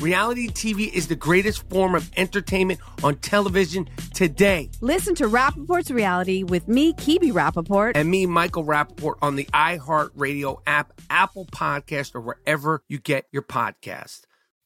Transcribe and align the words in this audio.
Reality 0.00 0.48
TV 0.48 0.92
is 0.92 1.08
the 1.08 1.14
greatest 1.14 1.68
form 1.70 1.94
of 1.94 2.10
entertainment 2.16 2.80
on 3.02 3.16
television 3.16 3.88
today. 4.12 4.70
Listen 4.80 5.14
to 5.14 5.28
Rappaport's 5.28 5.90
Reality 5.90 6.42
with 6.42 6.68
me, 6.68 6.92
Kibi 6.94 7.32
Rappaport. 7.32 7.92
And 7.94 8.10
me, 8.10 8.26
Michael 8.26 8.64
Rappaport, 8.64 9.14
on 9.22 9.36
the 9.36 9.44
iHeartRadio 9.46 10.60
app, 10.66 10.92
Apple 11.10 11.46
Podcast, 11.46 12.14
or 12.14 12.20
wherever 12.20 12.82
you 12.88 12.98
get 12.98 13.26
your 13.32 13.42
podcast. 13.42 14.22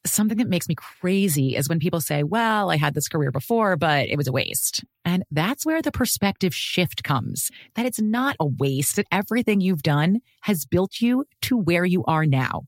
Something 0.07 0.39
that 0.39 0.49
makes 0.49 0.69
me 0.69 0.75
crazy 0.75 1.57
is 1.57 1.69
when 1.69 1.81
people 1.81 2.01
say, 2.01 2.23
well, 2.23 2.71
I 2.71 2.77
had 2.77 2.95
this 2.95 3.09
career 3.09 3.31
before, 3.31 3.77
but 3.77 4.09
it 4.09 4.17
was 4.17 4.29
a 4.29 4.33
waste. 4.33 4.85
And 5.05 5.25
that's 5.31 5.67
where 5.67 5.83
the 5.83 5.93
perspective 5.93 6.55
shift 6.55 7.03
comes 7.05 7.51
that 7.75 7.85
it's 7.85 8.01
not 8.01 8.37
a 8.41 8.47
waste, 8.47 8.97
that 8.97 9.07
everything 9.13 9.61
you've 9.61 9.83
done 9.83 10.21
has 10.43 10.65
built 10.65 11.01
you 11.01 11.27
to 11.43 11.57
where 11.57 11.85
you 11.85 12.05
are 12.05 12.25
now. 12.25 12.63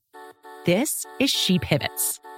This 0.66 1.06
is 1.19 1.30
She 1.30 1.58
Pivots, 1.58 2.20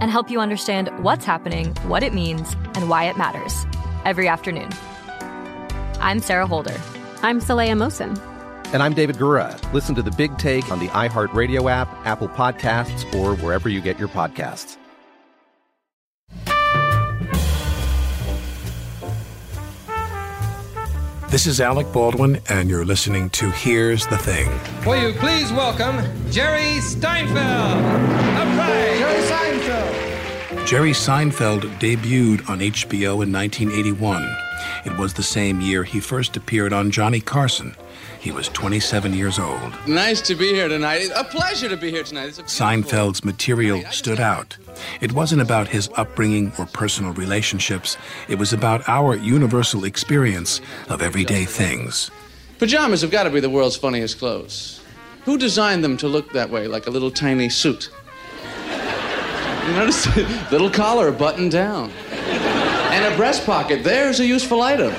and 0.00 0.10
help 0.10 0.30
you 0.30 0.40
understand 0.40 0.90
what's 1.02 1.24
happening, 1.24 1.74
what 1.86 2.02
it 2.02 2.14
means, 2.14 2.54
and 2.74 2.88
why 2.88 3.04
it 3.04 3.16
matters 3.16 3.66
every 4.04 4.28
afternoon. 4.28 4.70
I'm 6.00 6.20
Sarah 6.20 6.46
Holder. 6.46 6.80
I'm 7.22 7.40
Saleha 7.40 7.76
Mohsin. 7.76 8.16
And 8.72 8.82
I'm 8.82 8.92
David 8.92 9.16
Gura. 9.16 9.60
Listen 9.72 9.94
to 9.94 10.02
The 10.02 10.10
Big 10.10 10.36
Take 10.38 10.70
on 10.70 10.78
the 10.78 10.88
iHeartRadio 10.88 11.70
app, 11.70 11.88
Apple 12.06 12.28
Podcasts, 12.28 13.12
or 13.14 13.34
wherever 13.36 13.68
you 13.68 13.80
get 13.80 13.98
your 13.98 14.08
podcasts. 14.08 14.76
This 21.30 21.46
is 21.46 21.60
Alec 21.60 21.92
Baldwin, 21.92 22.40
and 22.48 22.70
you're 22.70 22.86
listening 22.86 23.28
to 23.30 23.50
Here's 23.50 24.06
the 24.06 24.16
Thing. 24.16 24.48
Will 24.86 25.10
you 25.10 25.12
please 25.18 25.52
welcome 25.52 25.96
Jerry 26.30 26.80
Seinfeld? 26.80 28.57
Jerry 30.68 30.90
Seinfeld. 30.90 31.62
Jerry 31.62 31.70
Seinfeld 31.70 31.78
debuted 31.80 32.50
on 32.50 32.58
HBO 32.60 33.22
in 33.22 33.32
1981. 33.32 34.36
It 34.84 34.98
was 34.98 35.14
the 35.14 35.22
same 35.22 35.62
year 35.62 35.82
he 35.82 35.98
first 35.98 36.36
appeared 36.36 36.74
on 36.74 36.90
Johnny 36.90 37.20
Carson. 37.20 37.74
He 38.20 38.32
was 38.32 38.50
27 38.50 39.14
years 39.14 39.38
old. 39.38 39.72
Nice 39.86 40.20
to 40.20 40.34
be 40.34 40.52
here 40.52 40.68
tonight. 40.68 41.08
A 41.16 41.24
pleasure 41.24 41.70
to 41.70 41.76
be 41.78 41.90
here 41.90 42.02
tonight. 42.02 42.32
Seinfeld's 42.32 43.24
material 43.24 43.82
stood 43.90 44.20
out. 44.20 44.58
It 45.00 45.12
wasn't 45.12 45.40
about 45.40 45.68
his 45.68 45.88
upbringing 45.96 46.52
or 46.58 46.66
personal 46.66 47.14
relationships, 47.14 47.96
it 48.28 48.38
was 48.38 48.52
about 48.52 48.86
our 48.90 49.16
universal 49.16 49.84
experience 49.84 50.60
of 50.90 51.00
everyday 51.00 51.46
things. 51.46 52.10
Pajamas 52.58 53.00
have 53.00 53.10
got 53.10 53.22
to 53.22 53.30
be 53.30 53.40
the 53.40 53.48
world's 53.48 53.76
funniest 53.76 54.18
clothes. 54.18 54.82
Who 55.24 55.38
designed 55.38 55.82
them 55.82 55.96
to 55.98 56.08
look 56.08 56.32
that 56.32 56.50
way, 56.50 56.68
like 56.68 56.86
a 56.86 56.90
little 56.90 57.10
tiny 57.10 57.48
suit? 57.48 57.90
You 59.68 59.74
notice? 59.74 60.16
little 60.50 60.70
collar 60.70 61.12
buttoned 61.12 61.52
down. 61.52 61.90
And 62.10 63.12
a 63.12 63.14
breast 63.18 63.44
pocket. 63.44 63.84
There's 63.84 64.18
a 64.18 64.26
useful 64.26 64.62
item. 64.62 64.94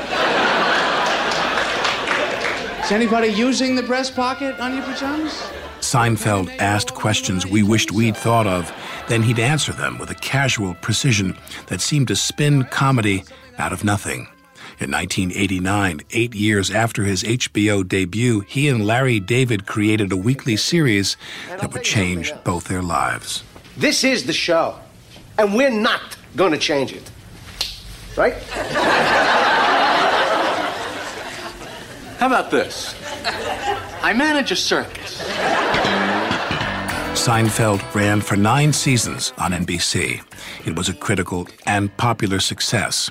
Is 2.83 2.91
anybody 2.91 3.29
using 3.29 3.75
the 3.75 3.81
breast 3.81 4.15
pocket 4.15 4.59
on 4.59 4.75
your 4.75 4.83
pajamas? 4.83 5.33
Seinfeld 5.79 6.55
asked 6.59 6.93
questions 6.93 7.47
we 7.47 7.63
wished 7.63 7.91
we'd 7.91 8.15
thought 8.15 8.45
of, 8.45 8.71
then 9.07 9.23
he'd 9.23 9.39
answer 9.39 9.73
them 9.73 9.97
with 9.97 10.11
a 10.11 10.15
casual 10.15 10.75
precision 10.75 11.35
that 11.67 11.81
seemed 11.81 12.07
to 12.09 12.15
spin 12.15 12.63
comedy 12.65 13.23
out 13.57 13.73
of 13.73 13.83
nothing. 13.83 14.27
In 14.79 14.91
1989, 14.91 16.01
eight 16.11 16.35
years 16.35 16.69
after 16.69 17.05
his 17.05 17.23
HBO 17.23 17.87
debut, 17.87 18.41
he 18.41 18.67
and 18.67 18.85
Larry 18.85 19.19
David 19.19 19.65
created 19.65 20.11
a 20.11 20.17
weekly 20.17 20.55
series 20.55 21.17
that 21.49 21.73
would 21.73 21.83
change 21.83 22.33
both 22.43 22.65
their 22.65 22.83
lives. 22.83 23.43
This 23.79 24.03
is 24.03 24.25
the 24.25 24.33
show, 24.33 24.75
and 25.37 25.55
we're 25.55 25.69
not 25.69 26.17
going 26.35 26.51
to 26.51 26.57
change 26.57 26.91
it. 26.91 27.09
Right? 28.17 28.33
How 32.17 32.27
about 32.27 32.51
this? 32.51 32.93
I 34.03 34.11
manage 34.11 34.51
a 34.51 34.57
circus. 34.57 35.21
Seinfeld 37.17 37.81
ran 37.95 38.19
for 38.19 38.35
nine 38.35 38.73
seasons 38.73 39.31
on 39.37 39.53
NBC. 39.53 40.25
It 40.67 40.75
was 40.75 40.89
a 40.89 40.93
critical 40.93 41.47
and 41.65 41.95
popular 41.95 42.41
success. 42.41 43.09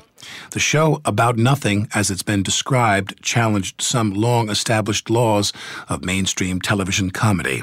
The 0.51 0.61
show, 0.61 1.01
about 1.05 1.37
nothing 1.37 1.89
as 1.95 2.11
it's 2.11 2.23
been 2.23 2.43
described, 2.43 3.23
challenged 3.23 3.81
some 3.81 4.13
long 4.15 4.51
established 4.51 5.11
laws 5.11 5.53
of 5.89 6.05
mainstream 6.05 6.61
television 6.61 7.11
comedy. 7.11 7.63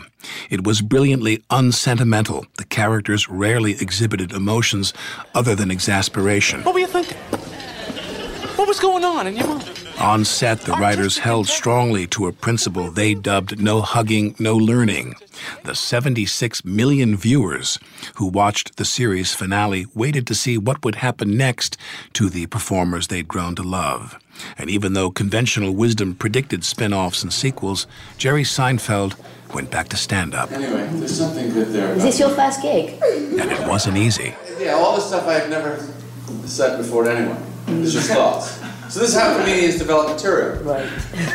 It 0.50 0.64
was 0.64 0.82
brilliantly 0.82 1.44
unsentimental. 1.50 2.46
The 2.58 2.66
characters 2.66 3.30
rarely 3.30 3.74
exhibited 3.82 4.32
emotions 4.32 4.94
other 5.34 5.56
than 5.56 5.72
exasperation. 5.72 6.64
What 6.64 6.74
were 6.74 6.82
you 6.82 6.88
thinking? 6.88 7.18
What 8.56 8.68
was 8.68 8.80
going 8.80 9.04
on 9.04 9.28
in 9.28 9.36
your 9.36 9.48
mind? 9.48 9.85
On 10.00 10.26
set, 10.26 10.62
the 10.62 10.74
writers 10.74 11.18
held 11.18 11.48
strongly 11.48 12.06
to 12.08 12.28
a 12.28 12.34
principle 12.34 12.92
they 12.92 13.14
dubbed 13.14 13.62
no 13.62 13.82
hugging, 13.82 14.36
no 14.40 14.56
learning. 14.56 15.16
The 15.64 15.74
76 15.74 16.66
million 16.66 17.16
viewers 17.16 17.80
who 18.16 18.28
watched 18.28 18.76
the 18.76 18.86
series 18.86 19.34
finale 19.34 19.86
waited 19.96 20.28
to 20.28 20.36
see 20.36 20.58
what 20.58 20.84
would 20.84 20.96
happen 20.96 21.38
next 21.38 21.78
to 22.14 22.30
the 22.30 22.46
performers 22.48 23.08
they'd 23.08 23.28
grown 23.28 23.56
to 23.56 23.64
love. 23.64 24.20
And 24.58 24.70
even 24.70 24.94
though 24.94 25.12
conventional 25.12 25.74
wisdom 25.74 26.14
predicted 26.14 26.66
spin 26.66 26.94
offs 26.94 27.24
and 27.24 27.32
sequels, 27.32 27.88
Jerry 28.18 28.44
Seinfeld 28.44 29.16
went 29.54 29.72
back 29.72 29.88
to 29.90 29.98
stand 29.98 30.36
up. 30.36 30.52
Anyway, 30.52 30.88
there's 30.94 31.18
something 31.18 31.54
good 31.54 31.70
there. 31.70 31.94
Is 31.94 32.04
this 32.04 32.20
your 32.20 32.30
first 32.30 32.62
gig? 32.62 33.02
And 33.02 33.50
it 33.50 33.66
wasn't 33.66 33.98
easy. 33.98 34.36
Yeah, 34.60 34.74
all 34.74 34.96
this 34.96 35.08
stuff 35.08 35.26
I've 35.26 35.50
never 35.50 35.80
said 36.46 36.78
before 36.78 37.06
to 37.06 37.16
anyone. 37.16 37.42
It's 37.68 37.94
just 37.94 38.12
thoughts. 38.12 38.60
So 38.90 39.00
this 39.00 39.10
is 39.10 39.16
how 39.16 39.38
comedians 39.38 39.78
develop 39.78 40.10
material. 40.10 40.64
Right. 40.64 40.90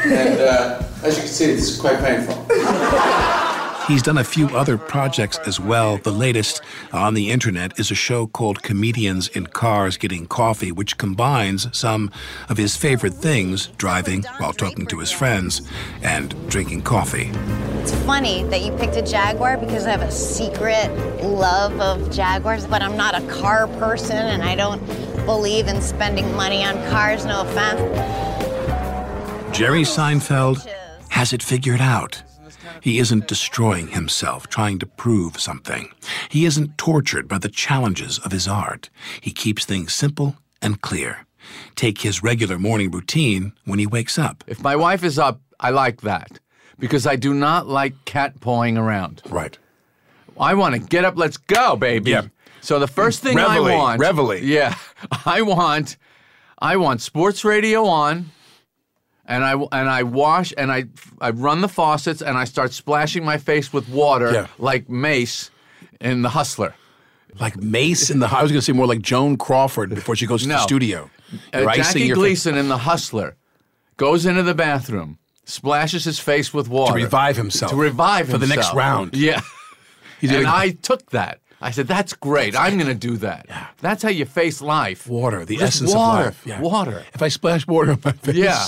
And 0.06 0.40
uh, 0.40 0.82
as 1.02 1.16
you 1.16 1.22
can 1.22 1.32
see, 1.32 1.46
this 1.46 1.70
is 1.70 1.80
quite 1.80 1.98
painful. 1.98 2.46
He's 3.90 4.04
done 4.04 4.18
a 4.18 4.24
few 4.24 4.46
other 4.56 4.78
projects 4.78 5.36
as 5.48 5.58
well. 5.58 5.96
The 5.96 6.12
latest 6.12 6.62
on 6.92 7.14
the 7.14 7.32
internet 7.32 7.76
is 7.76 7.90
a 7.90 7.96
show 7.96 8.28
called 8.28 8.62
Comedians 8.62 9.26
in 9.26 9.48
Cars 9.48 9.96
Getting 9.96 10.28
Coffee, 10.28 10.70
which 10.70 10.96
combines 10.96 11.66
some 11.76 12.12
of 12.48 12.56
his 12.56 12.76
favorite 12.76 13.14
things 13.14 13.66
driving 13.78 14.22
while 14.38 14.52
talking 14.52 14.86
to 14.86 15.00
his 15.00 15.10
friends 15.10 15.62
and 16.02 16.36
drinking 16.48 16.82
coffee. 16.82 17.32
It's 17.80 17.92
funny 18.04 18.44
that 18.44 18.62
you 18.62 18.70
picked 18.76 18.94
a 18.94 19.02
Jaguar 19.02 19.56
because 19.56 19.86
I 19.86 19.90
have 19.90 20.02
a 20.02 20.12
secret 20.12 20.88
love 21.24 21.80
of 21.80 22.12
Jaguars, 22.12 22.68
but 22.68 22.82
I'm 22.82 22.96
not 22.96 23.20
a 23.20 23.26
car 23.26 23.66
person 23.80 24.18
and 24.18 24.44
I 24.44 24.54
don't 24.54 24.86
believe 25.26 25.66
in 25.66 25.82
spending 25.82 26.32
money 26.36 26.62
on 26.62 26.76
cars, 26.90 27.24
no 27.26 27.40
offense. 27.40 27.80
Jerry 29.50 29.82
Seinfeld 29.82 30.64
has 31.08 31.32
it 31.32 31.42
figured 31.42 31.80
out. 31.80 32.22
He 32.82 32.98
isn't 32.98 33.28
destroying 33.28 33.88
himself 33.88 34.48
trying 34.48 34.78
to 34.78 34.86
prove 34.86 35.40
something. 35.40 35.92
He 36.28 36.44
isn't 36.44 36.78
tortured 36.78 37.28
by 37.28 37.38
the 37.38 37.48
challenges 37.48 38.18
of 38.18 38.32
his 38.32 38.48
art. 38.48 38.90
He 39.20 39.32
keeps 39.32 39.64
things 39.64 39.94
simple 39.94 40.36
and 40.62 40.80
clear. 40.80 41.26
Take 41.74 42.02
his 42.02 42.22
regular 42.22 42.58
morning 42.58 42.90
routine 42.90 43.52
when 43.64 43.78
he 43.78 43.86
wakes 43.86 44.18
up. 44.18 44.44
If 44.46 44.62
my 44.62 44.76
wife 44.76 45.02
is 45.02 45.18
up, 45.18 45.40
I 45.58 45.70
like 45.70 46.02
that 46.02 46.38
because 46.78 47.06
I 47.06 47.16
do 47.16 47.34
not 47.34 47.66
like 47.66 48.04
cat 48.04 48.40
pawing 48.40 48.76
around. 48.76 49.22
Right. 49.28 49.58
I 50.38 50.54
want 50.54 50.74
to 50.74 50.80
get 50.80 51.04
up, 51.04 51.16
let's 51.16 51.36
go, 51.36 51.76
baby. 51.76 52.12
Yeah. 52.12 52.22
So 52.62 52.78
the 52.78 52.86
first 52.86 53.22
thing 53.22 53.36
Reveille, 53.36 53.66
I 53.66 53.76
want, 53.76 54.00
reveille. 54.00 54.34
yeah, 54.42 54.76
I 55.24 55.42
want, 55.42 55.96
I 56.58 56.76
want 56.76 57.00
sports 57.00 57.44
radio 57.44 57.84
on, 57.86 58.30
and 59.30 59.42
I 59.44 59.52
and 59.52 59.88
I 59.88 60.02
wash 60.02 60.52
and 60.58 60.70
I 60.70 60.84
I 61.20 61.30
run 61.30 61.60
the 61.62 61.68
faucets 61.68 62.20
and 62.20 62.36
I 62.36 62.44
start 62.44 62.72
splashing 62.74 63.24
my 63.24 63.38
face 63.38 63.72
with 63.72 63.88
water 63.88 64.30
Yeah. 64.32 64.46
like 64.58 64.90
Mace 64.90 65.50
in 66.00 66.20
The 66.22 66.30
Hustler. 66.30 66.74
Like 67.38 67.56
Mace 67.56 68.10
in 68.10 68.18
the. 68.18 68.26
I 68.26 68.42
was 68.42 68.50
going 68.50 68.60
to 68.60 68.64
say 68.64 68.72
more 68.72 68.86
like 68.88 69.00
Joan 69.02 69.36
Crawford 69.36 69.90
before 69.94 70.16
she 70.16 70.26
goes 70.26 70.42
to 70.42 70.48
the 70.48 70.58
studio. 70.58 71.08
Uh, 71.52 71.74
Jackie 71.76 72.08
Gleason 72.08 72.56
in 72.58 72.68
The 72.68 72.78
Hustler 72.78 73.36
goes 73.96 74.26
into 74.26 74.42
the 74.42 74.54
bathroom, 74.54 75.18
splashes 75.44 76.04
his 76.04 76.18
face 76.18 76.52
with 76.52 76.68
water 76.68 76.98
to 76.98 77.04
revive 77.04 77.36
himself. 77.36 77.70
To 77.70 77.76
revive 77.76 78.28
For 78.28 78.38
the 78.38 78.48
next 78.48 78.74
round. 78.74 79.14
Yeah. 79.16 79.40
And 80.22 80.46
I 80.46 80.70
took 80.70 81.10
that. 81.10 81.38
I 81.62 81.70
said, 81.70 81.86
"That's 81.86 82.14
great. 82.14 82.56
I'm 82.56 82.74
going 82.78 82.88
to 82.88 83.08
do 83.08 83.16
that. 83.18 83.46
Yeah. 83.48 83.66
That's 83.80 84.02
how 84.02 84.08
you 84.08 84.24
face 84.24 84.60
life. 84.60 85.06
Water, 85.06 85.44
the 85.44 85.56
Just 85.58 85.76
essence 85.76 85.94
water, 85.94 86.20
of 86.20 86.26
life. 86.26 86.46
Yeah. 86.46 86.60
Water. 86.60 87.04
If 87.14 87.22
I 87.22 87.28
splash 87.28 87.66
water 87.66 87.92
on 87.92 88.00
my 88.04 88.12
face. 88.12 88.34
Yeah. 88.36 88.66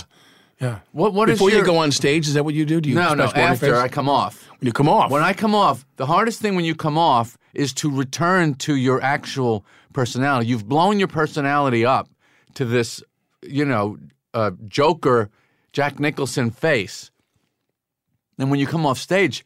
Yeah. 0.63 0.79
What? 0.93 1.13
What 1.13 1.29
is 1.29 1.35
Before 1.39 1.51
you 1.51 1.57
your- 1.57 1.65
go 1.67 1.79
on 1.79 1.91
stage, 1.91 2.29
is 2.29 2.35
that 2.35 2.45
what 2.45 2.55
you 2.55 2.65
do? 2.65 2.81
Do 2.81 2.89
you 2.89 2.95
no, 2.95 3.15
no. 3.15 3.27
splash 3.27 3.27
water 3.27 3.37
on 3.41 3.69
your 3.69 3.77
After? 3.77 3.85
I 3.85 3.89
come 3.89 4.09
off. 4.09 4.49
When 4.61 4.67
you 4.67 4.73
come 4.73 4.89
off. 4.89 5.11
When 5.11 5.23
I 5.23 5.33
come 5.33 5.55
off, 5.57 5.85
the 5.97 6.07
hardest 6.07 6.41
thing 6.41 6.55
when 6.55 6.65
you 6.65 6.77
come 6.77 6.97
off 6.97 7.37
is 7.53 7.73
to 7.75 7.91
return 7.91 8.55
to 8.55 8.77
your 8.77 9.03
actual 9.03 9.67
personality. 9.93 10.47
You've 10.47 10.69
blown 10.69 11.01
your 11.01 11.09
personality 11.09 11.85
up 11.85 12.09
to 12.55 12.65
this, 12.65 13.03
you 13.43 13.65
know, 13.65 13.99
uh, 14.35 14.53
Joker, 14.69 15.31
Jack 15.73 15.99
Nicholson 15.99 16.51
face. 16.53 17.11
And 18.39 18.51
when 18.51 18.61
you 18.61 18.67
come 18.69 18.87
off 18.87 18.99
stage, 18.99 19.45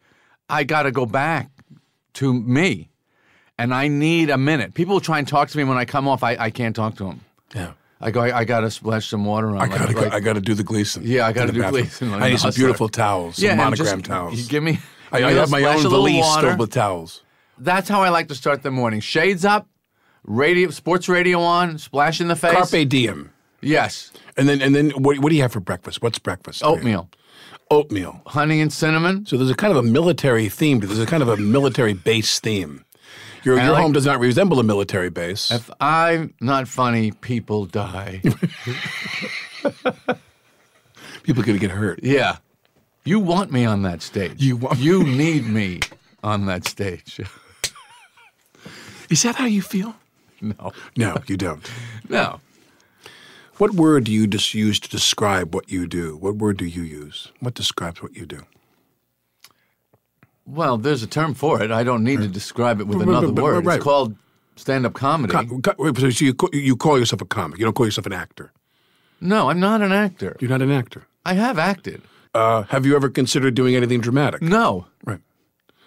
I 0.51 0.65
got 0.65 0.83
to 0.83 0.93
go 0.93 1.07
back 1.07 1.51
to 2.15 2.33
me. 2.33 2.91
And 3.59 3.73
I 3.73 3.89
need 3.89 4.29
a 4.29 4.37
minute. 4.37 4.75
People 4.75 5.01
try 5.01 5.19
and 5.19 5.27
talk 5.27 5.49
to 5.49 5.57
me 5.57 5.65
when 5.65 5.79
I 5.79 5.87
come 5.87 6.07
off. 6.07 6.23
I, 6.23 6.37
I 6.39 6.51
can't 6.51 6.77
talk 6.77 6.97
to 6.97 7.05
them. 7.05 7.21
Yeah. 7.55 7.73
I 8.01 8.11
go. 8.11 8.21
I, 8.21 8.39
I 8.39 8.45
got 8.45 8.61
to 8.61 8.71
splash 8.71 9.09
some 9.09 9.25
water 9.25 9.49
on. 9.49 9.59
I 9.59 9.69
gotta, 9.69 9.87
like, 9.87 9.97
go, 9.97 10.17
I 10.17 10.21
gotta 10.21 10.41
do 10.41 10.55
the 10.55 10.65
Gleason. 10.65 11.03
Yeah, 11.05 11.27
I 11.27 11.33
got 11.33 11.47
to 11.47 11.53
do 11.53 11.61
bathroom. 11.61 11.83
Gleason. 11.83 12.11
like 12.13 12.23
I 12.23 12.31
need 12.31 12.41
some 12.41 12.53
beautiful 12.53 12.89
towels, 12.89 13.37
some 13.37 13.49
and 13.51 13.59
monogram 13.59 14.03
towels. 14.03 14.49
Give 14.49 14.63
me. 14.63 14.79
I, 15.13 15.25
I 15.25 15.33
have 15.33 15.51
my 15.51 15.63
own 15.63 15.83
valise 15.83 16.37
filled 16.41 16.59
with 16.59 16.73
towels. 16.73 17.23
That's 17.59 17.89
how 17.89 18.03
I 18.03 18.11
like 18.11 18.29
to 18.29 18.35
start 18.35 18.63
the 18.63 18.71
morning. 18.71 19.01
Shades 19.01 19.45
up, 19.45 19.67
radio, 20.25 20.71
sports 20.71 21.09
radio 21.09 21.41
on, 21.41 21.79
splash 21.79 22.21
in 22.21 22.29
the 22.29 22.37
face. 22.37 22.53
Carpe 22.53 22.89
diem. 22.89 23.33
Yes. 23.63 24.13
And 24.37 24.49
then, 24.49 24.61
and 24.61 24.75
then, 24.75 24.91
what, 24.91 25.19
what 25.21 25.31
do 25.31 25.37
you 25.37 25.43
have 25.43 25.53
for 25.53 25.61
breakfast? 25.61 26.03
What's 26.03 26.19
breakfast? 26.19 26.63
Oatmeal. 26.63 27.09
Oatmeal. 27.71 28.21
Honey 28.27 28.61
and 28.61 28.73
cinnamon. 28.73 29.27
So 29.27 29.37
there's 29.37 29.51
a 29.51 29.55
kind 29.55 29.73
of 29.73 29.79
a 29.79 29.83
military 29.83 30.49
theme. 30.49 30.81
There's 30.81 31.01
a 31.01 31.07
kind 31.07 31.23
of 31.23 31.29
a 31.29 31.37
military 31.37 31.95
base 31.95 32.39
theme. 32.39 32.85
Your, 33.47 33.57
your 33.61 33.73
like- 33.73 33.81
home 33.83 33.93
does 33.93 34.05
not 34.05 34.19
resemble 34.19 34.59
a 34.59 34.65
military 34.65 35.09
base. 35.09 35.51
If 35.53 35.71
I'm 35.81 36.35
not 36.41 36.67
funny, 36.69 37.13
people 37.13 37.65
die. 37.67 38.21
People 41.23 41.43
are 41.43 41.47
going 41.47 41.59
to 41.59 41.67
get 41.67 41.71
hurt. 41.71 42.01
yeah. 42.03 42.37
You 43.05 43.21
want 43.21 43.53
me 43.53 43.65
on 43.65 43.83
that 43.83 44.03
stage. 44.03 44.41
You 44.43 44.57
want- 44.57 44.79
You 44.81 45.03
need 45.05 45.47
me 45.47 45.81
on 46.25 46.47
that 46.47 46.67
stage. 46.67 47.21
Is 49.11 49.23
that 49.23 49.37
how 49.37 49.47
you 49.47 49.63
feel? 49.63 49.95
no. 50.41 50.73
No, 50.97 51.17
you 51.27 51.37
don't. 51.37 51.69
No. 52.09 52.41
What 53.59 53.73
word 53.75 54.05
do 54.05 54.13
you 54.13 54.27
just 54.27 54.53
use 54.55 54.79
to 54.81 54.89
describe 54.91 55.55
what 55.55 55.71
you 55.71 55.87
do? 55.87 56.17
What 56.17 56.37
word 56.37 56.59
do 56.59 56.65
you 56.67 56.83
use? 56.83 57.33
What 57.41 57.55
describes 57.55 58.03
what 58.03 58.15
you 58.17 58.27
do? 58.27 58.43
Well, 60.47 60.79
there's 60.79 61.03
a 61.03 61.07
term 61.07 61.35
for 61.35 61.63
it. 61.63 61.71
I 61.71 61.83
don't 61.85 62.05
need 62.05 62.21
to 62.21 62.29
describe 62.29 62.81
it 62.81 62.87
with 62.87 63.03
another 63.03 63.33
word. 63.33 63.67
right. 63.67 63.77
It's 63.77 63.85
called 63.85 64.15
stand-up 64.57 64.95
comedy. 64.95 65.33
Co- 65.33 65.61
co- 65.61 65.75
wait, 65.79 65.99
so 65.99 66.25
you, 66.25 66.35
ca- 66.35 66.49
you 66.53 66.77
call 66.77 66.99
yourself 66.99 67.21
a 67.21 67.27
comic. 67.27 67.59
You 67.59 67.65
don't 67.65 67.75
call 67.75 67.87
yourself 67.87 68.07
an 68.07 68.13
actor. 68.13 68.53
no, 69.21 69.51
I'm 69.51 69.61
not 69.61 69.83
an 69.83 69.93
actor. 69.93 70.37
You're 70.41 70.51
not 70.51 70.63
an 70.63 70.71
actor. 70.71 71.07
I 71.25 71.35
have 71.35 71.59
acted. 71.59 72.01
Uh, 72.33 72.63
have 72.65 72.87
you 72.87 72.95
ever 72.97 73.09
considered 73.09 73.55
doing 73.55 73.75
anything 73.75 74.01
dramatic? 74.01 74.41
No. 74.43 74.87
Right. 75.05 75.21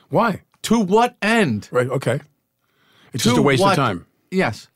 Why? 0.09 0.41
To 0.63 0.79
what 0.79 1.15
end? 1.21 1.69
Right. 1.71 1.87
Okay. 1.89 2.19
It's 3.13 3.23
just 3.23 3.37
a 3.37 3.41
waste 3.41 3.61
what- 3.61 3.71
of 3.71 3.75
time. 3.77 4.05
Yes. 4.31 4.67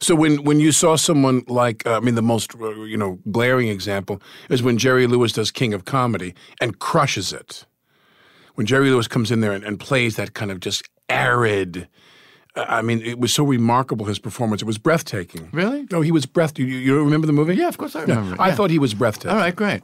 So 0.00 0.16
when 0.16 0.42
when 0.44 0.58
you 0.60 0.72
saw 0.72 0.96
someone 0.96 1.42
like 1.46 1.86
uh, 1.86 1.96
I 1.96 2.00
mean 2.00 2.16
the 2.16 2.22
most 2.22 2.54
uh, 2.60 2.70
you 2.82 2.96
know 2.96 3.18
glaring 3.30 3.68
example 3.68 4.20
is 4.48 4.60
when 4.60 4.76
Jerry 4.76 5.06
Lewis 5.06 5.32
does 5.32 5.52
King 5.52 5.72
of 5.74 5.84
Comedy 5.84 6.34
and 6.60 6.78
crushes 6.80 7.32
it. 7.32 7.66
When 8.54 8.66
Jerry 8.66 8.90
Lewis 8.90 9.08
comes 9.08 9.30
in 9.30 9.40
there 9.40 9.52
and, 9.52 9.64
and 9.64 9.78
plays 9.80 10.16
that 10.16 10.34
kind 10.34 10.50
of 10.50 10.60
just 10.60 10.82
arid. 11.08 11.88
uh, 12.56 12.64
I 12.68 12.82
mean, 12.82 13.00
it 13.02 13.18
was 13.18 13.32
so 13.32 13.44
remarkable 13.44 14.06
his 14.06 14.18
performance. 14.18 14.60
It 14.62 14.66
was 14.66 14.78
breathtaking. 14.78 15.48
Really? 15.52 15.86
No, 15.90 16.00
he 16.02 16.12
was 16.12 16.26
breathtaking. 16.26 16.70
You, 16.70 16.78
you 16.78 16.98
remember 17.02 17.26
the 17.26 17.32
movie? 17.32 17.54
Yeah, 17.56 17.68
of 17.68 17.78
course 17.78 17.96
I 17.96 18.02
remember 18.02 18.34
it, 18.34 18.40
I 18.40 18.48
yeah. 18.48 18.54
thought 18.54 18.70
he 18.70 18.78
was 18.78 18.94
breathtaking. 18.94 19.30
All 19.30 19.36
right, 19.36 19.54
great. 19.56 19.82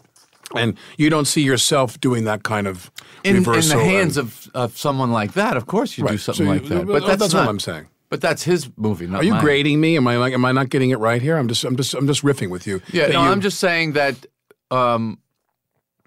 And 0.56 0.78
you 0.96 1.10
don't 1.10 1.26
see 1.26 1.42
yourself 1.42 2.00
doing 2.00 2.24
that 2.24 2.42
kind 2.42 2.66
of 2.66 2.90
In, 3.22 3.36
in 3.36 3.42
the 3.42 3.84
hands 3.84 4.16
and- 4.16 4.28
of, 4.28 4.48
of 4.54 4.78
someone 4.78 5.12
like 5.12 5.32
that, 5.34 5.56
of 5.58 5.66
course 5.66 5.98
you 5.98 6.06
do 6.08 6.16
something 6.18 6.46
So 6.46 6.52
like 6.52 6.64
that. 6.68 6.86
But 6.86 7.06
that's, 7.06 7.20
that's 7.20 7.34
not, 7.34 7.42
all 7.44 7.48
I'm 7.50 7.60
saying. 7.60 7.86
But 8.08 8.22
that's 8.22 8.42
his 8.44 8.70
movie, 8.78 9.06
not 9.06 9.20
Are 9.20 9.24
you 9.24 9.32
mine. 9.32 9.42
grading 9.44 9.78
me? 9.82 9.98
Am 9.98 10.08
I 10.08 10.16
like? 10.16 10.32
Am 10.32 10.42
I 10.46 10.52
not 10.52 10.70
getting 10.70 10.88
it 10.88 10.98
right 10.98 11.20
here? 11.20 11.36
I'm 11.36 11.48
just. 11.48 11.62
I'm 11.64 11.76
just. 11.76 11.92
I'm 11.92 12.06
just 12.06 12.22
riffing 12.22 12.48
with 12.48 12.66
you. 12.66 12.80
Yeah, 12.90 13.08
no, 13.08 13.22
you- 13.22 13.28
I'm 13.28 13.42
just 13.42 13.60
saying 13.60 13.92
that 13.92 14.24
um, 14.70 15.18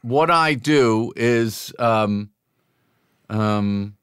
what 0.01 0.31
I 0.31 0.55
do 0.55 1.13
is 1.15 1.71
um, 1.77 2.30
um, 3.31 3.95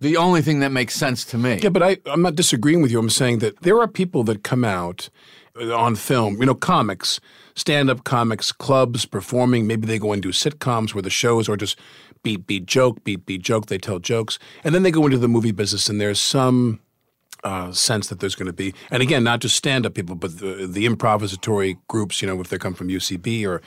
the 0.00 0.16
only 0.16 0.42
thing 0.42 0.60
that 0.60 0.72
makes 0.72 0.94
sense 0.94 1.24
to 1.26 1.38
me. 1.38 1.60
Yeah, 1.62 1.68
but 1.68 1.82
I, 1.82 1.98
I'm 2.06 2.22
not 2.22 2.34
disagreeing 2.34 2.82
with 2.82 2.90
you. 2.90 2.98
I'm 2.98 3.10
saying 3.10 3.38
that 3.40 3.60
there 3.60 3.78
are 3.80 3.88
people 3.88 4.24
that 4.24 4.42
come 4.42 4.64
out 4.64 5.10
uh, 5.60 5.76
on 5.76 5.94
film, 5.94 6.38
you 6.40 6.46
know, 6.46 6.54
comics, 6.54 7.20
stand 7.54 7.90
up 7.90 8.04
comics, 8.04 8.50
clubs, 8.50 9.04
performing. 9.04 9.66
Maybe 9.66 9.86
they 9.86 9.98
go 9.98 10.12
and 10.12 10.22
do 10.22 10.30
sitcoms 10.30 10.94
where 10.94 11.02
the 11.02 11.10
shows 11.10 11.48
are 11.48 11.56
just 11.56 11.78
beat, 12.22 12.46
beat, 12.46 12.66
joke, 12.66 13.04
beat, 13.04 13.26
beat, 13.26 13.42
joke. 13.42 13.66
They 13.66 13.78
tell 13.78 13.98
jokes. 13.98 14.38
And 14.64 14.74
then 14.74 14.82
they 14.82 14.90
go 14.90 15.04
into 15.04 15.18
the 15.18 15.28
movie 15.28 15.52
business 15.52 15.88
and 15.88 16.00
there's 16.00 16.20
some 16.20 16.80
uh, 17.44 17.72
sense 17.72 18.08
that 18.08 18.20
there's 18.20 18.34
going 18.34 18.46
to 18.46 18.52
be, 18.52 18.74
and 18.90 19.02
again, 19.02 19.24
not 19.24 19.40
just 19.40 19.56
stand 19.56 19.86
up 19.86 19.94
people, 19.94 20.14
but 20.14 20.38
the, 20.38 20.66
the 20.66 20.86
improvisatory 20.86 21.78
groups, 21.88 22.20
you 22.20 22.28
know, 22.28 22.40
if 22.40 22.48
they 22.48 22.58
come 22.58 22.74
from 22.74 22.88
UCB 22.88 23.46
or 23.46 23.62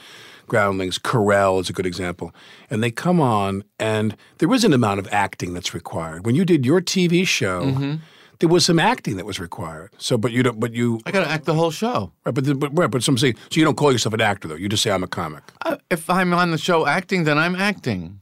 Groundlings, 0.46 0.98
Carell 0.98 1.60
is 1.60 1.68
a 1.70 1.72
good 1.72 1.86
example. 1.86 2.34
And 2.70 2.82
they 2.82 2.90
come 2.90 3.20
on, 3.20 3.64
and 3.78 4.16
there 4.38 4.52
is 4.52 4.64
an 4.64 4.72
amount 4.72 5.00
of 5.00 5.08
acting 5.12 5.54
that's 5.54 5.74
required. 5.74 6.26
When 6.26 6.34
you 6.34 6.44
did 6.44 6.64
your 6.66 6.80
TV 6.80 7.26
show, 7.26 7.62
Mm-hmm. 7.64 7.94
there 8.40 8.48
was 8.48 8.64
some 8.66 8.78
acting 8.78 9.16
that 9.16 9.24
was 9.26 9.38
required. 9.40 9.90
So, 9.98 10.18
but 10.18 10.32
you 10.32 10.42
don't, 10.42 10.58
but 10.60 10.72
you, 10.74 11.00
I 11.06 11.10
got 11.12 11.24
to 11.24 11.30
act 11.30 11.44
the 11.44 11.54
whole 11.54 11.70
show. 11.70 12.12
right, 12.24 12.34
but, 12.34 12.44
the- 12.44 12.54
but, 12.54 12.76
right, 12.76 12.90
but 12.90 13.02
some 13.02 13.16
say, 13.16 13.32
so 13.50 13.58
you 13.60 13.64
don't 13.64 13.76
call 13.76 13.92
yourself 13.92 14.12
an 14.14 14.20
actor 14.20 14.48
though. 14.48 14.54
You 14.56 14.68
just 14.68 14.82
say, 14.82 14.90
I'm 14.90 15.02
a 15.04 15.08
comic. 15.08 15.42
I, 15.64 15.78
if 15.90 16.08
I'm 16.10 16.32
on 16.34 16.50
the 16.50 16.58
show 16.58 16.86
acting, 16.86 17.24
then 17.24 17.38
I'm 17.38 17.54
acting. 17.56 18.20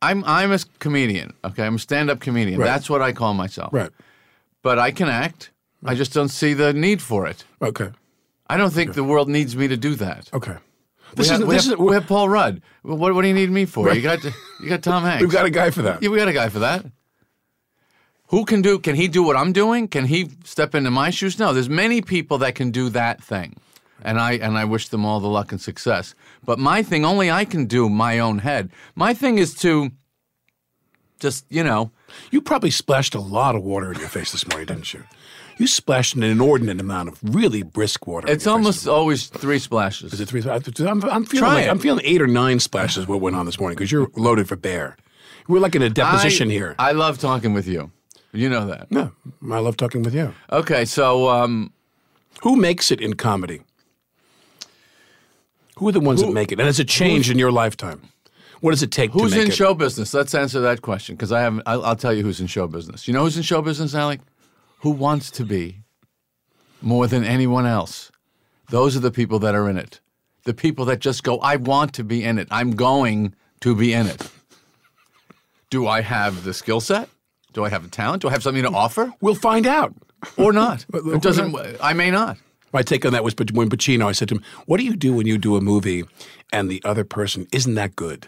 I'm 0.00 0.24
I'm 0.24 0.50
a 0.52 0.58
comedian. 0.80 1.32
Okay, 1.44 1.64
I'm 1.64 1.76
a 1.76 1.78
stand-up 1.78 2.18
comedian. 2.20 2.58
Right. 2.60 2.66
That's 2.66 2.90
what 2.90 3.00
I 3.02 3.12
call 3.12 3.34
myself. 3.34 3.72
Right. 3.72 3.90
But 4.62 4.78
I 4.78 4.90
can 4.90 5.08
act. 5.08 5.50
I 5.84 5.94
just 5.94 6.12
don't 6.12 6.28
see 6.28 6.54
the 6.54 6.72
need 6.72 7.00
for 7.00 7.26
it. 7.26 7.44
Okay. 7.60 7.90
I 8.48 8.56
don't 8.56 8.72
think 8.72 8.94
the 8.94 9.04
world 9.04 9.28
needs 9.28 9.54
me 9.56 9.68
to 9.68 9.76
do 9.76 9.94
that. 9.96 10.28
Okay. 10.34 10.56
We 11.12 11.16
This 11.16 11.30
have, 11.30 11.40
is, 11.40 11.46
we, 11.46 11.54
this 11.54 11.64
have, 11.66 11.74
is, 11.74 11.78
we 11.78 11.94
have 11.94 12.06
Paul 12.06 12.28
Rudd. 12.28 12.62
What, 12.82 13.14
what 13.14 13.22
do 13.22 13.28
you 13.28 13.34
need 13.34 13.50
me 13.50 13.66
for? 13.66 13.86
Right. 13.86 13.96
You 13.96 14.02
got 14.02 14.24
you 14.24 14.68
got 14.68 14.82
Tom 14.82 15.02
Hanks. 15.02 15.20
we've 15.22 15.30
got 15.30 15.44
a 15.44 15.50
guy 15.50 15.70
for 15.70 15.82
that. 15.82 16.02
Yeah, 16.02 16.08
we 16.08 16.16
got 16.16 16.28
a 16.28 16.32
guy 16.32 16.48
for 16.48 16.60
that. 16.60 16.86
Who 18.28 18.46
can 18.46 18.62
do? 18.62 18.78
Can 18.78 18.94
he 18.96 19.08
do 19.08 19.22
what 19.22 19.36
I'm 19.36 19.52
doing? 19.52 19.88
Can 19.88 20.06
he 20.06 20.30
step 20.44 20.74
into 20.74 20.90
my 20.90 21.10
shoes? 21.10 21.38
No. 21.38 21.52
There's 21.52 21.68
many 21.68 22.00
people 22.00 22.38
that 22.38 22.54
can 22.54 22.70
do 22.70 22.88
that 22.88 23.22
thing, 23.22 23.56
and 24.02 24.18
I 24.18 24.32
and 24.34 24.56
I 24.56 24.64
wish 24.64 24.88
them 24.88 25.04
all 25.04 25.20
the 25.20 25.28
luck 25.28 25.52
and 25.52 25.60
success. 25.60 26.14
But 26.42 26.58
my 26.58 26.82
thing, 26.82 27.04
only 27.04 27.30
I 27.30 27.44
can 27.44 27.66
do 27.66 27.90
my 27.90 28.18
own 28.18 28.38
head. 28.38 28.70
My 28.94 29.12
thing 29.12 29.38
is 29.38 29.54
to 29.56 29.90
just 31.20 31.44
you 31.50 31.62
know. 31.62 31.90
You 32.30 32.40
probably 32.40 32.70
splashed 32.70 33.14
a 33.14 33.20
lot 33.20 33.54
of 33.54 33.62
water 33.62 33.92
in 33.92 33.98
your 33.98 34.08
face 34.08 34.32
this 34.32 34.46
morning, 34.48 34.66
didn't 34.66 34.92
you? 34.94 35.04
You 35.58 35.66
splashed 35.66 36.14
an 36.14 36.22
inordinate 36.22 36.80
amount 36.80 37.08
of 37.08 37.18
really 37.22 37.62
brisk 37.62 38.06
water. 38.06 38.28
It's 38.28 38.46
almost 38.46 38.86
always 38.88 39.26
three 39.26 39.58
splashes. 39.58 40.12
Is 40.12 40.20
it 40.20 40.28
three? 40.28 40.42
I'm, 40.42 41.04
I'm 41.04 41.24
feeling 41.24 41.52
like. 41.52 41.68
I'm 41.68 41.78
feeling 41.78 42.04
eight 42.04 42.22
or 42.22 42.26
nine 42.26 42.60
splashes. 42.60 43.06
What 43.06 43.20
went 43.20 43.36
on 43.36 43.46
this 43.46 43.60
morning? 43.60 43.76
Because 43.76 43.92
you're 43.92 44.10
loaded 44.16 44.48
for 44.48 44.56
bear. 44.56 44.96
We're 45.48 45.60
like 45.60 45.74
in 45.74 45.82
a 45.82 45.90
deposition 45.90 46.48
I, 46.48 46.52
here. 46.52 46.74
I 46.78 46.92
love 46.92 47.18
talking 47.18 47.52
with 47.52 47.66
you. 47.66 47.90
You 48.32 48.48
know 48.48 48.66
that. 48.66 48.90
no, 48.90 49.12
I 49.50 49.58
love 49.58 49.76
talking 49.76 50.02
with 50.02 50.14
you. 50.14 50.32
Okay, 50.50 50.86
so 50.86 51.28
um, 51.28 51.72
Who 52.42 52.56
makes 52.56 52.90
it 52.90 53.00
in 53.00 53.14
comedy? 53.14 53.60
Who 55.76 55.88
are 55.88 55.92
the 55.92 56.00
ones 56.00 56.22
that 56.22 56.32
make 56.32 56.52
it? 56.52 56.58
And 56.58 56.66
has 56.66 56.80
it 56.80 56.88
changed 56.88 57.30
in 57.30 57.38
your 57.38 57.52
lifetime? 57.52 58.00
What 58.60 58.70
does 58.70 58.82
it 58.82 58.92
take 58.92 59.10
who's 59.10 59.22
to 59.22 59.24
make 59.24 59.32
it? 59.32 59.36
Who's 59.36 59.44
in 59.44 59.50
it? 59.50 59.56
show 59.56 59.74
business? 59.74 60.14
Let's 60.14 60.34
answer 60.34 60.60
that 60.60 60.80
question 60.80 61.16
because 61.16 61.32
I 61.32 61.40
haven't. 61.40 61.62
I'll, 61.66 61.84
I'll 61.84 61.96
tell 61.96 62.12
you 62.12 62.22
who's 62.22 62.40
in 62.40 62.46
show 62.46 62.68
business. 62.68 63.08
You 63.08 63.12
know 63.12 63.24
who's 63.24 63.36
in 63.36 63.42
show 63.42 63.60
business, 63.60 63.94
Alec? 63.94 64.20
Who 64.82 64.90
wants 64.90 65.30
to 65.32 65.44
be 65.44 65.84
more 66.80 67.06
than 67.06 67.24
anyone 67.24 67.66
else? 67.66 68.10
Those 68.68 68.96
are 68.96 69.00
the 69.00 69.12
people 69.12 69.38
that 69.38 69.54
are 69.54 69.70
in 69.70 69.76
it. 69.78 70.00
The 70.44 70.54
people 70.54 70.84
that 70.86 70.98
just 70.98 71.22
go, 71.22 71.38
I 71.38 71.54
want 71.54 71.94
to 71.94 72.04
be 72.04 72.24
in 72.24 72.36
it. 72.36 72.48
I'm 72.50 72.72
going 72.72 73.34
to 73.60 73.76
be 73.76 73.92
in 73.92 74.08
it. 74.08 74.28
Do 75.70 75.86
I 75.86 76.00
have 76.00 76.42
the 76.42 76.52
skill 76.52 76.80
set? 76.80 77.08
Do 77.52 77.64
I 77.64 77.68
have 77.68 77.84
the 77.84 77.90
talent? 77.90 78.22
Do 78.22 78.28
I 78.28 78.32
have 78.32 78.42
something 78.42 78.64
to 78.64 78.70
offer? 78.70 79.12
We'll 79.20 79.36
find 79.36 79.68
out. 79.68 79.94
Or 80.36 80.52
not? 80.52 80.84
It 80.94 81.22
doesn't. 81.22 81.54
I 81.80 81.92
may 81.92 82.10
not. 82.10 82.38
My 82.72 82.82
take 82.82 83.06
on 83.06 83.12
that 83.12 83.22
was 83.22 83.34
when 83.52 83.68
Pacino, 83.68 84.06
I 84.06 84.12
said 84.12 84.28
to 84.30 84.36
him, 84.36 84.42
What 84.66 84.78
do 84.78 84.84
you 84.84 84.96
do 84.96 85.12
when 85.12 85.28
you 85.28 85.38
do 85.38 85.56
a 85.56 85.60
movie 85.60 86.04
and 86.52 86.68
the 86.68 86.82
other 86.84 87.04
person 87.04 87.46
isn't 87.52 87.74
that 87.74 87.94
good? 87.94 88.26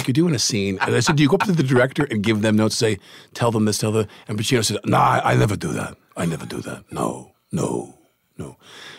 Like 0.00 0.08
you're 0.08 0.24
doing 0.24 0.34
a 0.34 0.38
scene. 0.38 0.78
And 0.80 0.94
I 0.94 1.00
said, 1.00 1.16
do 1.16 1.22
you 1.22 1.28
go 1.28 1.36
up 1.36 1.42
to 1.42 1.52
the 1.52 1.62
director 1.62 2.06
and 2.10 2.22
give 2.22 2.42
them 2.42 2.56
notes, 2.56 2.76
say, 2.76 2.98
tell 3.34 3.50
them 3.50 3.64
this, 3.64 3.78
tell 3.78 3.92
them, 3.92 4.08
and 4.28 4.38
Pacino 4.38 4.64
said, 4.64 4.78
nah, 4.84 4.98
I, 4.98 5.32
I 5.32 5.36
never 5.36 5.56
do 5.56 5.72
that. 5.72 5.96
I 6.16 6.26
never 6.26 6.46
do 6.46 6.60
that. 6.62 6.84
No, 6.90 7.32
no, 7.52 7.98
no. 8.38 8.56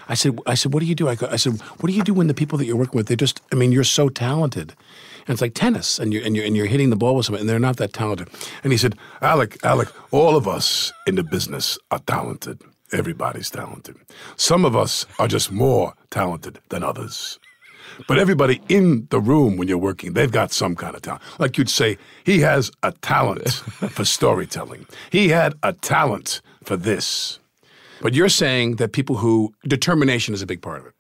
I 0.08 0.14
said, 0.14 0.38
I 0.46 0.56
said, 0.56 0.74
what 0.74 0.82
do 0.82 0.86
you 0.86 0.96
do? 0.96 1.10
I, 1.10 1.16
go, 1.16 1.28
I 1.32 1.38
said, 1.38 1.60
what 1.62 1.88
do 1.88 1.94
you 1.94 2.04
do 2.04 2.14
when 2.14 2.28
the 2.28 2.34
people 2.34 2.58
that 2.58 2.66
you're 2.66 2.76
working 2.76 2.98
with, 2.98 3.08
they 3.08 3.16
just, 3.16 3.42
I 3.52 3.56
mean, 3.56 3.72
you're 3.72 3.84
so 3.84 4.10
talented. 4.10 4.74
And 5.28 5.34
it's 5.34 5.42
like 5.42 5.54
tennis, 5.54 6.00
and 6.00 6.14
you're, 6.14 6.24
and 6.24 6.36
you're, 6.36 6.46
and 6.46 6.56
you're 6.58 6.66
hitting 6.66 6.90
the 6.90 6.96
ball 6.96 7.16
with 7.16 7.26
someone, 7.26 7.42
and 7.42 7.50
they're 7.50 7.60
not 7.60 7.78
that 7.78 7.94
talented. 7.94 8.28
And 8.64 8.72
he 8.72 8.78
said, 8.78 8.96
Alec, 9.22 9.58
Alec, 9.64 9.90
all 10.12 10.36
of 10.36 10.48
us 10.48 10.92
in 11.06 11.16
the 11.16 11.24
business 11.24 11.78
are 11.92 12.00
talented. 12.00 12.62
Everybody's 12.92 13.50
talented. 13.50 13.96
Some 14.36 14.66
of 14.66 14.76
us 14.76 15.06
are 15.18 15.28
just 15.28 15.52
more 15.52 15.94
talented 16.10 16.60
than 16.70 16.84
others. 16.84 17.40
But 18.08 18.18
everybody 18.18 18.62
in 18.70 19.08
the 19.10 19.20
room 19.20 19.58
when 19.58 19.68
you're 19.68 19.78
working, 19.78 20.14
they've 20.14 20.32
got 20.32 20.52
some 20.52 20.76
kind 20.76 20.96
of 20.96 21.02
talent. 21.02 21.22
Like 21.40 21.58
you'd 21.58 21.70
say, 21.70 21.98
he 22.24 22.40
has 22.40 22.72
a 22.84 22.92
talent 22.92 23.50
for 23.92 24.06
storytelling. 24.06 24.86
He 25.12 25.30
had 25.30 25.56
a 25.64 25.74
talent 25.74 26.42
for 26.64 26.78
this. 26.78 27.40
But 28.02 28.14
you're 28.14 28.30
saying 28.30 28.78
that 28.78 28.94
people 28.94 29.18
who 29.18 29.54
determination 29.68 30.34
is 30.34 30.42
a 30.42 30.46
big 30.46 30.62
part 30.62 30.80
of 30.80 30.88
it. 30.88 30.94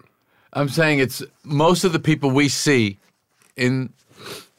I'm 0.54 0.70
saying 0.70 1.00
it's 1.00 1.24
most 1.44 1.84
of 1.84 1.94
the 1.94 2.00
people 2.00 2.30
we 2.30 2.50
see 2.50 2.98
in 3.56 3.94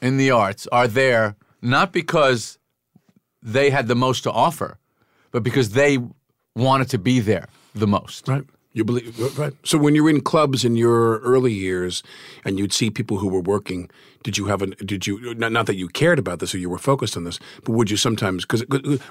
in 0.00 0.16
the 0.16 0.30
arts 0.30 0.66
are 0.72 0.88
there 0.88 1.36
not 1.60 1.92
because 1.92 2.58
they 3.42 3.70
had 3.70 3.86
the 3.86 3.94
most 3.94 4.22
to 4.22 4.32
offer, 4.32 4.78
but 5.30 5.42
because 5.42 5.70
they 5.70 5.98
wanted 6.56 6.88
to 6.90 6.98
be 6.98 7.20
there 7.20 7.48
the 7.74 7.86
most. 7.86 8.28
Right. 8.28 8.44
You 8.74 8.84
believe 8.84 9.38
right. 9.38 9.52
So 9.64 9.76
when 9.76 9.94
you 9.94 10.02
were 10.02 10.10
in 10.10 10.22
clubs 10.22 10.64
in 10.64 10.76
your 10.76 11.18
early 11.18 11.52
years, 11.52 12.02
and 12.44 12.58
you'd 12.58 12.72
see 12.72 12.88
people 12.88 13.18
who 13.18 13.28
were 13.28 13.40
working, 13.40 13.90
did 14.22 14.38
you 14.38 14.46
have 14.46 14.62
a? 14.62 14.68
Did 14.68 15.06
you 15.06 15.34
not, 15.34 15.52
not 15.52 15.66
that 15.66 15.76
you 15.76 15.88
cared 15.88 16.18
about 16.18 16.38
this 16.38 16.54
or 16.54 16.58
you 16.58 16.70
were 16.70 16.78
focused 16.78 17.14
on 17.16 17.24
this, 17.24 17.38
but 17.64 17.72
would 17.72 17.90
you 17.90 17.98
sometimes? 17.98 18.46
Because 18.46 18.64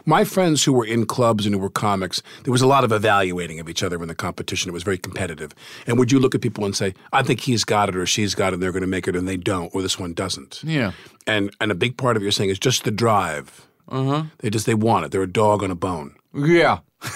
my 0.06 0.24
friends 0.24 0.64
who 0.64 0.74
were 0.74 0.86
in 0.86 1.06
clubs 1.06 1.46
and 1.46 1.54
who 1.54 1.62
were 1.62 1.70
comics, 1.70 2.24
there 2.44 2.52
was 2.52 2.64
a 2.64 2.68
lot 2.68 2.84
of 2.84 2.92
evaluating 2.92 3.60
of 3.60 3.70
each 3.70 3.84
other 3.84 4.02
in 4.02 4.08
the 4.08 4.16
competition. 4.16 4.70
It 4.70 4.74
was 4.74 4.84
very 4.84 4.98
competitive. 4.98 5.54
And 5.86 6.00
would 6.00 6.12
you 6.12 6.20
look 6.20 6.34
at 6.34 6.42
people 6.42 6.66
and 6.66 6.76
say, 6.76 6.96
"I 7.14 7.22
think 7.22 7.42
he's 7.42 7.64
got 7.64 7.88
it 7.88 7.96
or 7.96 8.08
she's 8.08 8.34
got 8.34 8.48
it, 8.48 8.54
and 8.56 8.64
they're 8.64 8.72
going 8.72 8.82
to 8.82 8.88
make 8.88 9.08
it, 9.08 9.16
and 9.16 9.28
they 9.28 9.38
don't, 9.38 9.74
or 9.76 9.84
this 9.84 10.00
one 10.00 10.14
doesn't." 10.14 10.62
Yeah. 10.64 10.94
And 11.28 11.56
and 11.62 11.72
a 11.72 11.76
big 11.76 11.98
part 11.98 12.18
of 12.18 12.24
your 12.24 12.32
saying 12.32 12.50
is 12.50 12.58
just 12.58 12.84
the 12.84 12.92
drive. 12.92 13.68
Uh 13.90 14.04
huh. 14.04 14.24
They 14.40 14.50
just 14.50 14.66
they 14.66 14.74
want 14.74 15.06
it. 15.06 15.12
They're 15.12 15.22
a 15.22 15.32
dog 15.32 15.64
on 15.64 15.70
a 15.70 15.76
bone. 15.76 16.16
Yeah. 16.34 16.80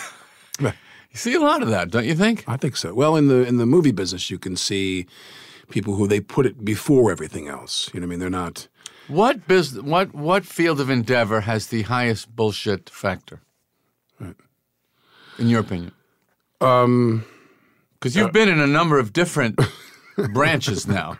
You 1.15 1.19
see 1.19 1.33
a 1.33 1.39
lot 1.39 1.63
of 1.63 1.69
that, 1.69 1.91
don't 1.91 2.03
you 2.03 2.13
think? 2.13 2.43
I 2.45 2.57
think 2.57 2.75
so. 2.75 2.93
Well, 2.93 3.15
in 3.15 3.29
the 3.29 3.47
in 3.47 3.55
the 3.55 3.65
movie 3.65 3.93
business, 3.93 4.29
you 4.29 4.37
can 4.37 4.57
see 4.57 5.07
people 5.69 5.95
who 5.95 6.09
they 6.09 6.19
put 6.19 6.45
it 6.45 6.65
before 6.65 7.09
everything 7.09 7.47
else. 7.47 7.89
You 7.93 8.01
know 8.01 8.05
what 8.05 8.09
I 8.09 8.09
mean? 8.09 8.19
They're 8.19 8.29
not. 8.29 8.67
What 9.07 9.47
business? 9.47 9.81
What 9.81 10.13
what 10.13 10.45
field 10.45 10.81
of 10.81 10.89
endeavor 10.89 11.39
has 11.39 11.67
the 11.67 11.83
highest 11.83 12.35
bullshit 12.35 12.89
factor? 12.89 13.39
Right. 14.19 14.35
In 15.39 15.47
your 15.47 15.61
opinion? 15.61 15.93
Um, 16.59 17.23
because 17.93 18.17
you've 18.17 18.27
uh, 18.27 18.31
been 18.31 18.49
in 18.49 18.59
a 18.59 18.67
number 18.67 18.99
of 18.99 19.13
different 19.13 19.57
branches 20.33 20.85
now. 20.85 21.17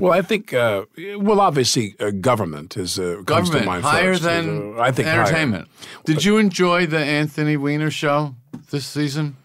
Well, 0.00 0.12
I 0.12 0.22
think. 0.22 0.52
Uh, 0.52 0.84
well, 1.18 1.40
obviously, 1.40 1.94
uh, 2.00 2.10
government 2.10 2.76
is 2.76 2.98
uh, 2.98 3.22
Government 3.24 3.66
higher 3.82 4.12
first. 4.12 4.22
than 4.22 4.78
I 4.78 4.90
think 4.92 5.08
higher. 5.08 5.20
entertainment. 5.20 5.68
Did 6.04 6.24
you 6.24 6.38
enjoy 6.38 6.86
the 6.86 6.98
Anthony 6.98 7.56
Weiner 7.56 7.90
show 7.90 8.34
this 8.70 8.86
season? 8.86 9.36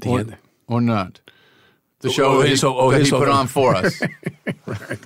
The 0.00 0.08
or, 0.08 0.24
or 0.66 0.80
not? 0.80 1.20
The 2.00 2.10
show 2.10 2.24
oh, 2.24 2.40
he, 2.42 2.56
oh, 2.64 2.90
that 2.90 3.02
he 3.02 3.10
put 3.10 3.28
on 3.28 3.46
for 3.46 3.74
us. 3.80 4.02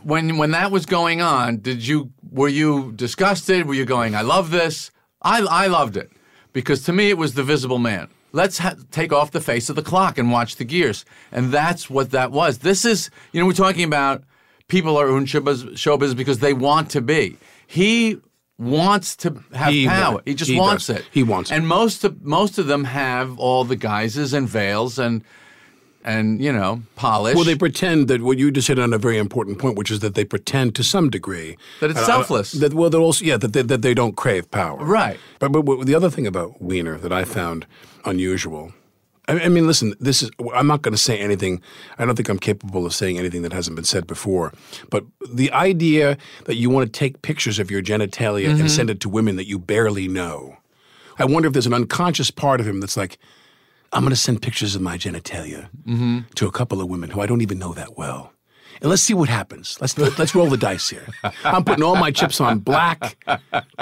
When 0.03 0.39
when 0.39 0.53
that 0.53 0.71
was 0.71 0.87
going 0.87 1.21
on, 1.21 1.59
did 1.59 1.87
you 1.87 2.11
were 2.31 2.49
you 2.49 2.93
disgusted? 2.93 3.67
Were 3.67 3.75
you 3.75 3.85
going, 3.85 4.15
"I 4.15 4.23
love 4.23 4.51
this"? 4.51 4.91
I 5.23 5.41
I 5.43 5.67
loved 5.67 5.97
it 5.97 6.11
because 6.53 6.83
to 6.85 6.93
me 6.93 7.11
it 7.11 7.19
was 7.19 7.35
the 7.35 7.43
visible 7.43 7.79
man. 7.79 8.09
Let's 8.37 8.59
ha- 8.59 8.75
take 8.91 9.13
off 9.13 9.31
the 9.31 9.41
face 9.41 9.71
of 9.71 9.77
the 9.77 9.83
clock 9.83 10.19
and 10.19 10.31
watch 10.31 10.57
the 10.57 10.65
gears, 10.65 11.05
and 11.33 11.51
that's 11.51 11.89
what 11.89 12.11
that 12.11 12.31
was. 12.33 12.59
This 12.59 12.85
is 12.85 13.11
you 13.33 13.41
know 13.41 13.47
we're 13.47 13.53
talking 13.67 13.85
about 13.85 14.25
people 14.69 14.97
are 14.99 15.17
in 15.17 15.25
show 15.27 15.41
bus- 15.41 15.65
show 15.75 15.97
business 15.97 16.17
because 16.17 16.41
they 16.41 16.53
want 16.53 16.91
to 16.91 17.01
be. 17.01 17.39
He 17.67 18.21
wants 18.59 19.17
to 19.17 19.43
have 19.55 19.73
He 19.73 19.87
power. 19.87 20.21
He 20.25 20.35
just 20.35 20.51
He 20.51 20.59
wants 20.59 20.87
does. 20.89 20.97
it. 20.99 21.05
He 21.11 21.23
wants 21.23 21.51
it. 21.51 21.55
And 21.55 21.67
most 21.67 22.05
of 22.05 22.23
most 22.23 22.59
of 22.59 22.67
them 22.67 22.85
have 22.85 23.39
all 23.39 23.65
the 23.65 23.77
guises 23.77 24.33
and 24.35 24.49
veils 24.49 24.99
and 24.99 25.25
and 26.07 26.41
you 26.41 26.53
know 26.53 26.81
polish. 26.95 27.35
Well, 27.35 27.45
they 27.45 27.57
pretend 27.57 28.09
that 28.09 28.23
what 28.23 28.39
you 28.39 28.51
just 28.51 28.69
hit 28.69 28.79
on 28.79 28.95
a 28.95 28.99
very 28.99 29.19
important 29.19 29.59
point, 29.59 29.77
which 29.77 29.91
is 29.91 30.01
that 30.01 30.15
they 30.15 30.25
pretend 30.25 30.75
to 30.77 30.83
some 30.85 31.11
degree 31.11 31.57
That 31.81 31.91
it's 31.91 32.01
I- 32.01 32.07
selfless. 32.07 32.53
that 32.53 32.73
well, 32.73 32.89
that 32.89 32.99
also 32.99 33.25
yeah, 33.25 33.37
that 33.37 33.53
they, 33.53 33.63
that 33.63 33.83
they 33.83 33.93
don't 33.93 34.17
crave 34.17 34.51
power. 34.51 34.79
Right. 34.83 35.19
But, 35.41 35.53
but, 35.53 35.63
but 35.63 35.87
the 35.87 35.95
other 35.95 36.09
thing 36.11 36.27
about 36.27 36.63
Weiner 36.63 36.97
that 36.99 37.13
I 37.13 37.25
found 37.25 37.67
unusual. 38.05 38.73
I, 39.29 39.41
I 39.41 39.49
mean, 39.49 39.67
listen. 39.67 39.95
This 40.01 40.23
is. 40.23 40.31
I'm 40.55 40.69
not 40.69 40.83
going 40.83 40.95
to 40.95 40.99
say 41.03 41.19
anything. 41.19 41.61
I 41.99 42.05
don't 42.05 42.15
think 42.15 42.29
I'm 42.29 42.39
capable 42.39 42.87
of 42.87 42.95
saying 42.95 43.19
anything 43.19 43.43
that 43.43 43.53
hasn't 43.53 43.75
been 43.75 43.85
said 43.85 44.07
before. 44.07 44.53
But 44.91 45.05
the 45.29 45.51
idea 45.53 46.17
that 46.45 46.55
you 46.55 46.71
want 46.71 46.87
to 46.93 46.99
take 46.99 47.23
pictures 47.23 47.59
of 47.59 47.69
your 47.71 47.83
genitalia 47.83 48.47
Mhm. 48.55 48.61
and 48.61 48.71
send 48.71 48.89
it 48.91 49.01
to 49.01 49.09
women 49.09 49.35
that 49.37 49.49
you 49.49 49.59
barely 49.59 50.07
know. 50.07 50.57
I 51.19 51.25
wonder 51.25 51.47
if 51.49 51.53
there's 51.55 51.67
an 51.67 51.75
unconscious 51.75 52.31
part 52.31 52.61
of 52.61 52.69
him 52.69 52.79
that's 52.81 52.97
like, 52.97 53.19
I'm 53.93 54.03
going 54.03 54.11
to 54.11 54.17
send 54.17 54.43
pictures 54.43 54.75
of 54.75 54.83
my 54.83 54.97
genitalia 54.99 55.69
Mm-hmm. 55.87 56.21
to 56.35 56.47
a 56.47 56.51
couple 56.53 56.81
of 56.81 56.89
women 56.89 57.11
who 57.11 57.21
I 57.21 57.27
don't 57.27 57.41
even 57.43 57.59
know 57.59 57.73
that 57.75 57.97
well. 57.97 58.33
And 58.81 58.91
let's 58.91 59.01
see 59.03 59.15
what 59.15 59.29
happens. 59.29 59.79
Let's 59.81 59.97
let's 59.97 60.35
roll 60.35 60.51
the 60.51 60.57
dice 60.59 60.91
here. 60.91 61.07
I'm 61.45 61.65
putting 61.65 61.83
all 61.83 61.97
my 61.97 62.11
chips 62.11 62.41
on 62.43 62.59
black 62.59 63.17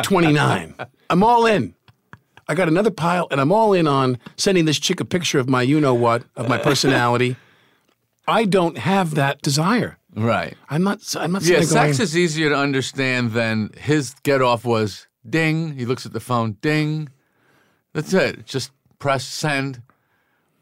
29. 0.03 0.75
I'm 1.11 1.23
all 1.23 1.47
in. 1.47 1.75
I 2.47 2.55
got 2.55 2.69
another 2.69 2.91
pile, 2.91 3.27
and 3.31 3.41
I'm 3.41 3.51
all 3.51 3.73
in 3.73 3.87
on 3.89 4.19
sending 4.37 4.67
this 4.67 4.79
chick 4.79 5.01
a 5.01 5.05
picture 5.05 5.39
of 5.39 5.49
my 5.49 5.63
you 5.63 5.81
know 5.81 5.95
what, 5.95 6.25
of 6.37 6.49
my 6.49 6.59
personality. 6.59 7.37
I 8.29 8.45
don't 8.45 8.79
have 8.79 9.15
that 9.17 9.43
desire. 9.43 9.99
Right. 10.15 10.55
I'm 10.71 10.85
not. 10.85 11.01
I'm 11.19 11.33
not. 11.33 11.43
Yeah, 11.43 11.61
sex 11.63 11.73
going, 11.73 11.91
is 12.03 12.17
easier 12.17 12.51
to 12.51 12.57
understand 12.57 13.33
than 13.33 13.71
his 13.77 14.15
get 14.23 14.43
off 14.43 14.65
was 14.65 15.09
ding. 15.29 15.77
He 15.77 15.87
looks 15.87 16.07
at 16.07 16.13
the 16.13 16.21
phone, 16.21 16.53
ding. 16.61 17.09
That's 17.95 18.13
it. 18.13 18.47
Just 18.47 18.71
press 18.99 19.25
send. 19.25 19.83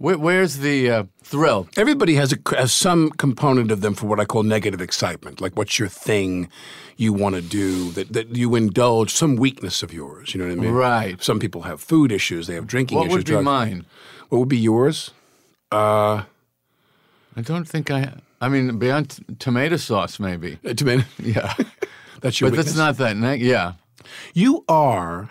Where, 0.03 0.19
where's 0.19 0.59
the 0.59 0.91
uh, 0.91 1.05
thrill? 1.23 1.69
Everybody 1.77 2.17
has, 2.17 2.33
a, 2.33 2.57
has 2.57 2.73
some 2.73 3.11
component 3.11 3.71
of 3.71 3.83
them 3.83 3.95
for 3.95 4.07
what 4.07 4.19
I 4.19 4.25
call 4.25 4.43
negative 4.43 4.81
excitement. 4.81 5.41
Like, 5.41 5.57
what's 5.57 5.79
your 5.79 5.87
thing 5.87 6.49
you 6.97 7.13
want 7.13 7.37
to 7.37 7.41
do 7.41 7.93
that, 7.93 8.13
that 8.13 8.35
you 8.35 8.57
indulge, 8.57 9.13
some 9.13 9.37
weakness 9.37 9.81
of 9.81 9.93
yours. 9.93 10.35
You 10.35 10.41
know 10.41 10.49
what 10.49 10.59
I 10.59 10.61
mean? 10.61 10.73
Right. 10.73 11.23
Some 11.23 11.39
people 11.39 11.63
have 11.63 11.81
food 11.81 12.11
issues, 12.11 12.49
they 12.49 12.55
have 12.55 12.67
drinking 12.67 12.99
What 12.99 13.07
issues. 13.07 13.17
would 13.19 13.27
be 13.27 13.31
drugs. 13.31 13.45
mine? 13.45 13.87
What 14.29 14.39
would 14.39 14.49
be 14.49 14.59
yours? 14.59 15.13
Uh, 15.71 16.25
I 17.37 17.41
don't 17.43 17.69
think 17.69 17.89
I. 17.93 18.13
I 18.41 18.49
mean, 18.49 18.79
beyond 18.81 19.11
t- 19.11 19.23
tomato 19.39 19.77
sauce, 19.77 20.19
maybe. 20.19 20.59
Uh, 20.65 20.75
tomato. 20.75 21.05
Yeah. 21.23 21.55
That's 22.21 22.41
your 22.41 22.51
But 22.51 22.57
that's 22.57 22.77
not 22.77 22.97
that. 22.99 23.17
Ne- 23.17 23.37
yeah. 23.37 23.75
You 24.35 24.65
are, 24.69 25.31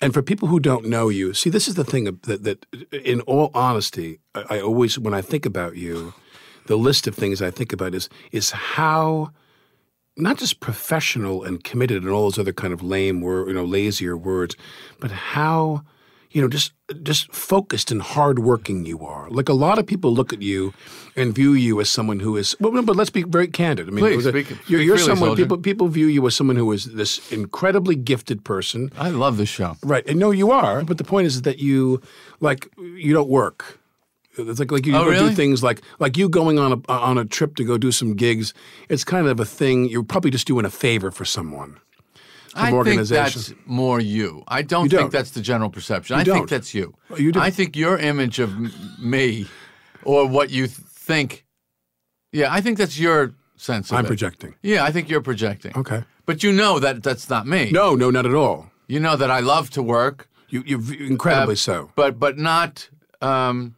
and 0.00 0.14
for 0.14 0.22
people 0.22 0.48
who 0.48 0.60
don't 0.60 0.86
know 0.86 1.08
you, 1.08 1.34
see, 1.34 1.50
this 1.50 1.68
is 1.68 1.74
the 1.74 1.84
thing 1.84 2.04
that, 2.04 2.22
that 2.22 2.66
in 2.92 3.20
all 3.22 3.50
honesty, 3.54 4.20
I, 4.34 4.44
I 4.50 4.60
always, 4.60 4.98
when 4.98 5.14
I 5.14 5.20
think 5.20 5.44
about 5.44 5.76
you, 5.76 6.14
the 6.66 6.76
list 6.76 7.06
of 7.06 7.14
things 7.14 7.42
I 7.42 7.50
think 7.50 7.72
about 7.72 7.94
is 7.94 8.08
is 8.30 8.50
how 8.50 9.32
not 10.16 10.36
just 10.36 10.60
professional 10.60 11.42
and 11.42 11.62
committed 11.64 12.02
and 12.02 12.12
all 12.12 12.24
those 12.24 12.38
other 12.38 12.52
kind 12.52 12.72
of 12.72 12.82
lame 12.82 13.20
word, 13.20 13.48
you 13.48 13.54
know, 13.54 13.64
lazier 13.64 14.16
words, 14.16 14.56
but 15.00 15.10
how 15.10 15.84
you 16.30 16.42
know 16.42 16.48
just 16.48 16.72
just 17.02 17.32
focused 17.34 17.90
and 17.90 18.00
hardworking 18.02 18.84
you 18.86 19.04
are. 19.04 19.28
Like 19.30 19.48
a 19.48 19.54
lot 19.54 19.78
of 19.78 19.86
people 19.86 20.12
look 20.12 20.32
at 20.32 20.42
you 20.42 20.72
and 21.16 21.34
view 21.34 21.52
you 21.54 21.80
as 21.80 21.88
someone 21.90 22.20
who 22.20 22.36
is. 22.36 22.54
Well, 22.60 22.82
but 22.82 22.96
let's 22.96 23.10
be 23.10 23.22
very 23.24 23.48
candid. 23.48 23.88
I 23.88 23.90
mean, 23.90 24.04
Please, 24.04 24.26
a- 24.26 24.30
speak- 24.30 24.50
you're, 24.50 24.80
speak 24.80 24.86
you're 24.86 24.98
someone 24.98 25.28
soldier. 25.30 25.42
people 25.44 25.58
people 25.58 25.88
view 25.88 26.06
you 26.06 26.26
as 26.26 26.34
someone 26.36 26.56
who 26.56 26.70
is 26.72 26.84
this 26.94 27.32
incredibly 27.32 27.94
gifted 27.96 28.44
person. 28.44 28.90
I 28.98 29.10
love 29.10 29.36
this 29.36 29.48
show. 29.48 29.76
Right. 29.82 30.06
And 30.06 30.18
no, 30.18 30.30
you 30.30 30.50
are. 30.50 30.84
But 30.84 30.98
the 30.98 31.04
point 31.04 31.26
is 31.26 31.42
that 31.42 31.58
you 31.58 32.00
like 32.40 32.68
you 32.78 33.12
don't 33.14 33.28
work. 33.28 33.78
It's 34.40 34.60
like 34.60 34.70
like 34.70 34.86
you 34.86 34.94
Oh, 34.96 35.04
really? 35.06 35.30
do 35.30 35.34
things 35.34 35.62
like 35.64 35.82
like 35.98 36.16
you 36.16 36.28
going 36.28 36.58
on 36.60 36.72
a 36.72 36.92
on 36.92 37.18
a 37.18 37.24
trip 37.24 37.56
to 37.56 37.64
go 37.64 37.76
do 37.78 37.90
some 37.90 38.14
gigs. 38.14 38.54
It's 38.88 39.02
kind 39.02 39.26
of 39.26 39.40
a 39.40 39.44
thing. 39.44 39.88
You're 39.88 40.04
probably 40.04 40.30
just 40.30 40.46
doing 40.46 40.64
a 40.64 40.70
favor 40.70 41.10
for 41.10 41.24
someone. 41.24 41.80
I 42.54 42.70
think 42.82 43.02
that's 43.08 43.52
more 43.66 44.00
you. 44.00 44.42
I 44.48 44.62
don't 44.62 44.84
You 44.84 44.90
think 44.90 45.00
don't. 45.00 45.12
that's 45.12 45.30
the 45.32 45.40
general 45.40 45.70
perception. 45.70 46.14
You 46.16 46.20
I 46.20 46.24
think 46.24 46.36
don't. 46.36 46.50
that's 46.50 46.74
you. 46.74 46.94
Oh, 47.10 47.16
you 47.16 47.32
do. 47.32 47.40
I 47.40 47.50
think 47.50 47.76
your 47.76 47.98
image 47.98 48.38
of 48.38 48.50
me 48.98 49.46
or 50.04 50.26
what 50.26 50.50
you 50.50 50.66
th- 50.66 50.76
think. 50.78 51.44
Yeah, 52.32 52.52
I 52.52 52.60
think 52.60 52.78
that's 52.78 52.98
your 52.98 53.32
sense 53.56 53.90
of 53.90 53.98
I'm 53.98 54.04
it. 54.04 54.08
projecting. 54.08 54.54
Yeah, 54.62 54.84
I 54.84 54.92
think 54.92 55.08
you're 55.08 55.22
projecting. 55.22 55.72
Okay. 55.76 56.04
But 56.26 56.42
you 56.42 56.52
know 56.52 56.78
that 56.78 57.02
that's 57.02 57.28
not 57.30 57.46
me. 57.46 57.70
No, 57.70 57.94
no, 57.94 58.10
not 58.10 58.26
at 58.26 58.34
all. 58.34 58.70
You 58.86 59.00
know 59.00 59.16
that 59.16 59.30
I 59.30 59.40
love 59.40 59.70
to 59.70 59.82
work. 59.82 60.28
You, 60.50 60.62
you're 60.66 60.80
incredibly 61.06 61.54
Uh, 61.54 61.56
so. 61.56 61.90
But 61.94 62.18
but 62.18 62.38
not. 62.38 62.88
Um, 63.20 63.74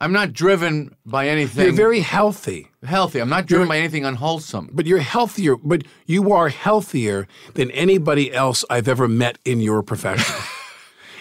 I'm 0.00 0.12
not 0.12 0.32
driven 0.32 0.94
by 1.04 1.28
anything. 1.28 1.64
You're 1.64 1.72
very 1.72 2.00
healthy. 2.00 2.68
healthy. 2.84 3.20
I'm 3.20 3.28
not 3.28 3.46
driven 3.46 3.66
by 3.66 3.78
anything 3.78 4.04
unwholesome. 4.04 4.70
But 4.72 4.86
you're 4.86 5.00
healthier, 5.00 5.56
but 5.56 5.82
you 6.06 6.32
are 6.32 6.48
healthier 6.48 7.26
than 7.54 7.70
anybody 7.72 8.32
else 8.32 8.64
I've 8.70 8.86
ever 8.86 9.08
met 9.08 9.38
in 9.44 9.60
your 9.60 9.82
profession. 9.82 10.34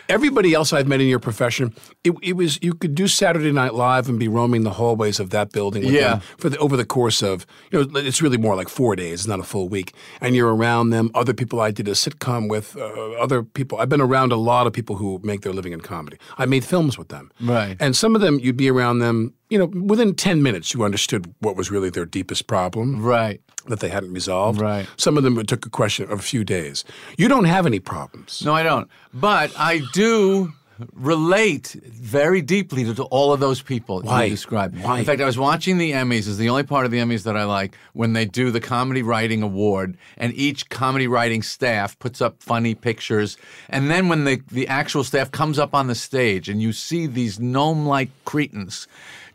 Everybody 0.09 0.53
else 0.53 0.71
I've 0.73 0.87
met 0.87 1.01
in 1.01 1.07
your 1.07 1.19
profession, 1.19 1.73
it, 2.03 2.13
it 2.21 2.33
was 2.33 2.59
you 2.61 2.73
could 2.73 2.95
do 2.95 3.07
Saturday 3.07 3.51
Night 3.51 3.73
Live 3.73 4.07
and 4.07 4.17
be 4.17 4.27
roaming 4.27 4.63
the 4.63 4.71
hallways 4.71 5.19
of 5.19 5.29
that 5.31 5.51
building 5.51 5.83
with 5.85 5.93
Yeah. 5.93 6.09
them 6.11 6.21
for 6.37 6.49
the, 6.49 6.57
over 6.59 6.77
the 6.77 6.85
course 6.85 7.21
of 7.21 7.45
you 7.71 7.83
know 7.83 7.99
it's 7.99 8.21
really 8.21 8.37
more 8.37 8.55
like 8.55 8.69
four 8.69 8.95
days, 8.95 9.13
it's 9.21 9.27
not 9.27 9.39
a 9.39 9.43
full 9.43 9.67
week, 9.69 9.93
and 10.21 10.35
you're 10.35 10.55
around 10.55 10.91
them. 10.91 11.11
Other 11.13 11.33
people 11.33 11.59
I 11.59 11.71
did 11.71 11.87
a 11.87 11.91
sitcom 11.91 12.49
with, 12.49 12.75
uh, 12.77 13.11
other 13.19 13.43
people 13.43 13.79
I've 13.79 13.89
been 13.89 14.01
around 14.01 14.31
a 14.31 14.37
lot 14.37 14.65
of 14.67 14.73
people 14.73 14.95
who 14.95 15.19
make 15.23 15.41
their 15.41 15.53
living 15.53 15.73
in 15.73 15.81
comedy. 15.81 16.17
I 16.37 16.45
made 16.45 16.63
films 16.63 16.97
with 16.97 17.09
them, 17.09 17.31
Right. 17.41 17.75
and 17.79 17.95
some 17.95 18.15
of 18.15 18.21
them 18.21 18.39
you'd 18.39 18.57
be 18.57 18.69
around 18.69 18.99
them. 18.99 19.33
You 19.49 19.57
know, 19.59 19.65
within 19.65 20.13
ten 20.15 20.43
minutes, 20.43 20.73
you 20.73 20.83
understood 20.83 21.33
what 21.39 21.55
was 21.55 21.71
really 21.71 21.89
their 21.89 22.05
deepest 22.05 22.47
problem, 22.47 23.01
Right. 23.01 23.39
that 23.67 23.79
they 23.79 23.89
hadn't 23.89 24.13
resolved. 24.13 24.59
Right. 24.61 24.87
Some 24.97 25.17
of 25.17 25.23
them 25.23 25.37
it 25.39 25.47
took 25.47 25.65
a 25.65 25.69
question 25.69 26.11
of 26.11 26.19
a 26.19 26.23
few 26.23 26.43
days. 26.43 26.83
You 27.17 27.27
don't 27.27 27.45
have 27.45 27.65
any 27.65 27.79
problems. 27.79 28.43
No, 28.45 28.53
I 28.53 28.63
don't. 28.63 28.89
But 29.13 29.51
I 29.57 29.81
do 29.93 30.51
relate 30.93 31.75
very 31.85 32.41
deeply 32.41 32.83
to, 32.83 32.93
to 32.93 33.03
all 33.05 33.33
of 33.33 33.39
those 33.39 33.61
people 33.61 34.01
Why? 34.01 34.25
you 34.25 34.29
described. 34.31 34.81
Why? 34.83 34.99
In 34.99 35.05
fact, 35.05 35.21
I 35.21 35.25
was 35.25 35.37
watching 35.37 35.77
the 35.77 35.91
Emmys. 35.93 36.27
Is 36.27 36.37
the 36.37 36.49
only 36.49 36.63
part 36.63 36.85
of 36.85 36.91
the 36.91 36.99
Emmys 36.99 37.23
that 37.23 37.35
I 37.35 37.45
like 37.45 37.75
when 37.93 38.13
they 38.13 38.25
do 38.25 38.51
the 38.51 38.59
comedy 38.59 39.01
writing 39.01 39.41
award, 39.41 39.97
and 40.17 40.33
each 40.33 40.69
comedy 40.69 41.07
writing 41.07 41.41
staff 41.41 41.97
puts 41.99 42.21
up 42.21 42.43
funny 42.43 42.75
pictures, 42.75 43.37
and 43.69 43.89
then 43.89 44.07
when 44.09 44.25
the 44.25 44.41
the 44.51 44.67
actual 44.67 45.03
staff 45.03 45.31
comes 45.31 45.57
up 45.57 45.73
on 45.73 45.87
the 45.87 45.95
stage, 45.95 46.47
and 46.49 46.61
you 46.61 46.73
see 46.73 47.07
these 47.07 47.39
gnome 47.39 47.85
like 47.85 48.09
cretins. 48.25 48.87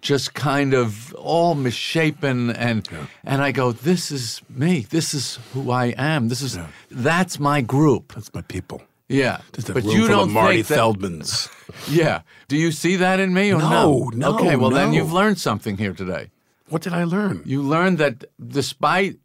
Just 0.03 0.35
kind 0.35 0.75
of 0.75 1.15
all 1.15 1.55
misshapen, 1.55 2.51
and 2.51 2.89
and 3.25 3.41
I 3.41 3.53
go, 3.53 3.73
this 3.73 4.11
is 4.11 4.43
me. 4.51 4.81
This 4.91 5.15
is 5.15 5.39
who 5.53 5.71
I 5.71 5.95
am. 5.97 6.29
This 6.29 6.43
is 6.43 6.59
that's 6.91 7.39
my 7.39 7.61
group. 7.63 8.13
That's 8.15 8.35
my 8.35 8.43
people. 8.43 8.83
Yeah, 9.09 9.41
but 9.73 9.85
you 9.85 10.09
don't 10.09 10.33
Marty 10.33 10.63
think 10.63 10.69
that, 10.69 10.79
Feldmans. 10.79 11.49
Yeah. 11.89 12.23
Do 12.49 12.57
you 12.57 12.73
see 12.73 12.97
that 12.97 13.21
in 13.21 13.33
me 13.33 13.53
or 13.53 13.59
No, 13.59 14.11
no, 14.15 14.35
Okay, 14.35 14.57
well 14.57 14.71
then 14.71 14.93
you've 14.93 15.13
learned 15.13 15.39
something 15.39 15.77
here 15.79 15.95
today. 15.95 16.31
What 16.69 16.83
did 16.83 16.93
I 16.93 17.05
learn? 17.05 17.43
You 17.45 17.63
learned 17.63 17.99
that 17.99 18.25
despite 18.39 19.17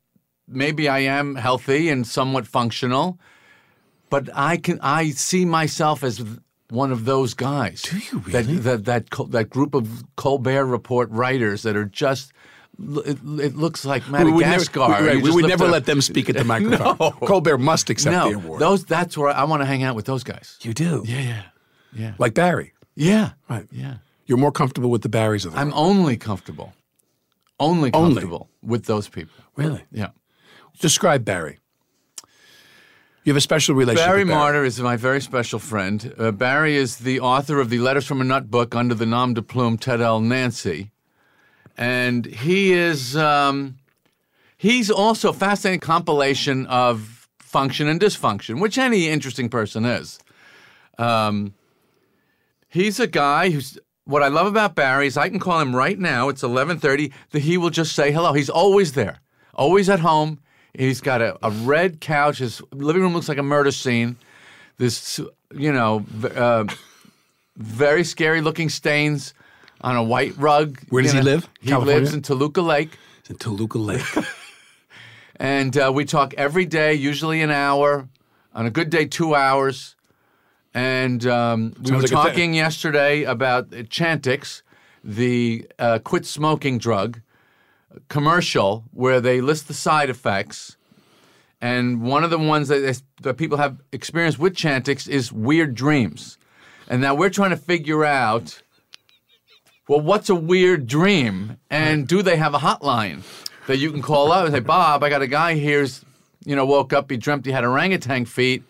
maybe 0.48 0.88
I 0.90 1.00
am 1.00 1.36
healthy 1.36 1.90
and 1.90 2.06
somewhat 2.06 2.48
functional, 2.48 3.20
but 4.10 4.30
I 4.34 4.58
can 4.58 4.80
I 4.82 5.12
see 5.12 5.46
myself 5.46 6.04
as 6.04 6.24
one 6.70 6.92
of 6.92 7.06
those 7.06 7.34
guys. 7.34 7.82
Do 7.84 7.98
you 7.98 8.20
really? 8.20 8.58
That 8.58 8.84
that 8.86 9.10
that, 9.10 9.32
that 9.32 9.50
group 9.50 9.74
of 9.74 10.04
Colbert 10.16 10.66
Report 10.66 11.10
writers 11.12 11.64
that 11.64 11.76
are 11.76 11.86
just. 11.86 12.32
It, 12.80 13.18
it 13.40 13.56
looks 13.56 13.86
like 13.86 14.06
We 14.06 14.12
would 14.12 14.42
never, 14.46 14.60
Madagascar. 14.60 14.88
we, 15.02 15.08
right, 15.08 15.20
we 15.24 15.32
would 15.32 15.48
never 15.48 15.66
let 15.68 15.86
them 15.88 16.00
speak 16.00 16.30
at 16.30 16.36
the 16.38 16.44
microphone. 16.54 16.96
No. 17.00 17.10
Colbert 17.12 17.58
must 17.58 17.90
accept 17.90 18.14
no, 18.14 18.30
the 18.30 18.36
award. 18.36 18.62
those 18.62 18.86
that's 18.86 19.18
where 19.18 19.30
I 19.30 19.46
want 19.46 19.64
to 19.64 19.66
hang 19.66 19.82
out 19.82 19.96
with 19.96 20.06
those 20.06 20.24
guys. 20.24 20.60
you 20.62 20.76
do. 20.76 21.04
Yeah, 21.08 21.22
yeah, 21.22 21.44
yeah, 21.92 22.14
Like 22.20 22.36
Barry. 22.36 22.74
yeah, 22.94 23.32
Right. 23.50 23.66
yeah. 23.72 23.96
You're 24.28 24.38
more 24.38 24.52
comfortable 24.52 24.92
with 24.92 25.02
the 25.02 25.10
Barrys 25.10 25.44
of 25.44 25.54
the 25.54 25.58
I'm 25.60 25.72
world. 25.72 25.88
only 25.90 26.18
comfortable, 26.18 26.74
only 27.60 27.92
Only. 27.94 28.14
comfortable 28.14 28.50
with 28.62 28.86
those 28.86 29.10
people. 29.10 29.34
Really? 29.56 29.82
Yeah. 29.92 30.10
Describe 30.80 31.26
Barry. 31.26 31.58
You 33.28 33.32
have 33.32 33.38
a 33.40 33.42
special 33.42 33.76
relationship 33.76 34.08
Barry 34.08 34.24
with 34.24 34.30
Barry. 34.30 34.54
Marder 34.54 34.66
is 34.66 34.80
my 34.80 34.96
very 34.96 35.20
special 35.20 35.60
friend. 35.60 36.14
Uh, 36.18 36.32
Barry 36.32 36.78
is 36.78 37.00
the 37.00 37.20
author 37.20 37.60
of 37.60 37.70
the 37.70 37.80
Letters 37.80 38.06
from 38.06 38.22
a 38.22 38.24
Nut 38.24 38.50
book 38.50 38.74
under 38.74 38.96
the 38.96 39.06
nom 39.06 39.34
de 39.34 39.42
plume 39.42 39.78
Ted 39.78 40.00
L. 40.00 40.22
Nancy. 40.22 40.92
And 41.76 42.26
he 42.26 42.72
is, 42.72 43.18
um, 43.18 43.80
he's 44.56 44.90
also 44.90 45.32
a 45.32 45.34
fascinating 45.34 45.82
compilation 45.82 46.68
of 46.68 47.28
function 47.38 47.90
and 47.90 48.00
dysfunction, 48.00 48.62
which 48.62 48.78
any 48.78 49.10
interesting 49.10 49.50
person 49.50 49.84
is. 49.84 50.20
Um, 50.98 51.54
he's 52.70 52.98
a 52.98 53.08
guy 53.08 53.50
who's, 53.50 53.78
what 54.06 54.24
I 54.24 54.30
love 54.30 54.48
about 54.48 54.74
Barry 54.74 55.06
is 55.06 55.18
I 55.18 55.28
can 55.28 55.40
call 55.40 55.60
him 55.60 55.76
right 55.76 56.00
now, 56.00 56.30
it's 56.30 56.44
1130, 56.44 57.12
that 57.32 57.42
he 57.42 57.58
will 57.58 57.72
just 57.72 57.94
say 57.94 58.14
hello. 58.14 58.32
He's 58.32 58.50
always 58.50 58.94
there, 58.94 59.20
always 59.54 59.90
at 59.90 60.00
home. 60.00 60.40
He's 60.78 61.02
got 61.02 61.22
a, 61.22 61.38
a 61.46 61.52
red 61.52 62.00
couch. 62.00 62.38
His 62.38 62.62
living 62.72 63.02
room 63.02 63.14
looks 63.14 63.28
like 63.28 63.40
a 63.40 63.44
murder 63.44 63.72
scene. 63.72 64.16
This, 64.78 65.20
you 65.54 65.74
know, 65.74 66.06
uh, 66.24 66.66
very 67.58 68.04
scary 68.04 68.42
looking 68.42 68.70
stains 68.70 69.34
on 69.82 69.96
a 69.96 70.04
white 70.04 70.38
rug. 70.38 70.80
Where 70.90 71.02
does 71.02 71.14
you 71.14 71.20
he 71.20 71.26
live? 71.26 71.50
He 71.60 71.70
California? 71.70 72.02
lives 72.02 72.14
in 72.14 72.22
Toluca 72.22 72.62
Lake. 72.62 72.98
It's 73.20 73.30
in 73.32 73.38
Toluca 73.38 73.80
Lake. 73.80 74.06
And 75.40 75.78
uh, 75.78 75.92
we 75.94 76.06
talk 76.06 76.34
every 76.34 76.66
day, 76.66 76.96
usually 76.96 77.42
an 77.42 77.52
hour. 77.52 78.10
On 78.54 78.66
a 78.66 78.72
good 78.72 78.90
day, 78.90 79.06
two 79.06 79.36
hours. 79.36 79.96
And 80.74 81.26
um, 81.28 81.74
we 81.80 81.90
Sounds 81.90 81.92
were 81.92 82.18
like 82.18 82.28
talking 82.28 82.54
yesterday 82.54 83.24
about 83.24 83.70
Chantix, 83.70 84.64
the 85.04 85.68
uh, 85.78 86.00
quit 86.00 86.26
smoking 86.26 86.78
drug 86.80 87.22
commercial, 88.10 88.84
where 88.92 89.20
they 89.22 89.42
list 89.42 89.68
the 89.68 89.74
side 89.74 90.10
effects. 90.10 90.76
And 91.60 92.02
one 92.04 92.24
of 92.24 92.30
the 92.30 92.38
ones 92.38 92.68
that, 92.68 92.84
is- 92.84 93.04
that 93.22 93.38
people 93.38 93.58
have 93.58 93.80
experienced 93.92 94.38
with 94.40 94.54
Chantix 94.54 95.08
is 95.10 95.32
weird 95.32 95.74
dreams. 95.76 96.38
And 96.90 97.02
now 97.02 97.16
we're 97.16 97.30
trying 97.30 97.50
to 97.50 97.58
figure 97.58 98.06
out 98.06 98.62
well, 99.88 100.02
what's 100.02 100.30
a 100.30 100.36
weird 100.36 100.86
dream? 100.86 101.58
And 101.70 102.08
do 102.08 102.22
they 102.22 102.36
have 102.36 102.54
a 102.54 102.58
hotline 102.58 103.24
that 103.68 103.78
you 103.78 103.90
can 103.92 104.02
call 104.02 104.34
up 104.34 104.46
and 104.46 104.54
say, 104.54 104.60
Bob, 104.60 105.02
I 105.02 105.10
got 105.10 105.22
a 105.22 105.28
guy 105.28 105.56
here's, 105.56 106.04
you 106.46 106.56
know, 106.58 106.66
woke 106.66 106.92
up, 106.92 107.10
he 107.10 107.16
dreamt 107.16 107.46
he 107.46 107.54
had 107.54 107.64
orangutan 107.64 108.26
feet. 108.26 108.64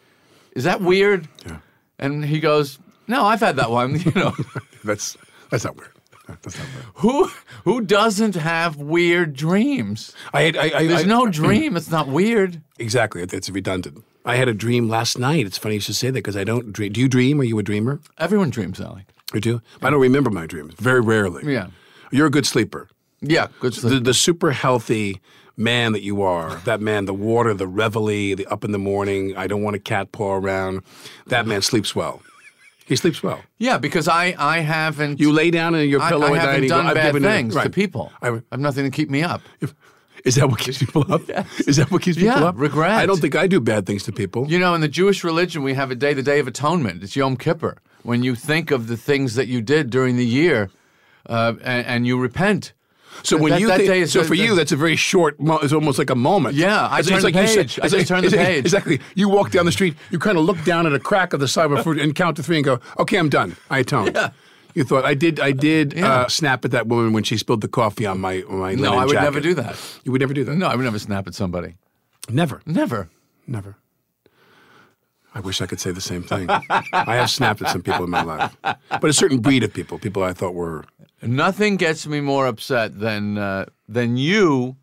Is 0.52 0.64
that 0.66 0.80
weird? 0.82 1.28
Yeah. 1.46 1.58
And 1.98 2.24
he 2.24 2.40
goes, 2.40 2.78
No, 3.08 3.26
I've 3.26 3.40
had 3.40 3.56
that 3.56 3.72
one. 3.72 4.00
You 4.06 4.12
know, 4.16 4.34
that's 4.84 5.18
that's 5.50 5.64
not 5.66 5.76
weird. 5.76 5.92
That's 6.28 6.58
not 6.58 6.68
weird. 6.74 6.86
who 6.96 7.32
who 7.64 7.82
doesn't 7.82 8.36
have 8.36 8.76
weird 8.78 9.34
dreams? 9.36 10.14
I 10.34 10.42
had, 10.44 10.58
I, 10.58 10.64
I, 10.80 10.88
There's 10.88 11.04
I- 11.04 11.08
no 11.08 11.28
dream. 11.28 11.78
It's 11.78 11.90
not 11.90 12.08
weird. 12.08 12.62
Exactly. 12.80 13.22
It's 13.24 13.50
redundant. 13.50 14.04
I 14.26 14.36
had 14.36 14.50
a 14.50 14.54
dream 14.54 14.90
last 14.90 15.18
night. 15.18 15.46
It's 15.46 15.58
funny 15.58 15.76
you 15.76 15.82
should 15.82 15.96
say 15.96 16.08
that 16.08 16.14
because 16.14 16.36
I 16.36 16.44
don't 16.44 16.74
dream. 16.74 16.92
Do 16.92 17.00
you 17.00 17.08
dream? 17.08 17.40
Are 17.40 17.46
you 17.46 17.58
a 17.60 17.64
dreamer? 17.64 18.00
Everyone 18.18 18.50
dreams, 18.50 18.82
Alec. 18.82 19.06
You 19.34 19.40
do? 19.40 19.62
I 19.82 19.90
don't 19.90 20.02
remember 20.02 20.30
my 20.30 20.46
dreams. 20.46 20.74
Very 20.76 21.00
rarely. 21.02 21.52
Yeah. 21.54 21.68
You're 22.12 22.28
a 22.28 22.32
good 22.32 22.46
sleeper. 22.46 22.90
Yeah, 23.22 23.48
good 23.60 23.74
sleep. 23.74 23.94
The, 23.94 24.00
the 24.00 24.14
super 24.14 24.52
healthy 24.52 25.22
man 25.56 25.94
that 25.94 26.04
you 26.04 26.22
are, 26.22 26.56
that 26.66 26.80
man, 26.82 27.06
the 27.06 27.14
water, 27.14 27.54
the 27.54 27.68
reveille, 27.68 28.36
the 28.36 28.46
up 28.48 28.64
in 28.64 28.72
the 28.72 28.78
morning, 28.78 29.36
I 29.36 29.48
don't 29.48 29.64
want 29.64 29.76
a 29.76 29.80
cat 29.80 30.12
paw 30.12 30.36
around, 30.36 30.82
that 31.28 31.48
man 31.48 31.62
sleeps 31.64 31.96
well. 31.96 32.22
He 32.88 32.96
sleeps 32.96 33.22
well. 33.22 33.40
yeah, 33.58 33.78
because 33.78 34.08
I 34.08 34.34
I 34.38 34.60
haven't 34.60 35.20
You 35.20 35.32
lay 35.32 35.52
down 35.52 35.76
in 35.76 35.90
your 35.90 36.00
pillow 36.00 36.28
I 36.28 36.30
at 36.30 36.32
night 36.34 36.40
haven't 36.42 36.56
and 36.56 36.64
you 36.64 36.70
go, 36.70 36.78
done 36.78 36.88
"I've 36.88 36.96
bad 36.96 37.06
given 37.14 37.26
it-" 37.26 37.28
things 37.36 37.54
to 37.56 37.70
people. 37.70 38.12
I, 38.22 38.28
I- 38.30 38.42
have 38.52 38.60
nothing 38.60 38.86
to 38.86 38.92
keep 38.92 39.10
me 39.10 39.24
up. 39.24 39.42
Is 40.26 40.36
that 40.36 40.50
what 40.50 40.60
keeps 40.60 40.80
people 40.80 41.06
up? 41.14 41.22
Is 41.68 41.76
that 41.78 41.90
what 41.92 42.02
keeps 42.02 42.18
people 42.18 42.40
Yeah, 42.42 42.48
up? 42.50 42.56
regret. 42.58 42.92
I 42.92 43.06
don't 43.06 43.20
think 43.22 43.36
I 43.36 43.48
do 43.48 43.60
bad 43.62 43.86
things 43.86 44.04
to 44.04 44.12
people. 44.12 44.48
You 44.50 44.60
know, 44.60 44.74
in 44.74 44.82
the 44.82 44.88
Jewish 44.88 45.24
religion, 45.24 45.64
we 45.64 45.74
have 45.76 45.92
a 45.92 45.96
day, 45.96 46.14
the 46.14 46.24
Day 46.24 46.40
of 46.40 46.48
Atonement. 46.48 47.04
It's 47.04 47.16
Yom 47.16 47.38
Kippur. 47.38 47.78
When 48.04 48.24
you 48.24 48.36
think 48.36 48.72
of 48.72 48.88
the 48.88 48.98
things 48.98 49.36
that 49.36 49.48
you 49.48 49.62
did 49.62 49.90
during 49.90 50.18
the 50.18 50.26
year, 50.26 50.70
uh, 51.30 51.54
and, 51.64 51.86
and 51.86 52.08
you 52.08 52.18
repent. 52.20 52.74
So 53.24 53.38
when 53.38 53.52
That- 53.52 53.62
you 53.62 53.68
that 53.68 53.78
think, 53.78 53.90
day 53.90 54.00
is 54.02 54.12
so 54.12 54.24
for 54.24 54.34
you, 54.36 54.56
that's 54.56 54.72
a 54.72 54.76
very 54.76 54.96
short. 54.96 55.40
Mo- 55.40 55.60
it's 55.60 55.74
almost 55.74 55.98
like 56.00 56.10
a 56.10 56.16
moment. 56.16 56.56
Yeah, 56.56 56.88
I 56.88 57.00
It's- 57.00 57.08
turn 57.08 57.16
it's 57.18 57.24
the 57.26 57.32
like 57.32 57.36
you 57.36 57.48
said- 57.48 57.68
page. 57.68 57.80
I 57.84 57.88
just 57.88 58.08
turn 58.08 58.24
the 58.24 58.30
page. 58.38 58.60
Exactly. 58.60 59.00
You 59.16 59.30
walk 59.30 59.52
down 59.52 59.66
the 59.66 59.72
street, 59.72 59.96
you 60.12 60.20
kind 60.20 60.38
of 60.38 60.46
look 60.46 60.64
down 60.64 60.86
at 60.86 60.94
a 60.94 61.00
crack 61.00 61.34
of 61.34 61.40
the 61.40 61.48
sidewalk 61.48 61.84
food 61.84 62.00
and 62.00 62.14
count 62.16 62.36
to 62.38 62.44
three 62.44 62.58
and 62.58 62.66
go, 62.66 62.80
"Okay, 63.00 63.18
I'm 63.18 63.30
done. 63.30 63.56
I 63.70 63.80
atoned." 63.80 64.12
Yeah. 64.16 64.30
You 64.76 64.84
thought 64.84 65.06
I 65.06 65.16
did. 65.16 65.40
I 65.40 65.52
did 65.54 65.94
Yeah. 65.94 66.12
uh, 66.12 66.28
snap 66.28 66.64
at 66.64 66.72
that 66.72 66.86
woman 66.88 67.12
when 67.12 67.24
she 67.24 67.36
spilled 67.38 67.62
the 67.62 67.68
coffee 67.68 68.06
on 68.06 68.20
my 68.22 68.44
on 68.48 68.60
my. 68.60 68.76
No, 68.76 68.96
I 68.96 69.06
would 69.06 69.16
never 69.16 69.40
do 69.40 69.54
that. 69.56 69.76
You 70.04 70.12
would 70.12 70.22
never 70.22 70.34
do 70.36 70.44
that. 70.44 70.56
No, 70.56 70.68
I 70.68 70.76
would 70.76 70.84
never 70.84 71.00
snap 71.00 71.26
at 71.28 71.34
somebody. 71.34 71.76
never, 72.30 72.62
Never. 72.66 73.10
never. 73.48 73.78
I 75.34 75.40
wish 75.40 75.62
I 75.62 75.66
could 75.68 75.80
say 75.80 75.92
the 75.92 76.02
same 76.02 76.24
thing. 76.24 76.50
I 76.50 77.16
have 77.16 77.30
snapped 77.30 77.62
at 77.62 77.70
some 77.72 77.82
people 77.84 78.04
in 78.04 78.10
my 78.10 78.24
life, 78.24 78.56
but 78.64 79.06
a 79.06 79.14
certain 79.14 79.40
breed 79.40 79.64
of 79.64 79.72
people, 79.74 80.00
people 80.00 80.24
I 80.24 80.34
thought 80.34 80.54
were 80.56 80.84
Nothing 81.22 81.78
gets 81.78 82.06
me 82.08 82.22
more 82.22 82.46
upset 82.48 83.00
than 83.00 83.38
uh, 83.38 83.66
than 83.88 84.18
you 84.18 84.78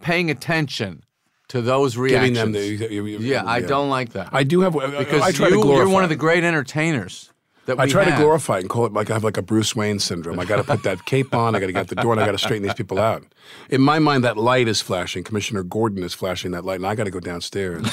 paying 0.00 0.30
attention 0.30 1.04
to 1.48 1.60
those 1.62 1.94
giving 1.94 2.34
reactions. 2.34 2.38
them 2.38 2.52
the. 2.52 2.94
you- 2.94 3.04
you- 3.06 3.18
yeah, 3.18 3.44
I 3.46 3.60
don't 3.60 3.90
like 3.90 4.10
that. 4.12 4.30
I 4.32 4.42
do 4.42 4.60
have 4.62 4.72
because 4.72 5.22
I 5.22 5.32
try 5.32 5.48
you, 5.48 5.56
to 5.56 5.62
glorify. 5.62 5.84
you're 5.84 5.92
one 5.92 6.02
of 6.02 6.08
the 6.08 6.16
great 6.16 6.44
entertainers 6.44 7.30
that 7.66 7.78
I 7.80 7.86
try 7.86 8.04
to 8.04 8.16
glorify 8.16 8.58
and 8.58 8.68
call 8.68 8.86
it 8.86 8.92
like 8.92 9.10
I 9.10 9.14
have 9.14 9.24
like 9.24 9.36
a 9.36 9.42
Bruce 9.42 9.74
Wayne 9.76 9.98
syndrome. 9.98 10.38
I 10.38 10.44
got 10.44 10.56
to 10.56 10.64
put 10.64 10.82
that 10.84 11.04
cape 11.04 11.34
on. 11.34 11.54
I 11.54 11.60
got 11.60 11.66
to 11.66 11.72
get 11.72 11.80
out 11.80 11.88
the 11.88 11.96
door, 11.96 12.12
and 12.12 12.20
I 12.20 12.26
got 12.26 12.32
to 12.32 12.38
straighten 12.38 12.62
these 12.62 12.74
people 12.74 12.98
out. 12.98 13.22
In 13.70 13.80
my 13.82 13.98
mind, 13.98 14.24
that 14.24 14.36
light 14.36 14.68
is 14.68 14.80
flashing. 14.80 15.24
Commissioner 15.24 15.62
Gordon 15.62 16.02
is 16.02 16.14
flashing 16.14 16.52
that 16.52 16.64
light, 16.64 16.76
and 16.76 16.86
I 16.86 16.94
got 16.94 17.04
to 17.04 17.10
go 17.10 17.20
downstairs, 17.20 17.86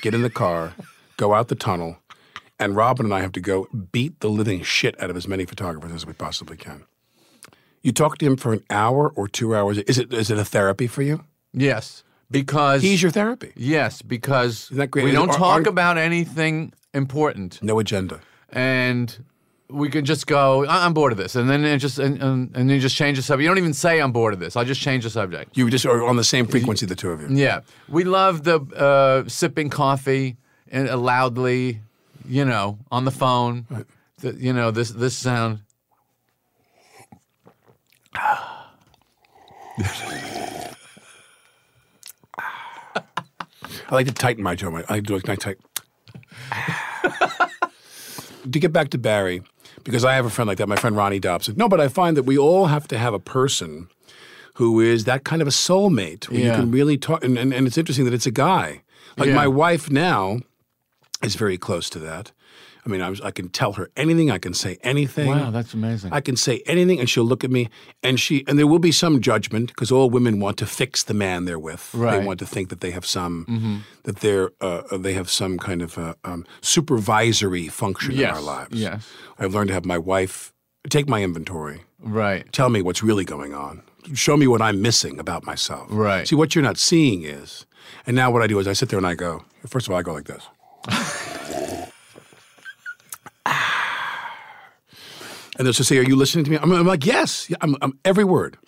get 0.00 0.14
in 0.14 0.22
the 0.22 0.30
car, 0.30 0.74
go 1.16 1.34
out 1.34 1.48
the 1.48 1.54
tunnel, 1.54 1.96
and 2.58 2.76
Robin 2.76 3.06
and 3.06 3.14
I 3.14 3.20
have 3.20 3.32
to 3.32 3.40
go 3.40 3.66
beat 3.92 4.20
the 4.20 4.28
living 4.28 4.62
shit 4.62 5.00
out 5.02 5.10
of 5.10 5.16
as 5.16 5.26
many 5.26 5.44
photographers 5.46 5.92
as 5.92 6.06
we 6.06 6.12
possibly 6.12 6.56
can. 6.56 6.84
You 7.86 7.92
talk 7.92 8.18
to 8.18 8.26
him 8.26 8.36
for 8.36 8.52
an 8.52 8.64
hour 8.68 9.12
or 9.14 9.28
two 9.28 9.54
hours. 9.54 9.78
Is 9.78 9.96
it 9.96 10.12
is 10.12 10.28
it 10.28 10.38
a 10.38 10.44
therapy 10.44 10.88
for 10.88 11.02
you? 11.02 11.22
Yes, 11.52 12.02
because 12.28 12.82
He's 12.82 13.00
your 13.00 13.12
therapy. 13.12 13.52
yes, 13.54 14.02
because 14.02 14.64
Isn't 14.64 14.78
that 14.78 14.90
great? 14.90 15.04
we 15.04 15.12
don't 15.12 15.30
Are- 15.30 15.36
talk 15.38 15.52
aren't- 15.54 15.68
about 15.68 15.96
anything 15.96 16.72
important, 16.92 17.60
No 17.62 17.78
agenda. 17.78 18.18
and 18.50 19.16
we 19.70 19.88
can 19.88 20.04
just 20.04 20.26
go. 20.26 20.64
"I- 20.66 20.84
I'm 20.84 20.94
bored 20.94 21.12
of 21.12 21.18
this, 21.18 21.36
and 21.36 21.48
then 21.48 21.64
it 21.64 21.78
just 21.78 22.00
and, 22.00 22.20
and, 22.20 22.50
and 22.56 22.68
then 22.68 22.70
you 22.70 22.80
just 22.80 22.96
change 22.96 23.18
the 23.18 23.22
subject. 23.22 23.42
You 23.44 23.48
don't 23.50 23.58
even 23.58 23.72
say 23.72 24.00
I'm 24.00 24.10
bored 24.10 24.34
of 24.34 24.40
this. 24.40 24.56
I 24.56 24.64
just 24.64 24.80
change 24.80 25.04
the 25.04 25.10
subject. 25.10 25.56
You 25.56 25.70
just 25.70 25.86
are 25.86 26.02
on 26.04 26.16
the 26.16 26.24
same 26.24 26.46
frequency, 26.48 26.86
the 26.86 26.96
two 26.96 27.10
of 27.12 27.20
you. 27.20 27.28
Yeah, 27.30 27.60
we 27.88 28.02
love 28.02 28.42
the 28.42 28.58
uh, 28.88 29.28
sipping 29.28 29.70
coffee 29.70 30.36
and 30.72 30.88
uh, 30.88 30.96
loudly, 30.96 31.78
you 32.28 32.44
know, 32.44 32.78
on 32.90 33.04
the 33.04 33.12
phone. 33.12 33.64
The, 34.22 34.34
you 34.34 34.52
know 34.52 34.72
this 34.72 34.90
this 34.90 35.14
sound. 35.16 35.60
I 43.88 43.94
like 43.94 44.06
to 44.06 44.12
tighten 44.12 44.42
my 44.42 44.54
jaw. 44.54 44.82
I 44.88 45.00
do 45.00 45.18
like 45.18 45.38
tight. 45.38 45.58
to 48.50 48.58
get 48.58 48.72
back 48.72 48.90
to 48.90 48.98
Barry, 48.98 49.42
because 49.84 50.04
I 50.04 50.14
have 50.14 50.26
a 50.26 50.30
friend 50.30 50.48
like 50.48 50.58
that, 50.58 50.68
my 50.68 50.76
friend 50.76 50.96
Ronnie 50.96 51.20
Dobson. 51.20 51.54
No, 51.56 51.68
but 51.68 51.80
I 51.80 51.88
find 51.88 52.16
that 52.16 52.24
we 52.24 52.38
all 52.38 52.66
have 52.66 52.88
to 52.88 52.98
have 52.98 53.14
a 53.14 53.18
person 53.18 53.88
who 54.54 54.80
is 54.80 55.04
that 55.04 55.24
kind 55.24 55.42
of 55.42 55.48
a 55.48 55.52
soulmate 55.52 56.28
where 56.30 56.40
you 56.40 56.50
can 56.52 56.70
really 56.70 56.96
talk. 56.96 57.22
And, 57.22 57.36
and, 57.38 57.52
and 57.52 57.66
it's 57.66 57.76
interesting 57.76 58.04
that 58.06 58.14
it's 58.14 58.26
a 58.26 58.30
guy. 58.30 58.82
Like 59.18 59.28
Yeah. 59.28 59.34
my 59.34 59.46
wife 59.48 59.90
now 59.90 60.40
is 61.22 61.34
very 61.34 61.58
close 61.58 61.90
to 61.90 61.98
that. 62.00 62.32
I 62.86 62.88
mean, 62.88 63.00
I, 63.02 63.10
was, 63.10 63.20
I 63.20 63.32
can 63.32 63.48
tell 63.48 63.72
her 63.72 63.90
anything. 63.96 64.30
I 64.30 64.38
can 64.38 64.54
say 64.54 64.78
anything. 64.82 65.28
Wow, 65.28 65.50
that's 65.50 65.74
amazing. 65.74 66.12
I 66.12 66.20
can 66.20 66.36
say 66.36 66.62
anything, 66.66 67.00
and 67.00 67.10
she'll 67.10 67.24
look 67.24 67.42
at 67.42 67.50
me, 67.50 67.68
and 68.04 68.20
she 68.20 68.44
and 68.46 68.56
there 68.58 68.66
will 68.68 68.78
be 68.78 68.92
some 68.92 69.20
judgment 69.20 69.68
because 69.70 69.90
all 69.90 70.08
women 70.08 70.38
want 70.38 70.56
to 70.58 70.66
fix 70.66 71.02
the 71.02 71.14
man 71.14 71.46
they're 71.46 71.58
with. 71.58 71.90
Right. 71.92 72.20
They 72.20 72.24
want 72.24 72.38
to 72.38 72.46
think 72.46 72.68
that 72.68 72.80
they 72.80 72.92
have 72.92 73.04
some 73.04 73.44
Mhm. 73.48 73.80
that 74.04 74.16
they're 74.20 74.50
uh, 74.60 74.96
they 74.98 75.14
have 75.14 75.28
some 75.28 75.58
kind 75.58 75.82
of 75.82 75.98
uh, 75.98 76.14
um, 76.24 76.46
supervisory 76.62 77.66
function 77.68 78.12
in 78.12 78.24
our 78.26 78.40
lives. 78.40 78.80
yes. 78.80 79.08
I've 79.38 79.52
learned 79.54 79.68
to 79.68 79.74
have 79.74 79.84
my 79.84 79.98
wife 79.98 80.52
take 80.88 81.08
my 81.08 81.22
inventory, 81.24 81.80
Right. 82.00 82.50
tell 82.52 82.68
me 82.68 82.80
what's 82.82 83.02
really 83.02 83.24
going 83.24 83.52
on, 83.52 83.82
show 84.14 84.36
me 84.36 84.46
what 84.46 84.62
I'm 84.62 84.80
missing 84.80 85.18
about 85.18 85.44
myself. 85.44 85.88
Right. 85.90 86.28
See 86.28 86.36
what 86.36 86.54
you're 86.54 86.62
not 86.62 86.78
seeing 86.78 87.24
is, 87.24 87.66
and 88.06 88.14
now 88.14 88.30
what 88.30 88.42
I 88.42 88.46
do 88.46 88.60
is 88.60 88.68
I 88.68 88.72
sit 88.74 88.88
there 88.90 88.98
and 88.98 89.06
I 89.06 89.14
go. 89.16 89.44
First 89.66 89.88
of 89.88 89.92
all, 89.92 89.98
I 89.98 90.02
go 90.02 90.12
like 90.14 90.26
this. 90.28 90.44
And 95.58 95.64
they'll 95.66 95.72
just 95.72 95.88
say, 95.88 95.96
"Are 95.98 96.02
you 96.02 96.16
listening 96.16 96.44
to 96.44 96.50
me?" 96.50 96.58
I'm, 96.58 96.70
I'm 96.72 96.86
like, 96.86 97.06
"Yes, 97.06 97.50
I'm, 97.60 97.76
I'm 97.80 97.98
every 98.04 98.24
word." 98.24 98.58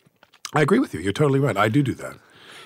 I 0.54 0.62
agree 0.62 0.78
with 0.78 0.94
you. 0.94 1.00
You're 1.00 1.12
totally 1.12 1.38
right. 1.40 1.56
I 1.56 1.68
do 1.68 1.82
do 1.82 1.92
that, 1.94 2.12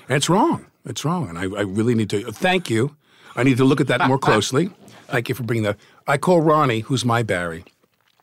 and 0.08 0.16
it's 0.16 0.28
wrong. 0.28 0.66
It's 0.84 1.04
wrong, 1.04 1.28
and 1.28 1.38
I, 1.38 1.42
I 1.42 1.62
really 1.62 1.94
need 1.94 2.10
to 2.10 2.30
thank 2.30 2.70
you. 2.70 2.96
I 3.34 3.42
need 3.42 3.56
to 3.56 3.64
look 3.64 3.80
at 3.80 3.88
that 3.88 4.06
more 4.06 4.18
closely. 4.28 4.70
Thank 5.08 5.28
you 5.28 5.34
for 5.34 5.42
bringing 5.42 5.64
that. 5.64 5.76
I 6.06 6.18
call 6.18 6.40
Ronnie, 6.40 6.80
who's 6.80 7.04
my 7.04 7.22
Barry. 7.22 7.64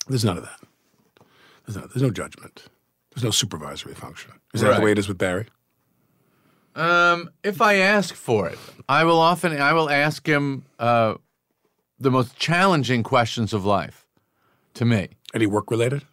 There's 0.08 0.24
none 0.26 0.38
of 0.38 0.44
that. 0.44 0.60
There's 1.66 1.76
no, 1.78 1.88
there's 1.88 2.02
no 2.02 2.10
judgment. 2.12 2.64
There's 3.14 3.24
no 3.24 3.32
supervisory 3.32 3.94
function. 3.94 4.32
Is 4.54 4.62
that 4.62 4.70
Right. 4.70 4.80
the 4.80 4.86
way 4.86 4.92
it 4.94 4.98
is 4.98 5.08
with 5.08 5.18
Barry? 5.18 5.48
Um, 6.76 7.30
if 7.44 7.62
I 7.62 7.76
ask 7.76 8.16
for 8.16 8.48
it, 8.48 8.58
I 8.88 9.04
will 9.04 9.20
often 9.20 9.60
I 9.60 9.74
will 9.74 9.90
ask 9.90 10.26
him 10.26 10.64
uh, 10.80 11.16
the 12.00 12.12
most 12.12 12.38
challenging 12.38 13.04
questions 13.04 13.54
of 13.54 13.66
life 13.66 14.06
to 14.76 14.86
me. 14.86 15.10
Any 15.34 15.46
work 15.46 15.70
related? 15.72 16.04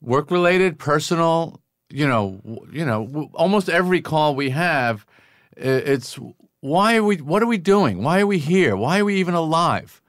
Work 0.00 0.30
related, 0.30 0.78
personal. 0.78 1.60
You 1.90 2.06
know, 2.06 2.40
you 2.72 2.84
know. 2.86 3.30
Almost 3.34 3.68
every 3.68 4.00
call 4.00 4.34
we 4.34 4.50
have, 4.50 5.04
it's 5.56 6.18
why 6.60 6.96
are 6.96 7.04
we? 7.04 7.16
What 7.16 7.42
are 7.42 7.46
we 7.46 7.58
doing? 7.58 8.02
Why 8.02 8.20
are 8.20 8.26
we 8.26 8.38
here? 8.38 8.76
Why 8.76 9.00
are 9.00 9.04
we 9.04 9.16
even 9.16 9.34
alive? 9.34 10.00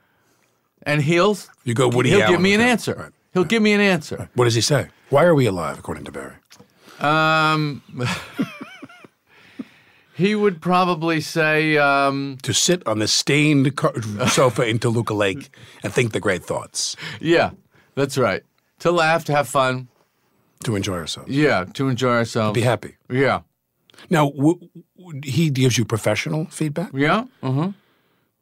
And 0.84 1.02
he'll 1.02 1.36
You 1.64 1.74
go 1.74 1.88
Woody 1.88 2.10
He'll 2.10 2.22
Allen 2.22 2.34
give 2.34 2.40
me 2.40 2.54
an 2.54 2.60
answer. 2.60 2.94
Right. 2.94 3.12
He'll 3.32 3.44
give 3.44 3.62
me 3.62 3.72
an 3.72 3.80
answer. 3.80 4.28
What 4.34 4.44
does 4.44 4.54
he 4.54 4.60
say? 4.60 4.88
Why 5.10 5.24
are 5.24 5.34
we 5.34 5.46
alive, 5.46 5.78
according 5.78 6.04
to 6.04 6.12
Barry? 6.12 6.34
Um, 7.00 7.82
he 10.22 10.34
would 10.34 10.60
probably 10.60 11.20
say, 11.20 11.76
um, 11.78 12.36
To 12.42 12.52
sit 12.52 12.80
on 12.86 12.98
the 12.98 13.08
stained 13.08 13.74
car- 13.76 14.00
sofa 14.28 14.62
in 14.62 14.78
Toluca 14.78 15.14
Lake 15.14 15.50
and 15.82 15.92
think 15.92 16.12
the 16.12 16.20
great 16.20 16.44
thoughts, 16.44 16.96
"Yeah, 17.20 17.50
that's 17.94 18.16
right." 18.18 18.42
To 18.80 18.90
laugh, 18.90 19.24
to 19.26 19.32
have 19.32 19.48
fun, 19.48 19.88
to 20.64 20.76
enjoy 20.76 20.94
ourselves, 20.98 21.30
yeah, 21.30 21.64
to 21.74 21.88
enjoy 21.88 22.14
ourselves, 22.22 22.54
be 22.54 22.62
happy. 22.62 22.92
Yeah, 23.10 23.40
Now, 24.10 24.30
w- 24.30 24.68
w- 24.98 25.20
he 25.24 25.50
gives 25.50 25.76
you 25.78 25.84
professional 25.84 26.46
feedback. 26.50 26.90
yeah. 26.94 27.24
Uh-huh. 27.42 27.72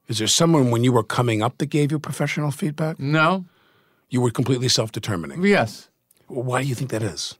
Is 0.08 0.18
there 0.18 0.28
someone 0.28 0.70
when 0.72 0.82
you 0.84 0.92
were 0.92 1.04
coming 1.18 1.42
up 1.42 1.58
that 1.58 1.66
gave 1.70 1.92
you 1.92 1.98
professional 2.00 2.50
feedback? 2.50 2.98
No. 2.98 3.44
You 4.08 4.20
were 4.22 4.32
completely 4.32 4.68
self-determining. 4.68 5.44
Yes. 5.44 5.88
Why 6.26 6.62
do 6.62 6.68
you 6.68 6.74
think 6.74 6.90
that 6.90 7.02
is? 7.02 7.36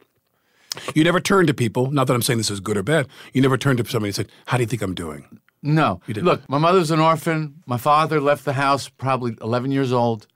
You 0.95 1.03
never 1.03 1.19
turn 1.19 1.47
to 1.47 1.53
people. 1.53 1.91
Not 1.91 2.07
that 2.07 2.13
I'm 2.13 2.21
saying 2.21 2.37
this 2.37 2.49
is 2.49 2.59
good 2.59 2.77
or 2.77 2.83
bad. 2.83 3.07
You 3.33 3.41
never 3.41 3.57
turned 3.57 3.77
to 3.79 3.85
somebody 3.85 4.09
and 4.09 4.15
said, 4.15 4.31
"How 4.45 4.57
do 4.57 4.63
you 4.63 4.67
think 4.67 4.81
I'm 4.81 4.95
doing?" 4.95 5.39
No. 5.63 6.01
You 6.07 6.13
didn't. 6.13 6.25
Look, 6.25 6.49
my 6.49 6.57
mother's 6.57 6.91
an 6.91 6.99
orphan. 6.99 7.61
My 7.65 7.77
father 7.77 8.19
left 8.19 8.45
the 8.45 8.53
house 8.53 8.89
probably 8.89 9.35
11 9.41 9.71
years 9.71 9.91
old 9.91 10.27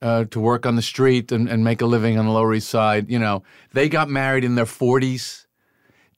uh, 0.00 0.24
to 0.26 0.40
work 0.40 0.64
on 0.64 0.76
the 0.76 0.82
street 0.82 1.32
and, 1.32 1.48
and 1.48 1.64
make 1.64 1.80
a 1.80 1.86
living 1.86 2.18
on 2.18 2.26
the 2.26 2.32
Lower 2.32 2.54
East 2.54 2.68
Side. 2.68 3.10
You 3.10 3.18
know, 3.18 3.42
they 3.72 3.88
got 3.88 4.08
married 4.08 4.44
in 4.44 4.54
their 4.54 4.66
40s. 4.66 5.46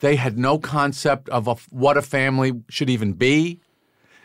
They 0.00 0.16
had 0.16 0.36
no 0.36 0.58
concept 0.58 1.28
of 1.28 1.48
a, 1.48 1.54
what 1.70 1.96
a 1.96 2.02
family 2.02 2.52
should 2.68 2.90
even 2.90 3.12
be. 3.12 3.60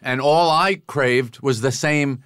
And 0.02 0.20
all 0.20 0.50
I 0.50 0.82
craved 0.88 1.42
was 1.42 1.62
the 1.62 1.72
same 1.72 2.24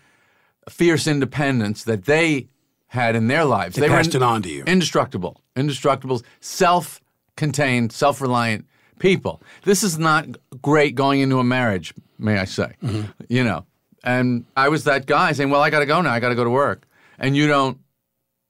fierce 0.70 1.08
independence 1.08 1.84
that 1.84 2.06
they 2.06 2.48
had 2.88 3.16
in 3.16 3.28
their 3.28 3.46
lives. 3.46 3.76
They 3.76 3.90
were 3.90 3.96
passed 3.96 4.16
it 4.16 4.24
on 4.24 4.42
to 4.42 4.50
you. 4.50 4.64
Indestructible, 4.66 5.42
indestructible, 5.56 6.22
self 6.40 7.01
contained, 7.42 7.92
self 7.92 8.22
reliant 8.22 8.68
people. 9.00 9.42
This 9.64 9.82
is 9.82 9.98
not 9.98 10.28
great 10.62 10.94
going 10.94 11.22
into 11.22 11.40
a 11.40 11.44
marriage, 11.44 11.92
may 12.20 12.38
I 12.38 12.46
say. 12.46 12.76
Mm-hmm. 12.84 13.10
You 13.30 13.44
know, 13.44 13.66
and 14.04 14.46
I 14.56 14.70
was 14.70 14.84
that 14.84 15.08
guy 15.08 15.32
saying, 15.32 15.50
well, 15.50 15.62
I 15.62 15.72
got 15.72 15.80
to 15.80 15.88
go 15.88 16.00
now, 16.02 16.14
I 16.14 16.20
got 16.20 16.30
to 16.30 16.36
go 16.36 16.44
to 16.44 16.52
work. 16.52 16.88
And 17.18 17.36
you 17.36 17.48
don't 17.48 17.80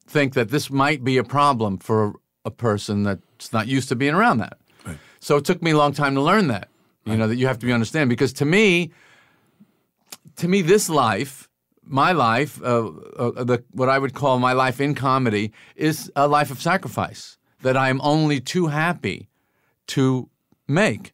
think 0.08 0.34
that 0.34 0.49
this 0.49 0.69
might 0.69 1.06
be 1.06 1.17
a 1.17 1.23
problem 1.23 1.77
for 1.77 2.15
a 2.43 2.51
person 2.51 3.04
that's 3.04 3.54
not 3.54 3.67
used 3.67 3.88
to 3.89 3.95
being 3.95 4.13
around 4.13 4.39
that. 4.39 4.58
Right. 4.86 4.97
So 5.21 5.38
it 5.38 5.45
took 5.45 5.62
me 5.62 5.71
a 5.71 5.77
long 5.77 5.93
time 5.93 6.13
to 6.15 6.21
learn 6.21 6.47
that. 6.49 6.67
You 7.04 7.17
know 7.17 7.27
that 7.27 7.38
you 7.38 7.47
have 7.47 7.58
to 7.60 7.65
be 7.65 7.73
understand 7.73 8.10
because 8.10 8.32
to 8.34 8.45
me, 8.45 8.91
to 10.36 10.47
me, 10.47 10.62
this 10.62 10.88
life, 10.88 11.49
my 11.84 12.12
life, 12.12 12.62
uh, 12.62 12.91
uh, 13.17 13.43
the 13.43 13.63
what 13.71 13.89
I 13.89 13.97
would 13.97 14.13
call 14.13 14.38
my 14.38 14.54
life 14.54 14.80
in 14.80 14.93
comedy, 14.93 15.51
is 15.75 16.12
a 16.15 16.27
life 16.27 16.51
of 16.51 16.62
sacrifice 16.62 17.39
that 17.62 17.78
I 17.78 17.89
am 17.89 18.00
only 18.04 18.39
too 18.39 18.67
happy 18.67 19.30
to 19.88 20.30
make. 20.67 21.13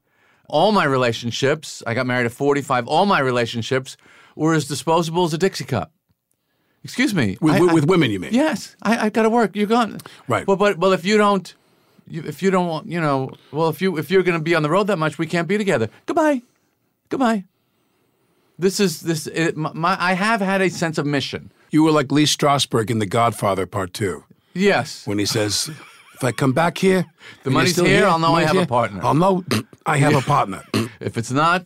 All 0.49 0.71
my 0.71 0.85
relationships, 0.85 1.83
I 1.85 1.93
got 1.93 2.05
married 2.07 2.25
at 2.25 2.31
45, 2.31 2.87
all 2.87 3.05
my 3.05 3.19
relationships 3.19 3.97
were 4.35 4.53
as 4.53 4.65
disposable 4.67 5.25
as 5.25 5.33
a 5.33 5.37
Dixie 5.37 5.65
cup. 5.65 5.91
Excuse 6.83 7.13
me. 7.13 7.37
With, 7.41 7.55
I- 7.55 7.73
with, 7.73 7.83
I- 7.83 7.87
women, 7.87 8.11
you 8.11 8.19
mean? 8.19 8.33
Yes, 8.33 8.75
I, 8.81 9.07
I 9.07 9.09
got 9.09 9.23
to 9.23 9.29
work. 9.29 9.55
You're 9.55 9.67
gone. 9.67 9.97
Right. 10.27 10.47
Well, 10.47 10.55
but 10.57 10.77
well, 10.77 10.93
if 10.93 11.03
you 11.03 11.17
don't, 11.17 11.53
if 12.09 12.41
you 12.41 12.49
don't 12.49 12.67
want, 12.67 12.87
you 12.87 13.01
know, 13.01 13.31
well, 13.51 13.67
if 13.67 13.81
you 13.81 13.97
if 13.97 14.09
you're 14.09 14.23
going 14.23 14.37
to 14.37 14.43
be 14.43 14.55
on 14.55 14.63
the 14.63 14.69
road 14.69 14.87
that 14.87 14.97
much, 14.97 15.17
we 15.17 15.27
can't 15.27 15.47
be 15.47 15.57
together. 15.57 15.89
Goodbye, 16.05 16.43
goodbye. 17.09 17.43
This 18.57 18.79
is 18.79 19.01
this. 19.01 19.27
It, 19.27 19.57
my, 19.57 19.71
my 19.73 19.97
I 19.99 20.13
have 20.13 20.39
had 20.39 20.61
a 20.61 20.69
sense 20.69 20.97
of 20.97 21.05
mission. 21.05 21.51
You 21.71 21.83
were 21.83 21.91
like 21.91 22.11
Lee 22.11 22.23
Strasberg 22.23 22.89
in 22.89 22.99
The 22.99 23.05
Godfather 23.05 23.65
Part 23.65 23.93
Two. 23.93 24.23
Yes. 24.53 25.05
When 25.05 25.19
he 25.19 25.25
says, 25.25 25.69
"If 26.17 26.23
I 26.23 26.31
come 26.31 26.51
back 26.53 26.77
here, 26.79 27.05
The 27.43 27.51
money's 27.51 27.73
still 27.73 27.85
here, 27.85 28.07
I'll 28.07 28.19
know 28.19 28.33
I 28.33 28.43
have 28.43 28.57
a 28.57 28.65
partner." 28.65 28.99
I'll 29.03 29.13
know 29.13 29.43
I 29.85 29.97
have 29.97 30.15
a 30.15 30.21
partner. 30.21 30.63
If 30.99 31.15
it's 31.17 31.31
not, 31.31 31.65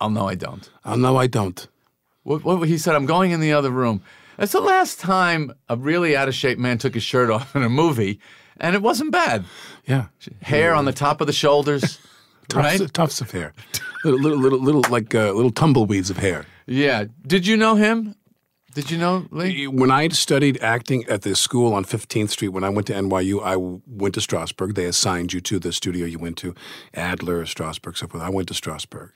I'll 0.00 0.10
know 0.10 0.28
I 0.28 0.36
don't. 0.36 0.70
I'll 0.84 0.96
know 0.96 1.16
I 1.16 1.26
don't. 1.26 1.66
What, 2.22 2.44
what 2.44 2.68
he 2.68 2.78
said, 2.78 2.94
I'm 2.94 3.06
going 3.06 3.32
in 3.32 3.40
the 3.40 3.52
other 3.52 3.70
room. 3.70 4.00
That's 4.36 4.52
the 4.52 4.60
last 4.60 5.00
time 5.00 5.52
a 5.68 5.76
really 5.76 6.16
out 6.16 6.28
of 6.28 6.34
shape 6.34 6.58
man 6.58 6.78
took 6.78 6.94
his 6.94 7.02
shirt 7.02 7.30
off 7.36 7.56
in 7.56 7.62
a 7.64 7.68
movie, 7.68 8.20
and 8.58 8.76
it 8.76 8.82
wasn't 8.82 9.10
bad. 9.10 9.44
Yeah. 9.86 10.06
Hair 10.42 10.74
on 10.74 10.84
the 10.84 10.92
top 10.92 11.20
of 11.20 11.26
the 11.26 11.32
shoulders, 11.32 11.98
Tufts, 12.48 12.80
right? 12.80 12.94
tufts 12.94 13.20
of 13.20 13.30
hair, 13.32 13.52
little, 14.04 14.20
little, 14.20 14.38
little, 14.38 14.60
little 14.60 14.84
like 14.88 15.14
uh, 15.14 15.32
little 15.32 15.50
tumbleweeds 15.50 16.08
of 16.10 16.16
hair. 16.18 16.46
Yeah. 16.66 17.04
Did 17.26 17.46
you 17.46 17.56
know 17.56 17.74
him? 17.74 18.14
Did 18.74 18.90
you 18.90 18.98
know 18.98 19.26
Lee? 19.30 19.66
When 19.66 19.90
I 19.90 20.08
studied 20.08 20.60
acting 20.62 21.04
at 21.08 21.22
the 21.22 21.34
school 21.34 21.72
on 21.74 21.84
15th 21.84 22.30
Street, 22.30 22.48
when 22.50 22.64
I 22.64 22.68
went 22.68 22.86
to 22.88 22.92
NYU, 22.92 23.42
I 23.42 23.52
w- 23.52 23.80
went 23.86 24.14
to 24.14 24.20
Strasberg. 24.20 24.74
They 24.74 24.84
assigned 24.84 25.32
you 25.32 25.40
to 25.40 25.58
the 25.58 25.72
studio 25.72 26.06
you 26.06 26.18
went 26.18 26.36
to, 26.38 26.54
Adler, 26.94 27.44
Strasberg, 27.44 27.96
so 27.96 28.06
forth. 28.06 28.22
I 28.22 28.28
went 28.28 28.48
to 28.48 28.54
Strasberg. 28.54 29.10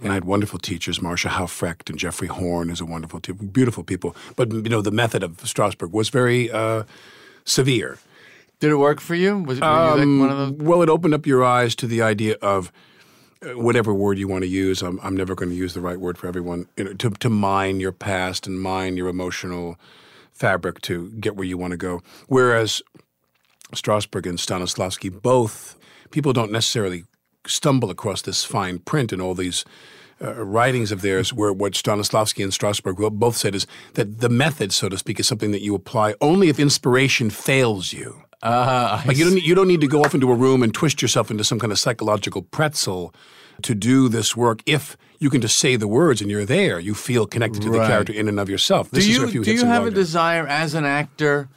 And 0.00 0.10
I 0.10 0.14
had 0.14 0.24
wonderful 0.24 0.58
teachers, 0.58 1.00
Marcia 1.00 1.28
Haufrecht 1.28 1.88
and 1.88 1.98
Geoffrey 1.98 2.28
Horne 2.28 2.68
is 2.70 2.80
a 2.82 2.84
wonderful 2.84 3.18
teacher, 3.18 3.34
beautiful 3.42 3.82
people. 3.82 4.14
But, 4.36 4.52
you 4.52 4.68
know, 4.68 4.82
the 4.82 4.90
method 4.90 5.22
of 5.22 5.38
Strasberg 5.38 5.90
was 5.90 6.10
very 6.10 6.50
uh, 6.50 6.84
severe. 7.44 7.98
Did 8.60 8.70
it 8.70 8.76
work 8.76 9.00
for 9.00 9.14
you? 9.14 9.38
Was, 9.38 9.58
were 9.60 9.66
you 9.66 9.72
like 9.72 10.20
one 10.28 10.30
of 10.30 10.36
those? 10.38 10.48
Um, 10.60 10.66
Well, 10.66 10.82
it 10.82 10.88
opened 10.90 11.14
up 11.14 11.26
your 11.26 11.44
eyes 11.44 11.74
to 11.76 11.86
the 11.86 12.02
idea 12.02 12.36
of 12.42 12.70
whatever 13.54 13.94
word 13.94 14.18
you 14.18 14.28
want 14.28 14.42
to 14.42 14.48
use. 14.48 14.82
I'm, 14.82 14.98
I'm 15.02 15.16
never 15.16 15.34
going 15.34 15.50
to 15.50 15.56
use 15.56 15.74
the 15.74 15.80
right 15.80 15.98
word 15.98 16.18
for 16.18 16.26
everyone. 16.26 16.68
You 16.76 16.84
know, 16.84 16.92
to 16.94 17.10
to 17.10 17.30
mine 17.30 17.80
your 17.80 17.92
past 17.92 18.46
and 18.46 18.60
mine 18.60 18.96
your 18.96 19.08
emotional 19.08 19.78
fabric 20.32 20.80
to 20.82 21.10
get 21.12 21.36
where 21.36 21.46
you 21.46 21.56
want 21.56 21.72
to 21.72 21.76
go. 21.76 22.02
Whereas 22.28 22.82
Strasberg 23.72 24.26
and 24.26 24.38
Stanislavski 24.38 25.10
both 25.22 25.78
people 26.10 26.32
don't 26.32 26.52
necessarily 26.52 27.04
stumble 27.46 27.90
across 27.90 28.22
this 28.22 28.44
fine 28.44 28.78
print 28.80 29.12
in 29.12 29.20
all 29.20 29.34
these. 29.34 29.64
Uh, 30.18 30.32
writings 30.42 30.92
of 30.92 31.02
theirs, 31.02 31.30
where 31.34 31.52
what 31.52 31.74
Stanislavski 31.74 32.42
and 32.42 32.50
Strasberg 32.50 33.12
both 33.18 33.36
said 33.36 33.54
is 33.54 33.66
that 33.92 34.20
the 34.20 34.30
method, 34.30 34.72
so 34.72 34.88
to 34.88 34.96
speak, 34.96 35.20
is 35.20 35.28
something 35.28 35.50
that 35.50 35.60
you 35.60 35.74
apply 35.74 36.14
only 36.22 36.48
if 36.48 36.58
inspiration 36.58 37.28
fails 37.28 37.92
you. 37.92 38.22
Uh, 38.42 39.02
Like 39.06 39.16
you 39.16 39.24
don't 39.24 39.34
need, 39.34 39.44
you 39.44 39.54
don't 39.54 39.68
need 39.68 39.80
to 39.80 39.86
go 39.88 40.04
off 40.04 40.14
into 40.14 40.30
a 40.30 40.34
room 40.34 40.62
and 40.62 40.72
twist 40.72 41.02
yourself 41.02 41.30
into 41.30 41.44
some 41.44 41.58
kind 41.58 41.72
of 41.72 41.78
psychological 41.78 42.42
pretzel 42.42 43.14
to 43.62 43.74
do 43.74 44.08
this 44.08 44.36
work. 44.36 44.60
If 44.66 44.96
you 45.18 45.30
can 45.30 45.40
just 45.40 45.58
say 45.58 45.76
the 45.76 45.88
words 45.88 46.20
and 46.20 46.30
you're 46.30 46.44
there, 46.44 46.78
you 46.78 46.94
feel 46.94 47.26
connected 47.26 47.62
to 47.62 47.70
the 47.70 47.78
character 47.78 48.12
in 48.12 48.28
and 48.28 48.38
of 48.38 48.48
yourself. 48.48 48.90
This 48.90 49.04
do 49.06 49.24
is 49.24 49.34
you 49.34 49.44
do 49.44 49.52
you 49.54 49.64
have 49.64 49.86
a 49.86 49.90
desire 49.90 50.46
as 50.46 50.74
an 50.74 50.84
actor 50.84 51.48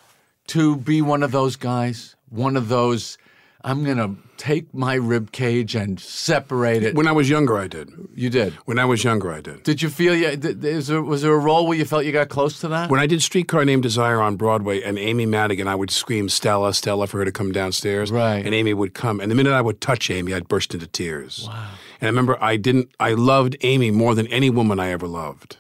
to 0.48 0.78
be 0.78 1.02
one 1.02 1.22
of 1.24 1.32
those 1.32 1.56
guys? 1.56 2.15
One 2.30 2.56
of 2.56 2.70
those. 2.70 3.18
I'm 3.62 3.84
gonna 3.84 4.15
take 4.38 4.74
my 4.74 4.93
rib 4.93 5.34
cage 5.34 5.76
and 5.76 6.00
separate 6.00 6.82
it. 6.82 6.95
When 6.95 7.08
I 7.08 7.12
was 7.12 7.30
younger, 7.30 7.58
I 7.58 7.67
did. 7.67 7.91
You 8.15 8.30
did. 8.30 8.54
When 8.65 8.80
I 8.80 8.86
was 8.86 9.04
younger, 9.04 9.34
I 9.34 9.41
did. 9.41 9.63
Did 9.63 9.82
you 9.82 9.89
feel? 9.89 10.13
Th- 10.13 10.56
Is 10.63 10.88
there, 10.88 11.02
was 11.02 11.24
there 11.24 11.34
a 11.34 11.38
role 11.38 11.67
where 11.67 11.78
you 11.78 11.84
felt 11.84 12.06
you 12.06 12.13
got 12.13 12.30
close 12.30 12.60
to 12.62 12.69
that? 12.69 12.89
When 12.89 13.02
I 13.02 13.06
did 13.06 13.22
Streetcar 13.22 13.65
Named 13.65 13.84
Desire 13.84 14.22
on 14.22 14.38
Broadway, 14.38 14.82
and 14.82 14.98
Amy 14.98 15.26
Madigan, 15.26 15.67
I 15.67 15.76
would 15.76 15.91
scream 15.91 16.30
Stella, 16.30 16.74
Stella 16.74 17.06
for 17.06 17.17
her 17.17 17.26
to 17.26 17.34
come 17.34 17.52
downstairs. 17.52 18.12
Right. 18.12 18.45
And 18.45 18.56
Amy 18.56 18.74
would 18.74 18.93
come, 18.93 19.19
and 19.19 19.30
the 19.30 19.36
minute 19.36 19.52
I 19.52 19.62
would 19.62 19.82
touch 19.82 20.10
Amy, 20.10 20.34
I'd 20.34 20.48
burst 20.48 20.74
into 20.74 20.88
tears. 20.88 21.45
Wow. 21.48 21.72
And 22.00 22.08
I 22.08 22.10
remember 22.12 22.41
I 22.41 22.56
didn't. 22.56 22.91
I 22.98 23.12
loved 23.13 23.58
Amy 23.62 23.91
more 23.91 24.15
than 24.15 24.28
any 24.28 24.50
woman 24.50 24.80
I 24.80 24.91
ever 24.91 25.08
loved. 25.08 25.58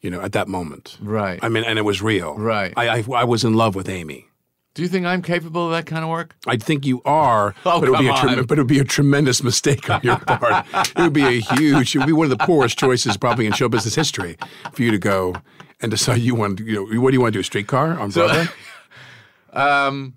You 0.00 0.10
know, 0.10 0.20
at 0.20 0.30
that 0.32 0.46
moment. 0.46 0.96
Right. 1.00 1.40
I 1.42 1.48
mean, 1.48 1.64
and 1.64 1.76
it 1.76 1.82
was 1.82 2.02
real. 2.02 2.36
Right. 2.36 2.72
I, 2.76 2.98
I, 2.98 3.04
I 3.16 3.24
was 3.24 3.42
in 3.42 3.54
love 3.54 3.74
with 3.74 3.88
Amy. 3.88 4.28
Do 4.74 4.82
you 4.82 4.88
think 4.88 5.06
I'm 5.06 5.22
capable 5.22 5.66
of 5.66 5.70
that 5.72 5.86
kind 5.86 6.02
of 6.04 6.10
work? 6.10 6.34
I 6.46 6.56
think 6.56 6.84
you 6.84 7.00
are, 7.04 7.54
Oh, 7.64 7.78
but, 7.80 7.88
it 7.88 7.92
would 7.92 8.00
be 8.00 8.08
a 8.08 8.14
trem- 8.16 8.44
but 8.46 8.58
it 8.58 8.60
would 8.62 8.68
be 8.68 8.80
a 8.80 8.84
tremendous 8.84 9.42
mistake 9.42 9.88
on 9.88 10.00
your 10.02 10.16
part. 10.26 10.66
it 10.74 10.98
would 10.98 11.12
be 11.12 11.22
a 11.24 11.40
huge, 11.40 11.94
it 11.94 11.98
would 12.00 12.06
be 12.06 12.12
one 12.12 12.30
of 12.30 12.36
the 12.36 12.44
poorest 12.44 12.76
choices 12.78 13.16
probably 13.16 13.46
in 13.46 13.52
show 13.52 13.68
business 13.68 13.94
history 13.94 14.36
for 14.72 14.82
you 14.82 14.90
to 14.90 14.98
go 14.98 15.34
and 15.80 15.90
decide 15.92 16.20
you 16.20 16.34
want, 16.34 16.58
you 16.60 16.74
know, 16.92 17.00
what 17.00 17.10
do 17.10 17.14
you 17.14 17.20
want 17.20 17.32
to 17.32 17.36
do? 17.36 17.40
A 17.40 17.44
streetcar 17.44 17.98
on 17.98 18.10
So- 18.10 18.26
Broadway? 18.26 18.46
Um, 19.52 20.14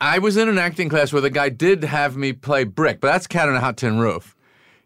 I 0.00 0.18
was 0.18 0.36
in 0.36 0.48
an 0.48 0.58
acting 0.58 0.88
class 0.88 1.12
where 1.12 1.22
the 1.22 1.30
guy 1.30 1.48
did 1.50 1.84
have 1.84 2.16
me 2.16 2.32
play 2.32 2.64
Brick, 2.64 3.00
but 3.00 3.12
that's 3.12 3.26
Cat 3.28 3.48
on 3.48 3.54
a 3.54 3.60
Hot 3.60 3.76
Tin 3.76 3.98
Roof. 3.98 4.34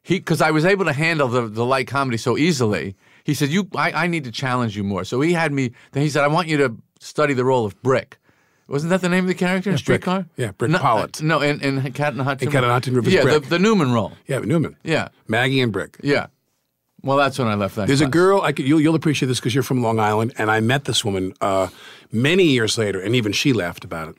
He 0.02 0.18
because 0.18 0.40
I 0.42 0.50
was 0.50 0.64
able 0.66 0.84
to 0.84 0.92
handle 0.92 1.28
the, 1.28 1.48
the 1.48 1.64
light 1.64 1.86
comedy 1.86 2.16
so 2.18 2.36
easily. 2.36 2.94
He 3.24 3.32
said, 3.34 3.48
"You, 3.48 3.68
I, 3.74 3.92
I 3.92 4.06
need 4.06 4.24
to 4.24 4.30
challenge 4.30 4.76
you 4.76 4.84
more." 4.84 5.04
So 5.04 5.20
he 5.22 5.32
had 5.32 5.52
me. 5.52 5.72
Then 5.92 6.02
he 6.02 6.10
said, 6.10 6.24
"I 6.24 6.28
want 6.28 6.48
you 6.48 6.56
to 6.58 6.76
study 7.00 7.32
the 7.34 7.44
role 7.44 7.64
of 7.64 7.80
Brick." 7.82 8.18
Wasn't 8.70 8.90
that 8.90 9.00
the 9.00 9.08
name 9.08 9.24
of 9.24 9.28
the 9.28 9.34
character 9.34 9.70
in 9.70 9.74
Brick. 9.74 9.80
Streetcar? 9.80 10.26
Yeah, 10.36 10.52
Brick 10.52 10.70
no, 10.70 10.78
Pollitt. 10.78 11.20
No, 11.20 11.40
in, 11.40 11.60
in 11.60 11.92
Cat 11.92 12.12
on 12.14 12.20
a 12.20 12.24
Hot 12.24 12.38
Tin 12.38 12.50
Cat 12.52 12.62
on 12.62 12.70
a 12.70 12.72
Hot 12.72 12.84
Tin 12.84 12.94
Roof 12.94 13.06
Yeah, 13.08 13.24
the, 13.24 13.40
the 13.40 13.58
Newman 13.58 13.92
role. 13.92 14.12
yeah, 14.28 14.38
Newman. 14.38 14.76
Yeah, 14.84 15.08
Maggie 15.26 15.60
and 15.60 15.72
Brick. 15.72 15.98
yeah. 16.02 16.28
Well, 17.02 17.16
that's 17.16 17.38
when 17.38 17.48
I 17.48 17.54
left 17.54 17.76
that. 17.76 17.86
There's 17.86 18.02
a 18.02 18.06
girl, 18.06 18.42
I 18.42 18.52
could, 18.52 18.68
you'll, 18.68 18.80
you'll 18.80 18.94
appreciate 18.94 19.26
this 19.28 19.40
because 19.40 19.54
you're 19.54 19.62
from 19.64 19.82
Long 19.82 19.98
Island, 19.98 20.34
and 20.36 20.50
I 20.50 20.60
met 20.60 20.84
this 20.84 21.02
woman 21.04 21.32
uh, 21.40 21.68
many 22.12 22.44
years 22.44 22.76
later, 22.76 23.00
and 23.00 23.16
even 23.16 23.32
she 23.32 23.52
laughed 23.54 23.84
about 23.84 24.08
it. 24.10 24.16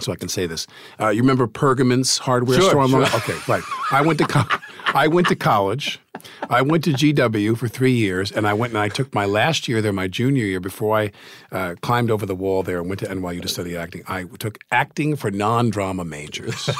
So 0.00 0.12
I 0.12 0.16
can 0.16 0.28
say 0.28 0.46
this. 0.46 0.66
Uh, 1.00 1.08
you 1.08 1.20
remember 1.22 1.46
Pergament's 1.46 2.18
hardware 2.18 2.58
Sure, 2.60 2.70
store 2.70 2.88
sure. 2.88 3.06
Okay, 3.16 3.38
right. 3.48 3.62
I 3.92 4.02
went 4.02 4.18
to 4.18 4.26
co- 4.26 4.58
I 4.94 5.06
went 5.08 5.28
to 5.28 5.36
college. 5.36 6.00
I 6.48 6.62
went 6.62 6.84
to 6.84 6.90
GW 6.92 7.56
for 7.56 7.68
three 7.68 7.92
years, 7.92 8.32
and 8.32 8.46
I 8.46 8.54
went 8.54 8.72
and 8.72 8.78
I 8.78 8.88
took 8.88 9.14
my 9.14 9.24
last 9.24 9.68
year 9.68 9.82
there, 9.82 9.92
my 9.92 10.08
junior 10.08 10.44
year, 10.44 10.60
before 10.60 10.96
I 10.98 11.10
uh, 11.52 11.74
climbed 11.80 12.10
over 12.10 12.24
the 12.26 12.34
wall 12.34 12.62
there 12.62 12.78
and 12.80 12.88
went 12.88 13.00
to 13.00 13.06
NYU 13.06 13.42
to 13.42 13.48
study 13.48 13.76
acting. 13.76 14.02
I 14.08 14.24
took 14.24 14.58
acting 14.70 15.16
for 15.16 15.30
non-drama 15.30 16.04
majors. 16.04 16.70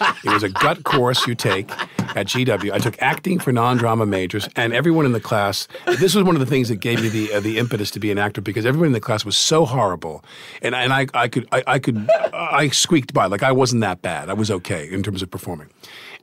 it 0.00 0.32
was 0.32 0.42
a 0.42 0.48
gut 0.48 0.84
course 0.84 1.26
you 1.26 1.34
take 1.34 1.70
at 2.16 2.26
GW. 2.26 2.72
I 2.72 2.78
took 2.78 3.00
acting 3.00 3.38
for 3.38 3.52
non-drama 3.52 4.06
majors, 4.06 4.48
and 4.56 4.72
everyone 4.72 5.06
in 5.06 5.12
the 5.12 5.20
class. 5.20 5.68
This 5.86 6.14
was 6.14 6.24
one 6.24 6.34
of 6.36 6.40
the 6.40 6.46
things 6.46 6.68
that 6.68 6.76
gave 6.76 7.02
me 7.02 7.08
the 7.08 7.34
uh, 7.34 7.40
the 7.40 7.58
impetus 7.58 7.90
to 7.92 8.00
be 8.00 8.10
an 8.10 8.18
actor 8.18 8.40
because 8.40 8.66
everyone 8.66 8.88
in 8.88 8.92
the 8.92 9.00
class 9.00 9.24
was 9.24 9.36
so 9.36 9.64
horrible, 9.64 10.24
and 10.62 10.74
and 10.74 10.92
I 10.92 11.06
I 11.14 11.28
could 11.28 11.48
I, 11.52 11.62
I 11.66 11.78
could 11.78 12.08
I 12.32 12.68
squeaked 12.68 13.12
by 13.12 13.26
like 13.26 13.42
I 13.42 13.52
wasn't 13.52 13.82
that 13.82 14.02
bad. 14.02 14.28
I 14.28 14.34
was 14.34 14.50
okay 14.50 14.88
in 14.90 15.02
terms 15.02 15.22
of 15.22 15.30
performing. 15.30 15.68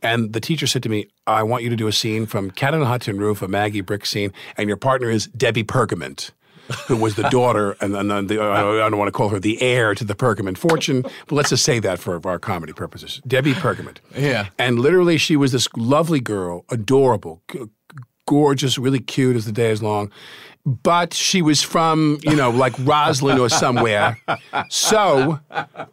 And 0.01 0.33
the 0.33 0.41
teacher 0.41 0.67
said 0.67 0.83
to 0.83 0.89
me, 0.89 1.07
I 1.27 1.43
want 1.43 1.63
you 1.63 1.69
to 1.69 1.77
do 1.77 1.87
a 1.87 1.93
scene 1.93 2.25
from 2.25 2.51
Cat 2.51 2.73
on 2.73 2.81
a 2.81 2.85
Hot 2.85 3.01
Tin 3.01 3.17
Roof, 3.17 3.41
a 3.41 3.47
Maggie 3.47 3.79
Brick 3.79 4.05
scene, 4.05 4.33
and 4.57 4.67
your 4.67 4.75
partner 4.75 5.09
is 5.09 5.27
Debbie 5.27 5.63
Pergament, 5.63 6.31
who 6.87 6.97
was 6.97 7.15
the 7.15 7.23
daughter, 7.29 7.75
and, 7.81 7.95
and 7.95 8.09
then 8.09 8.27
the, 8.27 8.41
I 8.41 8.61
don't 8.61 8.97
want 8.97 9.07
to 9.07 9.11
call 9.11 9.29
her 9.29 9.39
the 9.39 9.61
heir 9.61 9.93
to 9.95 10.03
the 10.03 10.15
Pergament 10.15 10.57
fortune, 10.57 11.01
but 11.01 11.31
let's 11.31 11.49
just 11.49 11.63
say 11.63 11.79
that 11.79 11.99
for 11.99 12.19
our 12.25 12.39
comedy 12.39 12.73
purposes. 12.73 13.21
Debbie 13.27 13.53
Pergament. 13.53 13.99
Yeah. 14.15 14.49
And 14.57 14.79
literally, 14.79 15.17
she 15.17 15.35
was 15.35 15.51
this 15.51 15.67
lovely 15.75 16.19
girl, 16.19 16.65
adorable, 16.69 17.41
g- 17.51 17.65
gorgeous, 18.27 18.77
really 18.77 18.99
cute 18.99 19.35
as 19.35 19.45
the 19.45 19.51
day 19.51 19.71
is 19.71 19.83
long. 19.83 20.11
But 20.65 21.13
she 21.13 21.41
was 21.41 21.61
from, 21.61 22.19
you 22.23 22.37
know, 22.37 22.49
like 22.49 22.73
Roslyn 22.79 23.37
or 23.37 23.49
somewhere. 23.49 24.17
So 24.69 25.39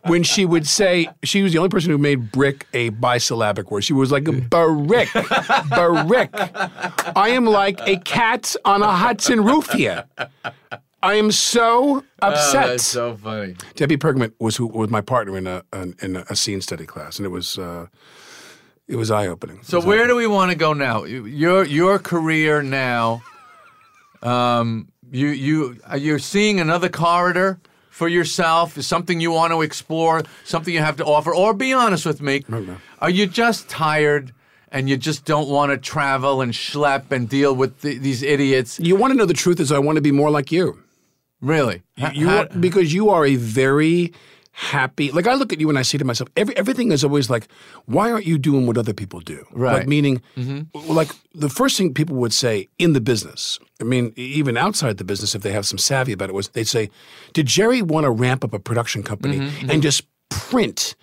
when 0.04 0.22
she 0.22 0.44
would 0.44 0.64
say, 0.66 1.08
she 1.24 1.42
was 1.42 1.52
the 1.52 1.58
only 1.58 1.70
person 1.70 1.90
who 1.90 1.98
made 1.98 2.30
brick 2.30 2.68
a 2.72 2.90
bisyllabic 2.90 3.68
word. 3.70 3.82
She 3.82 3.92
was 3.92 4.12
like, 4.12 4.24
barrick, 4.48 5.08
barrick. 5.70 6.30
I 6.32 7.30
am 7.30 7.46
like 7.46 7.80
a 7.80 7.96
cat 7.98 8.54
on 8.64 8.82
a 8.82 8.92
Hudson 8.92 9.42
roof 9.42 9.72
here. 9.72 10.04
I 11.02 11.14
am 11.14 11.32
so 11.32 12.04
upset. 12.22 12.64
Oh, 12.64 12.68
that's 12.68 12.86
so 12.86 13.16
funny. 13.16 13.56
Debbie 13.74 13.96
Pergament 13.96 14.34
was 14.38 14.56
who 14.56 14.66
was 14.66 14.88
my 14.90 15.00
partner 15.00 15.36
in 15.36 15.46
a 15.46 15.64
an, 15.72 15.96
in 16.02 16.16
a 16.16 16.36
scene 16.36 16.60
study 16.60 16.84
class, 16.86 17.18
and 17.18 17.26
it 17.26 17.30
was 17.30 17.58
uh, 17.58 17.86
it 18.86 18.96
was 18.96 19.10
eye 19.10 19.26
opening. 19.26 19.60
So 19.62 19.80
where 19.80 20.06
do 20.06 20.14
we 20.14 20.26
want 20.26 20.50
to 20.52 20.56
go 20.56 20.74
now? 20.74 21.04
Your 21.04 21.64
your 21.64 21.98
career 21.98 22.62
now. 22.62 23.22
Um, 24.22 24.88
you 25.10 25.28
you 25.28 25.80
uh, 25.90 25.96
you're 25.96 26.18
seeing 26.18 26.60
another 26.60 26.88
corridor 26.88 27.60
for 27.90 28.08
yourself. 28.08 28.78
Is 28.78 28.86
something 28.86 29.20
you 29.20 29.32
want 29.32 29.52
to 29.52 29.62
explore? 29.62 30.22
Something 30.44 30.72
you 30.74 30.80
have 30.80 30.96
to 30.96 31.04
offer? 31.04 31.34
Or 31.34 31.52
be 31.54 31.72
honest 31.72 32.06
with 32.06 32.20
me. 32.20 32.44
Are 33.00 33.10
you 33.10 33.26
just 33.26 33.68
tired? 33.68 34.32
And 34.72 34.88
you 34.88 34.96
just 34.96 35.24
don't 35.24 35.48
want 35.48 35.72
to 35.72 35.78
travel 35.78 36.40
and 36.40 36.52
schlep 36.52 37.10
and 37.10 37.28
deal 37.28 37.52
with 37.56 37.82
th- 37.82 38.00
these 38.00 38.22
idiots. 38.22 38.78
You 38.78 38.94
want 38.94 39.10
to 39.12 39.16
know 39.18 39.26
the 39.26 39.34
truth? 39.34 39.58
Is 39.58 39.72
I 39.72 39.80
want 39.80 39.96
to 39.96 40.02
be 40.02 40.12
more 40.12 40.30
like 40.30 40.52
you. 40.52 40.78
Really? 41.40 41.82
You, 41.96 42.08
you 42.14 42.48
because 42.60 42.94
you 42.94 43.10
are 43.10 43.26
a 43.26 43.34
very 43.34 44.12
happy. 44.52 45.10
Like 45.12 45.26
I 45.26 45.34
look 45.34 45.52
at 45.52 45.60
you 45.60 45.68
and 45.68 45.78
I 45.78 45.82
say 45.82 45.98
to 45.98 46.04
myself, 46.04 46.28
every, 46.36 46.56
everything 46.56 46.92
is 46.92 47.04
always 47.04 47.30
like, 47.30 47.48
why 47.86 48.10
aren't 48.10 48.26
you 48.26 48.36
doing 48.38 48.66
what 48.66 48.76
other 48.76 48.92
people 48.92 49.20
do? 49.20 49.44
Right. 49.52 49.78
Like 49.78 49.88
meaning, 49.88 50.20
Mhm. 50.36 50.66
like 50.88 51.10
the 51.34 51.48
first 51.48 51.76
thing 51.76 51.94
people 51.94 52.16
would 52.16 52.32
say 52.32 52.68
in 52.78 52.92
the 52.92 53.00
business. 53.00 53.58
I 53.80 53.84
mean, 53.84 54.12
even 54.16 54.56
outside 54.56 54.96
the 54.98 55.04
business, 55.04 55.34
if 55.34 55.42
they 55.42 55.52
have 55.52 55.66
some 55.66 55.78
savvy 55.78 56.12
about 56.12 56.28
it, 56.30 56.34
was 56.34 56.48
they'd 56.48 56.68
say, 56.68 56.90
"Did 57.32 57.46
Jerry 57.46 57.80
want 57.82 58.04
to 58.04 58.10
ramp 58.10 58.44
up 58.44 58.52
a 58.52 58.58
production 58.58 59.02
company 59.02 59.38
Mhm, 59.38 59.70
and 59.72 59.82
just 59.82 60.02
print?" 60.30 60.94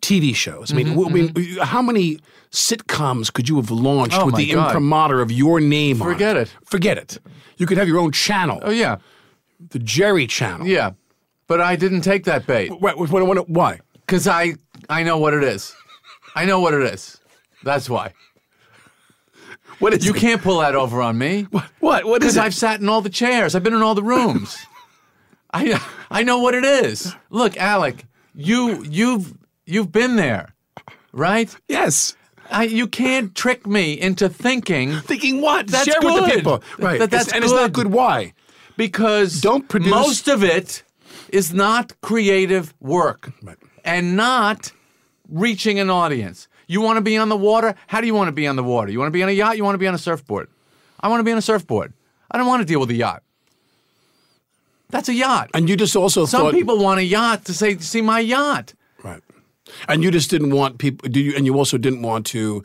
TV 0.00 0.32
shows. 0.32 0.70
I 0.72 0.76
mean, 0.76 0.88
Mhm, 0.88 0.94
w- 1.06 1.10
mean, 1.32 1.56
how 1.60 1.82
many 1.82 2.18
sitcoms 2.52 3.32
could 3.32 3.48
you 3.48 3.56
have 3.56 3.70
launched 3.70 4.16
Oh 4.16 4.26
with 4.26 4.36
the 4.36 4.52
God. 4.52 4.66
imprimatur 4.68 5.20
of 5.20 5.32
your 5.32 5.58
name 5.60 6.00
on 6.00 6.08
Forget 6.12 6.36
it. 6.36 6.54
Forget 6.64 6.96
it. 6.98 7.18
You 7.56 7.66
could 7.66 7.78
have 7.78 7.88
your 7.88 7.98
own 7.98 8.12
channel. 8.12 8.60
Oh 8.62 8.70
yeah, 8.70 8.96
the 9.70 9.80
Jerry 9.80 10.26
channel. 10.28 10.66
Yeah, 10.68 10.90
but 11.48 11.60
I 11.60 11.74
didn't 11.76 12.02
take 12.02 12.24
that 12.24 12.46
bait. 12.46 12.70
What, 12.70 12.96
what, 12.98 13.10
what, 13.10 13.48
why? 13.48 13.80
Because 14.06 14.28
I 14.28 14.54
I 14.88 15.02
know 15.02 15.18
what 15.18 15.34
it 15.34 15.42
is. 15.42 15.74
I 16.34 16.44
know 16.44 16.60
what 16.60 16.74
it 16.74 16.82
is. 16.82 17.20
That's 17.64 17.90
why. 17.90 18.12
What 19.80 19.92
is 19.94 20.04
you 20.06 20.12
it? 20.14 20.18
can't 20.18 20.42
pull 20.42 20.58
that 20.60 20.74
over 20.74 21.00
on 21.02 21.18
me. 21.18 21.42
What? 21.50 21.64
What? 21.80 22.04
What 22.04 22.22
is 22.22 22.34
Because 22.34 22.36
it? 22.36 22.42
I've 22.42 22.54
sat 22.54 22.80
in 22.80 22.88
all 22.88 23.00
the 23.00 23.10
chairs. 23.10 23.54
I've 23.54 23.62
been 23.62 23.74
in 23.74 23.82
all 23.82 23.94
the 23.94 24.02
rooms. 24.02 24.56
I 25.52 25.80
I 26.10 26.22
know 26.22 26.38
what 26.38 26.54
it 26.54 26.64
is. 26.64 27.14
Look, 27.30 27.56
Alec, 27.56 28.04
you 28.34 28.82
you've 28.84 29.34
you've 29.66 29.90
been 29.92 30.16
there, 30.16 30.54
right? 31.12 31.54
Yes. 31.68 32.14
I, 32.50 32.64
you 32.64 32.86
can't 32.86 33.34
trick 33.34 33.66
me 33.66 33.92
into 33.92 34.30
thinking. 34.30 35.00
Thinking 35.00 35.42
what? 35.42 35.66
That's 35.66 35.84
Share 35.84 36.00
good. 36.00 36.14
with 36.22 36.30
the 36.30 36.36
people. 36.36 36.62
Right. 36.78 36.98
That, 36.98 37.10
that's 37.10 37.30
and 37.30 37.44
it's 37.44 37.52
not 37.52 37.74
good. 37.74 37.88
Why? 37.88 38.32
Because 38.78 39.40
Don't 39.42 39.68
produce- 39.68 39.90
most 39.90 40.28
of 40.28 40.42
it 40.42 40.82
is 41.30 41.52
not 41.52 42.00
creative 42.00 42.74
work 42.80 43.32
and 43.84 44.16
not 44.16 44.72
reaching 45.28 45.78
an 45.78 45.90
audience. 45.90 46.48
You 46.66 46.80
want 46.80 46.96
to 46.98 47.00
be 47.00 47.16
on 47.16 47.28
the 47.28 47.36
water? 47.36 47.74
How 47.86 48.00
do 48.00 48.06
you 48.06 48.14
want 48.14 48.28
to 48.28 48.32
be 48.32 48.46
on 48.46 48.56
the 48.56 48.64
water? 48.64 48.90
You 48.90 48.98
want 48.98 49.08
to 49.08 49.12
be 49.12 49.22
on 49.22 49.28
a 49.28 49.32
yacht? 49.32 49.56
You 49.56 49.64
want 49.64 49.74
to 49.74 49.78
be 49.78 49.86
on 49.86 49.94
a 49.94 49.98
surfboard? 49.98 50.48
I 51.00 51.08
want 51.08 51.20
to 51.20 51.24
be 51.24 51.32
on 51.32 51.38
a 51.38 51.42
surfboard. 51.42 51.92
I 52.30 52.36
don't 52.36 52.46
want 52.46 52.60
to 52.60 52.66
deal 52.66 52.80
with 52.80 52.90
a 52.90 52.94
yacht. 52.94 53.22
That's 54.90 55.08
a 55.08 55.14
yacht. 55.14 55.50
And 55.54 55.68
you 55.68 55.76
just 55.76 55.96
also 55.96 56.24
Some 56.24 56.42
thought 56.42 56.54
people 56.54 56.78
want 56.78 57.00
a 57.00 57.04
yacht 57.04 57.44
to 57.46 57.54
say, 57.54 57.78
see 57.78 58.00
my 58.02 58.20
yacht. 58.20 58.74
Right. 59.02 59.22
And 59.86 60.02
you 60.02 60.10
just 60.10 60.30
didn't 60.30 60.54
want 60.54 60.78
people. 60.78 61.08
Do 61.08 61.20
you? 61.20 61.36
And 61.36 61.44
you 61.44 61.56
also 61.56 61.76
didn't 61.78 62.02
want 62.02 62.26
to 62.26 62.64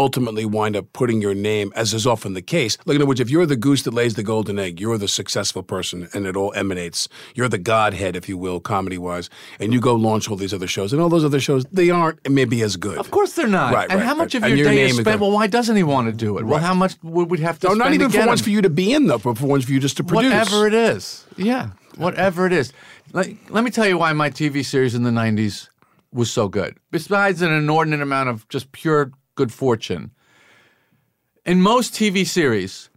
ultimately 0.00 0.44
wind 0.46 0.74
up 0.76 0.86
putting 0.92 1.20
your 1.20 1.34
name, 1.34 1.72
as 1.76 1.92
is 1.94 2.06
often 2.06 2.32
the 2.32 2.42
case. 2.42 2.78
Like 2.86 2.94
in 2.96 3.02
other 3.02 3.06
words, 3.08 3.20
if 3.20 3.30
you're 3.30 3.46
the 3.46 3.56
goose 3.56 3.82
that 3.82 3.92
lays 3.94 4.14
the 4.14 4.22
golden 4.22 4.58
egg, 4.58 4.80
you're 4.80 4.96
the 4.98 5.06
successful 5.08 5.62
person, 5.62 6.08
and 6.14 6.26
it 6.26 6.36
all 6.36 6.52
emanates. 6.54 7.06
You're 7.34 7.48
the 7.50 7.58
godhead, 7.58 8.16
if 8.16 8.28
you 8.28 8.38
will, 8.38 8.58
comedy 8.60 8.96
wise, 8.98 9.28
and 9.60 9.72
you 9.74 9.80
go 9.80 9.94
launch 9.94 10.28
all 10.30 10.36
these 10.36 10.54
other 10.54 10.66
shows, 10.66 10.92
and 10.92 11.02
all 11.02 11.08
those 11.10 11.24
other 11.24 11.38
shows 11.40 11.64
they 11.70 11.90
aren't 11.90 12.18
maybe 12.28 12.62
as 12.62 12.76
good. 12.76 12.96
Of 12.98 13.10
course 13.10 13.34
they're 13.34 13.46
not. 13.46 13.74
Right. 13.74 13.90
and 13.90 14.00
right, 14.00 14.06
how 14.06 14.14
much 14.14 14.34
right. 14.34 14.42
of 14.42 14.48
And 14.50 14.58
your, 14.58 14.68
day 14.70 14.74
name 14.76 14.86
is 14.86 14.92
spent? 14.94 15.04
going- 15.04 15.20
Well, 15.20 15.32
why 15.32 15.46
doesn't 15.46 15.76
he 15.76 15.82
want 15.82 16.06
to 16.08 16.12
do 16.12 16.38
it? 16.38 16.44
Well, 16.44 16.54
Right. 16.58 16.62
how 16.66 16.74
much 16.74 16.94
would 17.02 17.30
we 17.30 17.38
have 17.40 17.58
to 17.60 17.68
no, 17.68 17.74
not 17.74 17.92
even 17.92 18.10
for 18.10 18.26
ones 18.26 18.40
for 18.40 18.50
you 18.50 18.62
to 18.62 18.70
be 18.70 18.92
in, 18.92 19.06
though, 19.06 19.18
but 19.18 19.36
for 19.38 19.46
ones 19.46 19.64
for 19.66 19.72
you 19.72 19.80
just 19.80 19.96
to 19.98 20.04
produce. 20.04 20.32
Whatever 20.32 20.66
it 20.66 20.74
is. 20.74 21.24
Yeah, 21.36 21.70
whatever 21.96 22.46
it 22.46 22.52
is. 22.52 22.72
Like, 23.12 23.36
let 23.50 23.64
me 23.64 23.70
tell 23.70 23.86
you 23.86 23.98
why 23.98 24.12
my 24.14 24.30
TV 24.30 24.64
series 24.64 24.94
in 24.94 25.02
the 25.02 25.10
90s 25.10 25.68
was 26.12 26.30
so 26.30 26.48
good. 26.48 26.76
Besides 26.90 27.42
an 27.42 27.52
inordinate 27.52 28.00
amount 28.02 28.28
of 28.28 28.48
just 28.48 28.72
pure 28.72 29.12
good 29.40 29.52
fortune, 29.52 30.10
in 31.46 31.62
most 31.62 31.94
TV 31.94 32.26
series, 32.26 32.90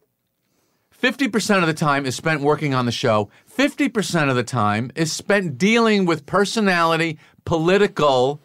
50% 1.01 1.61
of 1.61 1.67
the 1.67 1.73
time 1.73 2.05
is 2.05 2.17
spent 2.17 2.41
working 2.41 2.73
on 2.73 2.85
the 2.85 2.91
show, 2.91 3.29
50% 3.49 4.29
of 4.29 4.35
the 4.35 4.43
time 4.43 4.91
is 4.93 5.09
spent 5.13 5.57
dealing 5.57 6.05
with 6.05 6.25
personality, 6.25 7.17
political, 7.45 8.41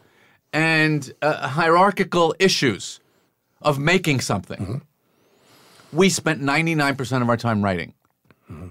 and 0.52 1.12
uh, 1.22 1.48
hierarchical 1.48 2.36
issues 2.38 3.00
of 3.62 3.80
making 3.80 4.20
something. 4.20 4.82
We 5.92 6.08
spent 6.08 6.40
99% 6.40 7.22
of 7.22 7.28
our 7.28 7.36
time 7.36 7.64
writing, 7.64 7.94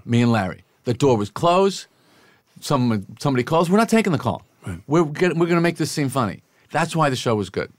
me 0.06 0.22
and 0.22 0.32
Larry. 0.32 0.64
The 0.84 0.94
door 0.94 1.18
was 1.18 1.28
closed. 1.30 1.86
Someone, 2.60 3.04
somebody 3.20 3.44
calls. 3.44 3.68
We're 3.68 3.76
not 3.76 3.90
taking 3.90 4.12
the 4.12 4.18
call. 4.18 4.42
We're, 4.86 5.04
get, 5.04 5.36
we're 5.36 5.46
going 5.46 5.56
to 5.56 5.68
make 5.68 5.76
this 5.76 5.92
seem 5.92 6.08
funny. 6.08 6.42
That's 6.70 6.96
why 6.96 7.10
the 7.10 7.16
show 7.16 7.34
was 7.36 7.50
good. 7.50 7.70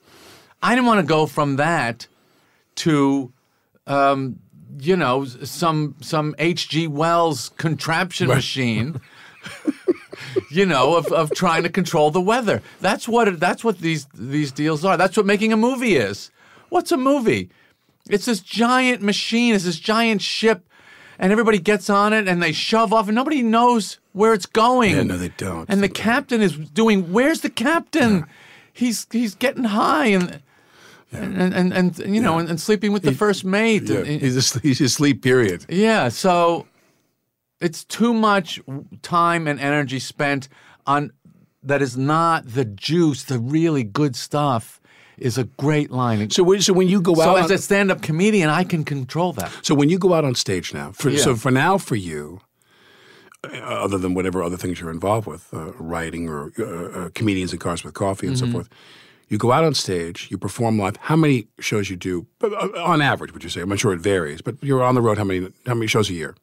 I 0.61 0.75
didn't 0.75 0.87
want 0.87 0.99
to 0.99 1.05
go 1.05 1.25
from 1.25 1.55
that 1.57 2.07
to, 2.75 3.31
um, 3.87 4.39
you 4.79 4.95
know, 4.95 5.25
some 5.25 5.95
some 6.01 6.35
H.G. 6.37 6.87
Wells 6.87 7.49
contraption 7.57 8.27
machine. 8.27 8.99
you 10.51 10.65
know, 10.65 10.95
of, 10.95 11.11
of 11.11 11.31
trying 11.31 11.63
to 11.63 11.69
control 11.69 12.11
the 12.11 12.21
weather. 12.21 12.61
That's 12.81 13.07
what 13.07 13.39
that's 13.39 13.63
what 13.63 13.79
these 13.79 14.05
these 14.13 14.51
deals 14.51 14.83
are. 14.85 14.97
That's 14.97 15.17
what 15.17 15.25
making 15.25 15.53
a 15.53 15.57
movie 15.57 15.95
is. 15.95 16.31
What's 16.69 16.91
a 16.91 16.97
movie? 16.97 17.49
It's 18.09 18.25
this 18.25 18.39
giant 18.39 19.01
machine. 19.01 19.55
It's 19.55 19.65
this 19.65 19.79
giant 19.79 20.21
ship, 20.21 20.67
and 21.17 21.31
everybody 21.31 21.59
gets 21.59 21.89
on 21.89 22.13
it 22.13 22.27
and 22.27 22.41
they 22.41 22.51
shove 22.51 22.93
off, 22.93 23.07
and 23.07 23.15
nobody 23.15 23.41
knows 23.41 23.99
where 24.13 24.33
it's 24.33 24.45
going. 24.45 24.95
Yeah, 24.95 25.03
no, 25.03 25.17
they 25.17 25.29
don't. 25.29 25.69
And 25.69 25.81
the 25.81 25.89
captain 25.89 26.41
is 26.41 26.55
doing. 26.57 27.11
Where's 27.13 27.41
the 27.41 27.49
captain? 27.49 28.25
He's 28.73 29.07
he's 29.11 29.35
getting 29.35 29.65
high 29.65 30.07
and. 30.07 30.41
And, 31.11 31.37
and, 31.41 31.73
and, 31.73 31.99
and 31.99 32.15
you 32.15 32.21
know 32.21 32.37
and, 32.37 32.47
and 32.49 32.59
sleeping 32.61 32.91
with 32.91 33.03
the 33.03 33.11
first 33.13 33.43
mate. 33.43 33.83
Yeah, 33.89 33.97
And- 33.99 34.21
he's 34.21 34.35
asleep, 34.37 34.63
he's 34.63 34.81
asleep. 34.81 35.21
Period. 35.23 35.65
yeah, 35.69 36.09
so 36.09 36.67
it's 37.59 37.83
too 37.83 38.13
much 38.13 38.59
time 39.01 39.47
and 39.47 39.59
energy 39.59 39.99
spent 39.99 40.47
on 40.85 41.11
that 41.63 41.81
is 41.81 41.97
not 41.97 42.45
the 42.45 42.63
juice, 42.63 43.23
the 43.23 43.39
really 43.39 43.83
good 43.83 44.15
stuff 44.15 44.79
is 45.17 45.37
a 45.37 45.43
great 45.43 45.91
line. 45.91 46.29
So, 46.29 46.43
when- 46.43 46.61
so 46.61 46.71
when 46.73 46.87
you 46.87 47.01
go 47.01 47.15
So 47.15 47.21
out, 47.35 47.39
as 47.45 47.51
a 47.51 47.57
stand-up 47.57 48.01
comedian, 48.01 48.49
I 48.49 48.63
can 48.63 48.85
control 48.85 49.33
that. 49.33 49.51
So 49.61 49.75
when 49.75 49.89
you 49.89 49.97
go 49.99 50.13
out 50.13 50.23
on 50.23 50.35
stage 50.35 50.73
now, 50.73 50.91
for, 50.93 51.09
Yeah. 51.09 51.19
so 51.19 51.35
for 51.35 51.51
now 51.51 51.77
for 51.77 51.97
you, 51.97 52.39
uh, 53.43 53.57
other 53.57 53.97
than 53.97 54.13
whatever 54.13 54.41
other 54.41 54.55
things 54.57 54.79
you're 54.79 54.91
involved 54.91 55.27
with, 55.27 55.53
uh, 55.53 55.73
writing 55.79 56.29
or 56.29 56.51
uh, 56.59 56.63
uh, 56.63 57.09
comedians 57.13 57.51
in 57.51 57.59
cars 57.59 57.83
with 57.83 57.93
coffee 57.93 58.27
and 58.27 58.35
Mhm. 58.37 58.39
so 58.39 58.51
forth, 58.51 58.69
you 59.29 59.37
go 59.37 59.51
out 59.51 59.63
on 59.63 59.73
stage, 59.73 60.27
you 60.31 60.37
perform 60.37 60.77
live. 60.79 60.97
How 60.97 61.15
many 61.15 61.47
shows 61.59 61.89
you 61.89 61.95
do 61.95 62.27
uh, 62.43 62.47
on 62.83 63.01
average? 63.01 63.33
Would 63.33 63.43
you 63.43 63.49
say? 63.49 63.61
I'm 63.61 63.69
not 63.69 63.79
sure 63.79 63.93
it 63.93 64.01
varies, 64.01 64.41
but 64.41 64.55
you're 64.61 64.83
on 64.83 64.95
the 64.95 65.01
road. 65.01 65.17
How 65.17 65.23
many? 65.23 65.47
How 65.65 65.73
many 65.75 65.87
shows 65.87 66.09
a 66.09 66.13
year? 66.13 66.35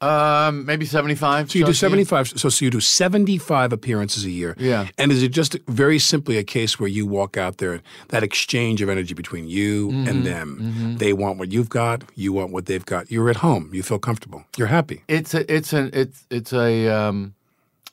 Um, 0.00 0.66
maybe 0.66 0.84
seventy-five. 0.84 1.48
So 1.52 1.58
you 1.60 1.64
do 1.64 1.70
year. 1.70 1.74
75. 1.74 2.30
So, 2.30 2.48
so 2.48 2.64
you 2.64 2.72
do 2.72 2.80
75 2.80 3.72
appearances 3.72 4.24
a 4.24 4.30
year. 4.30 4.56
Yeah. 4.58 4.88
And 4.98 5.12
is 5.12 5.22
it 5.22 5.28
just 5.28 5.56
very 5.68 6.00
simply 6.00 6.38
a 6.38 6.42
case 6.42 6.80
where 6.80 6.88
you 6.88 7.06
walk 7.06 7.36
out 7.36 7.58
there, 7.58 7.80
that 8.08 8.24
exchange 8.24 8.82
of 8.82 8.88
energy 8.88 9.14
between 9.14 9.46
you 9.48 9.90
Mhm. 9.90 10.08
and 10.08 10.26
them? 10.26 10.58
Mhm. 10.60 10.98
They 10.98 11.12
want 11.12 11.38
what 11.38 11.52
you've 11.52 11.68
got. 11.68 12.02
You 12.16 12.32
want 12.32 12.50
what 12.50 12.66
they've 12.66 12.84
got. 12.84 13.12
You're 13.12 13.30
at 13.30 13.36
home. 13.36 13.70
You 13.72 13.84
feel 13.84 14.00
comfortable. 14.00 14.42
You're 14.56 14.66
happy. 14.66 15.04
It's 15.06 15.34
a 15.34 15.42
it's 15.54 15.72
a 15.72 15.88
it's 15.96 16.26
it's 16.30 16.52
a 16.52 16.88
um, 16.88 17.34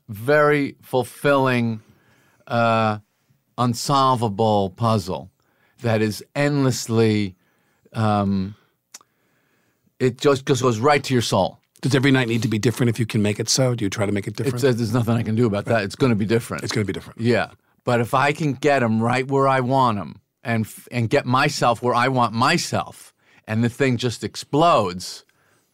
very 0.07 0.77
fulfilling, 0.81 1.81
uh, 2.47 2.97
unsolvable 3.59 4.71
puzzle 4.71 5.29
that 5.81 6.01
is 6.01 6.23
endlessly. 6.35 7.35
Um, 7.93 8.55
it 9.99 10.17
just, 10.17 10.45
just 10.45 10.61
goes 10.61 10.79
right 10.79 11.03
to 11.03 11.13
your 11.13 11.21
soul. 11.21 11.59
Does 11.81 11.95
every 11.95 12.11
night 12.11 12.27
need 12.27 12.41
to 12.41 12.47
be 12.47 12.59
different 12.59 12.89
if 12.89 12.99
you 12.99 13.05
can 13.05 13.21
make 13.21 13.39
it 13.39 13.47
so? 13.47 13.75
Do 13.75 13.85
you 13.85 13.89
try 13.89 14.05
to 14.05 14.11
make 14.11 14.27
it 14.27 14.35
different? 14.35 14.61
There's 14.61 14.93
nothing 14.93 15.15
I 15.15 15.23
can 15.23 15.35
do 15.35 15.45
about 15.45 15.65
that. 15.65 15.83
It's 15.83 15.95
going 15.95 16.09
to 16.09 16.15
be 16.15 16.25
different. 16.25 16.63
It's 16.63 16.73
going 16.73 16.85
to 16.85 16.87
be 16.87 16.93
different. 16.93 17.21
Yeah, 17.21 17.51
but 17.85 18.01
if 18.01 18.13
I 18.13 18.33
can 18.33 18.53
get 18.53 18.79
them 18.79 19.01
right 19.01 19.25
where 19.27 19.47
I 19.47 19.61
want 19.61 19.97
them, 19.97 20.21
and 20.43 20.67
and 20.91 21.09
get 21.09 21.25
myself 21.25 21.81
where 21.81 21.93
I 21.93 22.07
want 22.09 22.33
myself, 22.33 23.13
and 23.47 23.63
the 23.63 23.69
thing 23.69 23.97
just 23.97 24.23
explodes, 24.23 25.23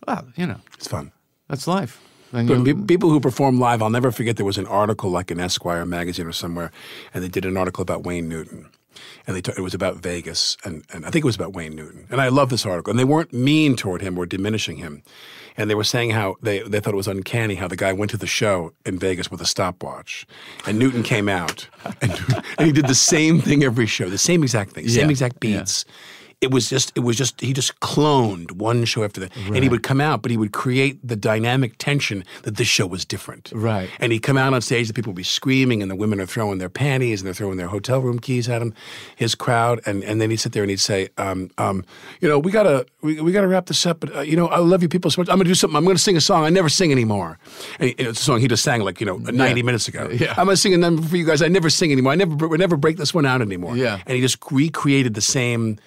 well, 0.07 0.27
you 0.35 0.45
know, 0.45 0.59
it's 0.73 0.87
fun. 0.87 1.11
That's 1.47 1.67
life. 1.67 2.01
And 2.33 2.47
But 2.47 2.65
you- 2.65 2.75
people 2.85 3.09
who 3.09 3.19
perform 3.19 3.59
live, 3.59 3.81
I'll 3.81 3.89
never 3.89 4.11
forget 4.11 4.35
there 4.37 4.45
was 4.45 4.57
an 4.57 4.67
article 4.67 5.09
like 5.09 5.31
in 5.31 5.39
Esquire 5.39 5.85
magazine 5.85 6.25
or 6.27 6.31
somewhere, 6.33 6.71
and 7.13 7.23
they 7.23 7.29
did 7.29 7.45
an 7.45 7.57
article 7.57 7.81
about 7.81 8.03
Wayne 8.03 8.27
Newton. 8.27 8.67
And 9.27 9.35
they 9.35 9.41
t- 9.41 9.51
it 9.57 9.61
was 9.61 9.73
about 9.73 9.97
Vegas, 9.97 10.55
and, 10.63 10.83
and 10.93 11.05
I 11.05 11.09
think 11.09 11.23
it 11.23 11.25
was 11.25 11.35
about 11.35 11.53
Wayne 11.53 11.75
Newton. 11.75 12.05
And 12.09 12.21
I 12.21 12.29
love 12.29 12.49
this 12.49 12.65
article. 12.65 12.91
And 12.91 12.99
they 12.99 13.03
weren't 13.03 13.33
mean 13.33 13.75
toward 13.75 14.01
him 14.01 14.17
or 14.17 14.25
diminishing 14.25 14.77
him. 14.77 15.01
And 15.57 15.69
they 15.69 15.75
were 15.75 15.83
saying 15.83 16.11
how 16.11 16.35
they, 16.41 16.59
they 16.59 16.79
thought 16.79 16.93
it 16.93 16.97
was 16.97 17.07
uncanny 17.07 17.55
how 17.55 17.67
the 17.67 17.75
guy 17.75 17.91
went 17.91 18.11
to 18.11 18.17
the 18.17 18.27
show 18.27 18.71
in 18.85 18.99
Vegas 18.99 19.29
with 19.31 19.41
a 19.41 19.45
stopwatch. 19.45 20.25
And 20.67 20.77
Newton 20.79 21.01
came 21.03 21.27
out, 21.27 21.67
and, 22.01 22.11
and 22.57 22.67
he 22.67 22.71
did 22.71 22.87
the 22.87 22.95
same 22.95 23.41
thing 23.41 23.63
every 23.63 23.85
show, 23.85 24.09
the 24.09 24.17
same 24.17 24.43
exact 24.43 24.71
thing, 24.71 24.87
same 24.87 25.05
Yeah, 25.05 25.09
exact 25.11 25.43
yeah. 25.43 25.57
It 26.41 26.51
was 26.51 26.69
just, 26.69 26.91
it 26.95 26.99
was 27.01 27.17
just, 27.17 27.41
he 27.41 27.53
just 27.53 27.79
cloned 27.79 28.51
one 28.51 28.85
show 28.85 29.03
after 29.03 29.19
the, 29.21 29.29
and 29.47 29.57
he 29.63 29.69
would 29.69 29.83
come 29.83 29.99
out, 30.01 30.21
but 30.21 30.31
he 30.31 30.37
would 30.37 30.51
create 30.51 30.99
the 31.07 31.15
dynamic 31.15 31.75
tension 31.77 32.23
that 32.43 32.57
this 32.57 32.67
show 32.67 32.85
was 32.85 33.05
different. 33.05 33.51
Right. 33.55 33.89
And 33.99 34.11
he'd 34.11 34.19
come 34.19 34.37
out 34.37 34.53
on 34.53 34.61
stage, 34.61 34.87
the 34.87 34.93
people 34.93 35.11
would 35.11 35.17
be 35.17 35.23
screaming, 35.23 35.81
and 35.81 35.89
the 35.89 35.95
women 35.95 36.19
are 36.21 36.25
throwing 36.25 36.57
their 36.59 36.69
panties 36.69 37.21
and 37.21 37.27
they're 37.27 37.33
throwing 37.33 37.57
their 37.57 37.67
hotel 37.67 37.99
room 38.01 38.19
keys 38.19 38.47
at 38.49 38.61
him, 38.61 38.73
his 39.15 39.33
crowd, 39.35 39.79
and, 39.85 40.03
and 40.03 40.21
then 40.21 40.29
he'd 40.29 40.37
sit 40.37 40.51
there 40.51 40.63
and 40.63 40.69
he'd 40.69 40.79
say, 40.79 41.09
um, 41.17 41.49
um, 41.57 41.83
you 42.21 42.27
know, 42.29 42.37
we 42.37 42.51
gotta 42.51 42.85
we, 43.01 43.19
we 43.21 43.31
gotta 43.31 43.47
wrap 43.47 43.65
this 43.67 43.85
up, 43.85 43.99
but 44.01 44.15
uh, 44.15 44.21
you 44.21 44.35
know, 44.35 44.47
I 44.47 44.59
love 44.59 44.81
you 44.83 44.89
people 44.89 45.09
so 45.11 45.21
much. 45.21 45.29
I'm 45.29 45.37
gonna 45.37 45.45
do 45.49 45.55
something. 45.55 45.75
I'm 45.77 45.85
gonna 45.85 45.97
sing 45.97 46.17
a 46.17 46.21
song 46.21 46.43
I 46.45 46.49
never 46.49 46.69
sing 46.69 46.91
anymore. 46.91 47.39
And 47.79 47.89
he- 47.89 47.95
it's 47.97 48.19
a 48.19 48.23
song 48.23 48.39
he 48.39 48.47
just 48.47 48.63
sang 48.63 48.81
like 48.81 48.99
you 48.99 49.05
know 49.05 49.17
90 49.17 49.63
minutes 49.63 49.87
ago. 49.87 50.09
Yeah. 50.11 50.31
I'm 50.37 50.45
gonna 50.45 50.57
sing 50.57 50.73
a 50.73 50.77
number 50.77 51.01
for 51.01 51.17
you 51.17 51.25
guys. 51.25 51.41
I 51.41 51.47
never 51.47 51.69
sing 51.69 51.91
anymore. 51.91 52.11
I 52.13 52.15
never 52.15 52.47
we 52.47 52.57
never 52.57 52.77
break 52.77 52.97
this 52.97 53.13
one 53.13 53.25
out 53.25 53.41
anymore. 53.41 53.75
Yeah. 53.77 53.99
And 54.05 54.15
he 54.15 54.21
just 54.21 54.37
recreated 54.51 55.13
the 55.13 55.21
same, 55.21 55.77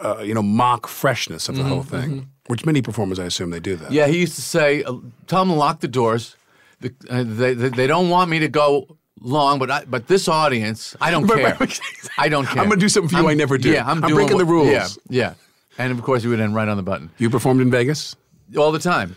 uh, 0.00 0.18
you 0.22 0.34
know, 0.34 0.42
mock 0.42 0.86
freshness 0.86 1.48
of 1.48 1.56
the 1.56 1.62
Mhm, 1.62 1.68
whole 1.68 1.82
thing. 1.82 2.28
Which 2.48 2.64
many 2.64 2.80
performers, 2.82 3.18
I 3.18 3.24
assume, 3.24 3.50
they 3.50 3.60
do 3.60 3.76
that. 3.76 3.90
Yeah, 3.90 4.06
he 4.06 4.18
used 4.18 4.34
to 4.36 4.42
say, 4.42 4.82
uh, 4.84 4.92
"Tell 5.26 5.40
them 5.44 5.48
to 5.48 5.54
lock 5.58 5.80
the 5.80 5.88
doors. 5.88 6.36
The, 6.80 6.92
uh, 7.10 7.24
they, 7.26 7.54
they 7.54 7.70
they 7.70 7.86
don't 7.86 8.08
want 8.10 8.30
me 8.30 8.38
to 8.40 8.48
go 8.48 8.86
long, 9.20 9.58
but 9.58 9.70
I, 9.70 9.84
but 9.86 10.06
this 10.06 10.28
audience, 10.28 10.94
I 11.00 11.10
don't 11.10 11.26
care. 11.36 11.56
I 12.18 12.28
don't 12.28 12.46
care. 12.46 12.62
I'm 12.62 12.68
gonna 12.68 12.80
do 12.80 12.88
something 12.88 13.08
for 13.08 13.16
you 13.16 13.22
I'm- 13.22 13.30
I 13.30 13.34
never 13.34 13.58
do. 13.58 13.70
Yeah, 13.70 13.84
I'm, 13.90 14.04
I'm 14.04 14.14
breaking 14.14 14.34
what- 14.36 14.46
the 14.46 14.52
rules. 14.52 14.68
Yeah, 14.68 14.88
yeah. 15.08 15.34
And 15.78 15.90
of 15.92 16.02
course, 16.02 16.22
he 16.22 16.28
would 16.28 16.40
end 16.40 16.54
right 16.54 16.68
on 16.68 16.76
the 16.76 16.82
button 16.82 17.10
You 17.18 17.28
performed 17.30 17.60
in 17.60 17.70
Vegas. 17.70 18.14
all 18.56 18.72
the 18.72 18.78
time. 18.78 19.16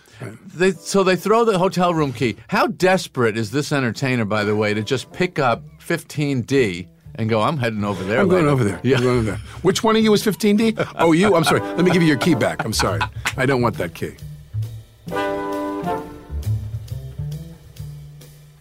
They, 0.56 0.72
so 0.72 1.04
they 1.04 1.16
throw 1.16 1.46
the 1.46 1.58
hotel 1.58 1.94
room 1.94 2.12
key. 2.12 2.36
How 2.50 2.68
desperate 2.68 3.38
is 3.38 3.52
this 3.52 3.72
entertainer, 3.72 4.26
by 4.26 4.44
the 4.44 4.56
way, 4.56 4.74
to 4.74 4.82
just 4.82 5.12
pick 5.14 5.40
up 5.40 5.64
15D 5.80 6.88
and 7.20 7.30
go? 7.30 7.42
I'm 7.42 7.58
heading 7.58 7.84
over 7.84 8.02
there. 8.04 8.22
I'm 8.22 8.30
going 8.30 8.48
over 8.48 8.64
there. 8.64 8.80
Yeah. 8.82 8.98
I'm 8.98 9.04
going 9.04 9.18
over 9.18 9.32
there. 9.32 9.40
Which 9.62 9.84
one 9.84 9.98
of 9.98 10.04
you 10.04 10.14
is 10.14 10.24
15D? 10.24 10.94
Oh, 10.96 11.12
you? 11.12 11.36
I'm 11.36 11.44
sorry. 11.44 11.60
Let 11.60 11.84
me 11.84 11.92
give 11.92 12.02
you 12.02 12.08
your 12.08 12.18
key 12.18 12.34
back. 12.34 12.64
I'm 12.64 12.74
sorry. 12.74 13.02
I 13.36 13.46
don't 13.46 13.62
want 13.62 13.78
that 13.78 13.94
key. 13.94 14.16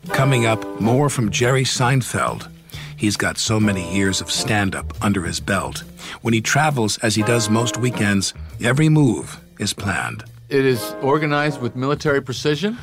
Coming 0.08 0.46
up, 0.46 0.80
more 0.80 1.08
from 1.08 1.30
Jerry 1.30 1.62
Seinfeld. 1.62 2.50
He's 2.96 3.16
got 3.16 3.38
so 3.38 3.60
many 3.60 3.94
years 3.94 4.20
of 4.20 4.28
stand 4.28 4.74
up 4.74 4.92
under 5.04 5.22
his 5.22 5.38
belt. 5.38 5.84
When 6.22 6.34
he 6.34 6.40
travels, 6.40 6.98
as 6.98 7.14
he 7.14 7.22
does 7.22 7.48
most 7.48 7.76
weekends, 7.76 8.34
every 8.60 8.88
move 8.88 9.40
is 9.60 9.72
planned. 9.72 10.24
It 10.48 10.64
is 10.64 10.96
organized 11.00 11.60
with 11.60 11.76
military 11.76 12.20
precision. 12.20 12.76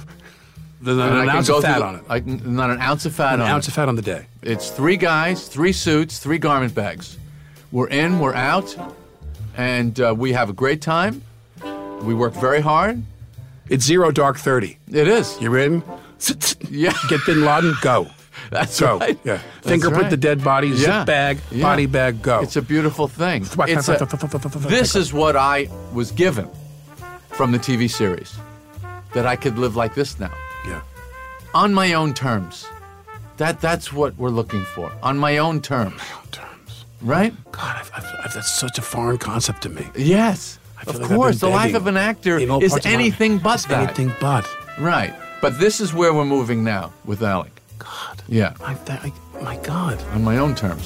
There's 0.85 0.97
not 0.97 1.09
And 1.11 1.17
an 1.21 1.29
I 1.29 1.35
ounce 1.37 1.49
of 1.49 1.61
fat 1.63 1.79
the- 1.79 1.85
on 1.85 1.95
it. 1.95 2.03
I 2.09 2.19
not 2.19 2.69
an 2.69 2.79
ounce 2.79 3.05
of 3.05 3.13
fat 3.15 3.33
on 3.33 3.39
it. 3.41 3.43
An 3.43 3.49
on 3.49 3.55
ounce 3.55 3.65
it. 3.65 3.69
of 3.69 3.73
fat 3.73 3.89
on 3.89 3.95
the 3.95 4.01
day. 4.01 4.27
It's 4.41 4.69
three 4.69 4.97
guys, 4.97 5.47
three 5.47 5.71
suits, 5.73 6.19
three 6.19 6.37
garment 6.37 6.73
bags. 6.75 7.17
We're 7.71 7.87
in, 7.89 8.19
we're 8.19 8.35
out, 8.35 8.75
and 9.57 9.99
uh, 9.99 10.13
we 10.17 10.33
have 10.33 10.49
a 10.49 10.53
great 10.53 10.81
time. 10.81 11.21
We 12.01 12.13
work 12.13 12.33
very 12.33 12.61
hard. 12.61 13.03
It's 13.67 13.83
zero 13.83 14.11
dark 14.11 14.37
30. 14.37 14.77
It 14.91 15.07
is. 15.07 15.39
You're 15.41 15.57
in? 15.59 15.83
Yeah. 16.69 16.93
Get 17.09 17.19
Bin 17.25 17.43
Laden, 17.43 17.73
go. 17.81 18.07
That's 18.49 18.79
go. 18.79 18.99
right. 18.99 19.17
Yeah. 19.23 19.39
That's 19.55 19.67
Fingerprint 19.67 20.03
right. 20.03 20.09
the 20.09 20.17
dead 20.17 20.43
body, 20.43 20.69
Yeah. 20.69 20.99
zip 20.99 21.07
bag, 21.07 21.37
Yeah. 21.51 21.63
body 21.63 21.85
bag, 21.87 22.21
go. 22.21 22.39
It's 22.41 22.55
a 22.55 22.61
beautiful 22.61 23.07
thing. 23.07 23.43
It's 23.43 23.55
a- 23.89 24.07
this 24.69 24.95
is 24.95 25.13
what 25.13 25.35
I 25.35 25.69
was 25.93 26.11
given 26.11 26.47
from 27.31 27.51
the 27.51 27.59
TV 27.59 27.89
series 27.89 28.35
that 29.13 29.25
I 29.25 29.35
could 29.35 29.57
live 29.57 29.75
like 29.75 29.93
this 29.93 30.19
now. 30.19 30.31
On 31.55 31.73
my 31.73 31.93
own 31.93 32.13
terms. 32.13 32.67
That 33.37 33.61
that's 33.61 33.93
what 33.93 34.17
we're 34.17 34.29
looking 34.29 34.63
for. 34.65 34.91
On 35.01 35.17
my 35.17 35.37
own 35.37 35.61
terms. 35.61 35.95
My 35.97 36.17
own 36.19 36.27
terms. 36.29 36.85
Right? 37.01 37.33
God, 37.53 37.77
I've, 37.79 37.91
I've, 37.95 38.25
I've, 38.25 38.33
that's 38.33 38.53
such 38.59 38.77
a 38.77 38.81
foreign 38.81 39.17
concept 39.17 39.61
to 39.63 39.69
me. 39.69 39.87
Yes. 39.95 40.59
Of 40.85 40.99
like 40.99 41.07
course, 41.09 41.39
the 41.39 41.47
life 41.47 41.73
of 41.73 41.87
an 41.87 41.95
actor 41.95 42.37
is 42.37 42.49
parts 42.49 42.75
of 42.75 42.83
my- 42.85 42.91
anything 42.91 43.37
but 43.37 43.53
It's 43.55 43.65
that. 43.67 43.83
Anything 43.85 44.11
but. 44.19 44.45
Right. 44.77 45.13
But 45.41 45.57
this 45.57 45.79
is 45.79 45.93
where 45.93 46.13
we're 46.13 46.25
moving 46.25 46.61
now 46.61 46.91
with 47.05 47.23
Alec. 47.23 47.61
God. 47.79 48.21
Yeah. 48.27 48.53
I, 48.61 48.73
I, 48.89 49.13
my 49.41 49.55
God. 49.57 50.01
On 50.13 50.25
my 50.25 50.37
own 50.37 50.55
terms. 50.55 50.85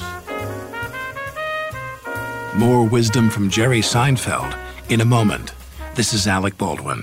More 2.56 2.86
wisdom 2.86 3.28
from 3.28 3.50
Jerry 3.50 3.80
Seinfeld 3.80 4.56
in 4.88 5.00
a 5.00 5.04
moment. 5.04 5.52
This 5.96 6.12
is 6.12 6.28
Alec 6.28 6.56
Baldwin. 6.58 7.02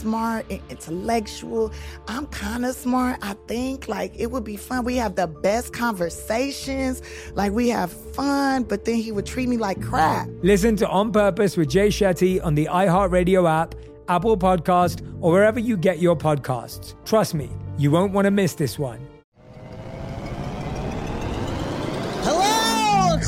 smart 0.01 0.45
and 0.49 0.61
intellectual. 0.69 1.71
I'm 2.07 2.25
kind 2.27 2.65
of 2.65 2.75
smart, 2.75 3.19
I 3.21 3.35
think. 3.47 3.87
Like 3.87 4.13
it 4.19 4.31
would 4.31 4.43
be 4.43 4.57
fun. 4.57 4.83
We 4.83 4.95
have 4.97 5.15
the 5.15 5.27
best 5.27 5.73
conversations. 5.73 7.01
Like 7.33 7.51
we 7.51 7.69
have 7.69 7.91
fun, 7.91 8.63
but 8.63 8.85
then 8.85 8.95
he 8.95 9.11
would 9.11 9.25
treat 9.25 9.47
me 9.47 9.57
like 9.57 9.81
crap. 9.81 10.27
Listen 10.41 10.75
to 10.77 10.87
On 10.89 11.11
Purpose 11.11 11.55
with 11.55 11.69
Jay 11.69 11.89
Shetty 11.89 12.43
on 12.43 12.55
the 12.55 12.65
iHeartRadio 12.65 13.49
app, 13.49 13.75
Apple 14.07 14.37
Podcast, 14.37 15.01
or 15.21 15.31
wherever 15.31 15.59
you 15.59 15.77
get 15.77 15.99
your 15.99 16.15
podcasts. 16.15 16.95
Trust 17.05 17.33
me, 17.35 17.49
you 17.77 17.91
won't 17.91 18.11
want 18.11 18.25
to 18.25 18.31
miss 18.31 18.55
this 18.55 18.79
one. 18.79 19.10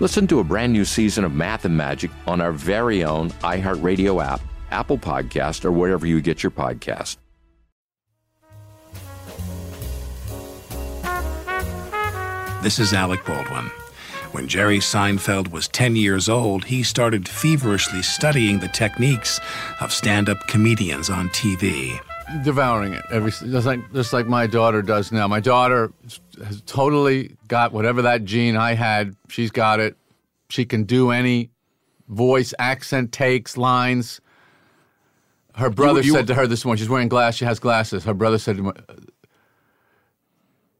Listen 0.00 0.26
to 0.28 0.38
a 0.40 0.44
brand 0.44 0.72
new 0.72 0.86
season 0.86 1.24
of 1.24 1.34
Math 1.34 1.66
and 1.66 1.76
Magic 1.76 2.10
on 2.26 2.40
our 2.40 2.52
very 2.52 3.04
own 3.04 3.28
iHeartRadio 3.42 4.24
app, 4.24 4.40
Apple 4.70 4.96
Podcast, 4.96 5.62
or 5.62 5.72
wherever 5.72 6.06
you 6.06 6.22
get 6.22 6.42
your 6.42 6.50
podcast. 6.50 7.18
This 12.62 12.78
is 12.78 12.94
Alec 12.94 13.24
Baldwin. 13.26 13.66
When 14.32 14.48
Jerry 14.48 14.78
Seinfeld 14.78 15.50
was 15.50 15.68
10 15.68 15.96
years 15.96 16.30
old, 16.30 16.64
he 16.64 16.82
started 16.82 17.28
feverishly 17.28 18.00
studying 18.00 18.58
the 18.58 18.68
techniques 18.68 19.38
of 19.82 19.92
stand 19.92 20.30
up 20.30 20.46
comedians 20.46 21.10
on 21.10 21.28
TV. 21.30 22.00
devouring 22.44 22.94
it 22.94 23.04
every 23.10 23.32
just 23.32 23.66
like 23.66 23.92
just 23.92 24.12
like 24.14 24.26
my 24.26 24.46
daughter 24.46 24.80
does 24.82 25.10
now. 25.10 25.26
My 25.26 25.40
daughter 25.40 25.92
has 26.44 26.60
totally 26.62 27.36
got 27.48 27.72
whatever 27.72 28.02
that 28.02 28.24
gene 28.24 28.56
I 28.56 28.74
had. 28.74 29.14
She's 29.28 29.50
got 29.50 29.80
it. 29.80 29.96
She 30.48 30.64
can 30.64 30.84
do 30.84 31.10
any 31.10 31.50
voice, 32.08 32.52
accent, 32.58 33.12
takes, 33.12 33.56
lines. 33.56 34.20
Her 35.54 35.70
brother 35.70 36.00
you- 36.00 36.12
said 36.12 36.26
to 36.28 36.34
her 36.34 36.46
this 36.46 36.64
morning, 36.64 36.78
she's 36.80 36.88
wearing 36.88 37.08
glass. 37.08 37.36
She 37.36 37.44
has 37.44 37.58
glasses. 37.58 38.04
Her 38.04 38.14
brother 38.14 38.38
said 38.38 38.56
to 38.56 38.62
me, 38.62 38.70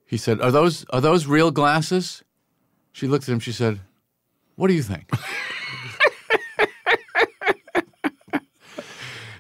he 0.07 0.17
said, 0.17 0.41
"Are 0.41 0.51
those 0.51 0.85
are 0.91 1.01
those 1.01 1.27
real 1.27 1.51
glasses?" 1.51 2.23
She 2.93 3.07
looked 3.07 3.29
at 3.29 3.33
him. 3.33 3.39
She 3.41 3.53
said, 3.53 3.79
"What 4.57 4.67
do 4.69 4.75
you 4.75 4.83
think?" 4.83 5.09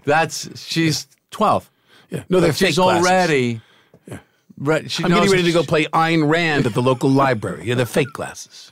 That's 0.04 0.58
she's 0.60 1.06
twelve. 1.30 1.70
Yeah. 2.10 2.24
No, 2.28 2.40
they're 2.40 2.52
she's 2.52 2.68
fake 2.68 2.76
glasses. 2.76 3.06
already. 3.06 3.60
Re- 4.60 4.88
she 4.88 5.02
I'm 5.02 5.10
getting 5.10 5.30
ready 5.30 5.42
to 5.42 5.52
go 5.52 5.64
play 5.64 5.86
Ayn 5.86 6.28
Rand 6.30 6.66
at 6.66 6.74
the 6.74 6.82
local 6.82 7.10
library. 7.10 7.64
Yeah, 7.64 7.74
they're 7.74 7.86
fake 7.86 8.12
glasses. 8.12 8.70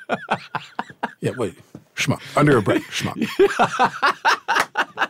yeah, 1.21 1.33
wait. 1.37 1.55
Schmuck. 1.97 2.21
Under 2.37 2.59
a 2.59 2.63
break. 2.63 2.83
Schmuck. 2.85 3.17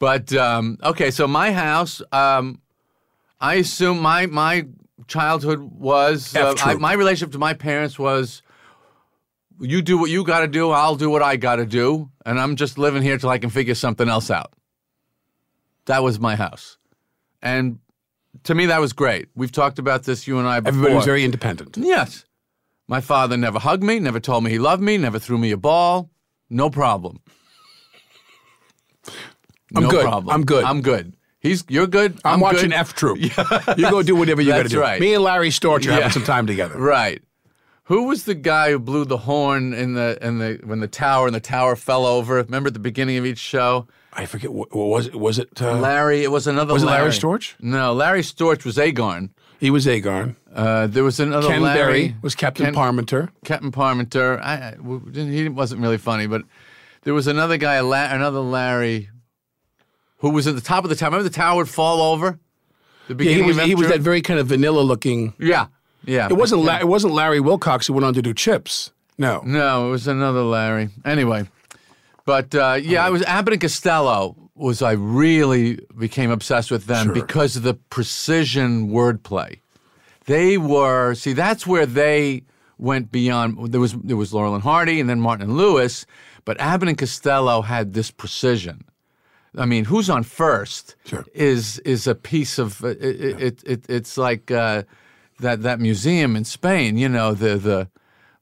But 0.00 0.32
um, 0.32 0.78
okay, 0.82 1.10
so 1.12 1.28
my 1.28 1.52
house, 1.52 2.02
um, 2.10 2.60
I 3.38 3.56
assume 3.56 4.00
my 4.00 4.26
my 4.26 4.66
childhood 5.06 5.60
was 5.60 6.34
uh, 6.34 6.54
I, 6.58 6.74
my 6.74 6.94
relationship 6.94 7.32
to 7.32 7.38
my 7.38 7.52
parents 7.52 7.98
was 7.98 8.42
you 9.60 9.82
do 9.82 9.98
what 9.98 10.08
you 10.08 10.24
got 10.24 10.40
to 10.40 10.48
do, 10.48 10.70
I'll 10.70 10.96
do 10.96 11.10
what 11.10 11.22
I 11.22 11.36
got 11.36 11.56
to 11.56 11.66
do, 11.66 12.10
and 12.24 12.40
I'm 12.40 12.56
just 12.56 12.78
living 12.78 13.02
here 13.02 13.18
till 13.18 13.28
I 13.28 13.36
can 13.36 13.50
figure 13.50 13.74
something 13.74 14.08
else 14.08 14.30
out. 14.30 14.54
That 15.84 16.02
was 16.02 16.18
my 16.18 16.34
house, 16.34 16.78
and 17.42 17.78
to 18.44 18.54
me 18.54 18.66
that 18.66 18.80
was 18.80 18.92
great. 18.92 19.28
We've 19.34 19.52
talked 19.52 19.78
about 19.78 20.04
this, 20.04 20.26
you 20.26 20.38
and 20.38 20.46
I. 20.48 20.60
Before. 20.60 20.68
Everybody 20.68 20.94
was 20.94 21.04
very 21.04 21.24
independent. 21.24 21.76
Yes. 21.78 22.24
My 22.88 23.00
father 23.00 23.36
never 23.36 23.58
hugged 23.58 23.82
me, 23.84 24.00
never 24.00 24.18
told 24.20 24.42
me 24.44 24.50
he 24.50 24.58
loved 24.58 24.82
me, 24.82 24.98
never 24.98 25.18
threw 25.18 25.38
me 25.38 25.50
a 25.52 25.56
ball. 25.56 26.10
No 26.48 26.70
problem. 26.70 27.20
I'm 29.74 29.84
no 29.84 29.90
good. 29.90 30.02
Problem. 30.04 30.34
I'm 30.34 30.44
good. 30.44 30.64
I'm 30.64 30.82
good. 30.82 31.14
He's 31.38 31.64
you're 31.68 31.86
good. 31.86 32.18
I'm, 32.24 32.34
I'm 32.34 32.40
watching 32.40 32.70
good. 32.70 32.78
F 32.78 32.94
Troop. 32.94 33.18
You 33.76 33.90
go 33.90 34.02
do 34.02 34.16
whatever 34.16 34.42
you 34.42 34.48
got 34.48 34.58
to 34.58 34.62
That's 34.64 34.74
do. 34.74 34.80
right. 34.80 35.00
Me 35.00 35.14
and 35.14 35.22
Larry 35.24 35.50
Storch 35.50 35.86
are 35.86 35.90
Yeah. 35.90 35.94
having 35.94 36.10
some 36.10 36.24
time 36.24 36.46
together. 36.46 36.78
Right. 36.78 37.22
Who 37.84 38.04
was 38.04 38.24
the 38.24 38.34
guy 38.36 38.70
who 38.70 38.78
blew 38.78 39.04
the 39.04 39.16
horn 39.18 39.72
in 39.72 39.94
the 39.94 40.16
in 40.20 40.38
the 40.38 40.60
when 40.64 40.78
the 40.80 40.86
tower 40.86 41.26
and 41.26 41.34
the 41.34 41.40
tower 41.40 41.74
fell 41.76 42.06
over? 42.06 42.34
Remember 42.36 42.68
at 42.68 42.74
the 42.74 42.78
beginning 42.80 43.16
of 43.16 43.26
each 43.26 43.38
show? 43.38 43.88
I 44.12 44.26
forget 44.26 44.52
what, 44.52 44.74
what 44.74 44.86
was 44.88 45.06
it. 45.06 45.14
Was 45.16 45.38
it 45.38 45.60
uh, 45.62 45.78
Larry? 45.78 46.22
It 46.24 46.30
was 46.30 46.46
another. 46.46 46.72
Was 46.72 46.82
it 46.82 46.86
Larry 46.86 47.00
Larry 47.02 47.12
Storch? 47.12 47.54
No, 47.60 47.92
Larry 47.92 48.22
Storch 48.22 48.64
was 48.64 48.76
Agarn. 48.76 49.30
He 49.60 49.70
was 49.70 49.86
Agarn. 49.86 50.36
Uh, 50.52 50.86
there 50.88 51.04
was 51.04 51.20
another 51.20 51.46
Ken 51.48 51.62
Larry. 51.62 51.78
Berry 52.08 52.16
was 52.22 52.34
Captain 52.34 52.66
Ken- 52.66 52.74
Parmenter. 52.74 53.28
Captain 53.44 53.70
Parmenter. 53.70 54.40
I, 54.40 54.74
I- 54.74 55.20
he 55.30 55.48
wasn't 55.48 55.80
really 55.82 55.98
funny, 55.98 56.26
but 56.26 56.42
there 57.02 57.14
was 57.14 57.26
another 57.26 57.56
guy, 57.56 57.78
La- 57.80 58.12
another 58.12 58.40
Larry, 58.40 59.10
who 60.18 60.30
was 60.30 60.46
at 60.46 60.54
the 60.54 60.60
top 60.60 60.84
of 60.84 60.90
the 60.90 60.96
tower. 60.96 61.10
Remember 61.10 61.28
the 61.28 61.34
tower 61.34 61.56
would 61.56 61.68
fall 61.68 62.00
over. 62.12 62.38
The 63.08 63.14
Yeah, 63.14 63.16
beginning 63.16 63.42
he 63.44 63.48
was. 63.48 63.58
He 63.60 63.74
was 63.74 63.88
that 63.88 64.00
very 64.00 64.22
kind 64.22 64.40
of 64.40 64.46
vanilla 64.48 64.80
looking. 64.80 65.34
Yeah, 65.38 65.66
yeah. 66.04 66.26
It 66.28 66.34
wasn't. 66.36 66.62
La- 66.64 66.78
it 66.78 66.88
wasn't 66.88 67.14
Larry 67.14 67.40
Wilcox 67.40 67.86
who 67.86 67.92
went 67.92 68.04
on 68.04 68.14
to 68.14 68.22
do 68.22 68.34
Chips. 68.34 68.92
No. 69.18 69.42
No, 69.44 69.88
it 69.88 69.90
was 69.90 70.08
another 70.08 70.42
Larry. 70.42 70.88
Anyway, 71.04 71.46
but 72.30 72.54
uh, 72.54 72.78
yeah, 72.80 73.04
I 73.04 73.10
was 73.10 73.22
Abbott 73.22 73.54
and 73.54 73.60
Costello. 73.60 74.36
Was 74.54 74.82
I 74.82 74.92
really 74.92 75.80
became 75.98 76.30
obsessed 76.30 76.70
with 76.70 76.84
them 76.86 77.06
Sure. 77.06 77.14
because 77.14 77.56
of 77.56 77.62
the 77.64 77.74
precision 77.74 78.90
wordplay? 78.90 79.58
They 80.26 80.56
were 80.58 81.14
see 81.14 81.32
that's 81.32 81.66
where 81.66 81.86
they 81.86 82.44
went 82.78 83.10
beyond. 83.10 83.72
There 83.72 83.80
was 83.80 83.94
there 83.94 84.16
was 84.16 84.32
Laurel 84.32 84.54
and 84.54 84.62
Hardy 84.62 85.00
and 85.00 85.08
then 85.10 85.20
Martin 85.20 85.48
and 85.48 85.56
Lewis, 85.56 86.06
but 86.44 86.60
Abbott 86.60 86.88
and 86.88 86.98
Costello 86.98 87.62
had 87.62 87.94
this 87.94 88.10
precision. 88.12 88.84
I 89.58 89.66
mean, 89.66 89.86
who's 89.86 90.08
on 90.08 90.22
first 90.22 90.94
is 91.34 91.80
is 91.80 92.06
a 92.06 92.14
piece 92.14 92.56
of 92.60 92.84
it. 92.84 93.02
it, 93.02 93.40
it, 93.42 93.62
it 93.66 93.84
it's 93.88 94.16
like 94.16 94.52
uh, 94.52 94.84
that 95.40 95.62
that 95.62 95.80
museum 95.80 96.36
in 96.36 96.44
Spain. 96.44 96.96
You 96.96 97.08
know 97.08 97.34
the 97.34 97.56
the 97.56 97.88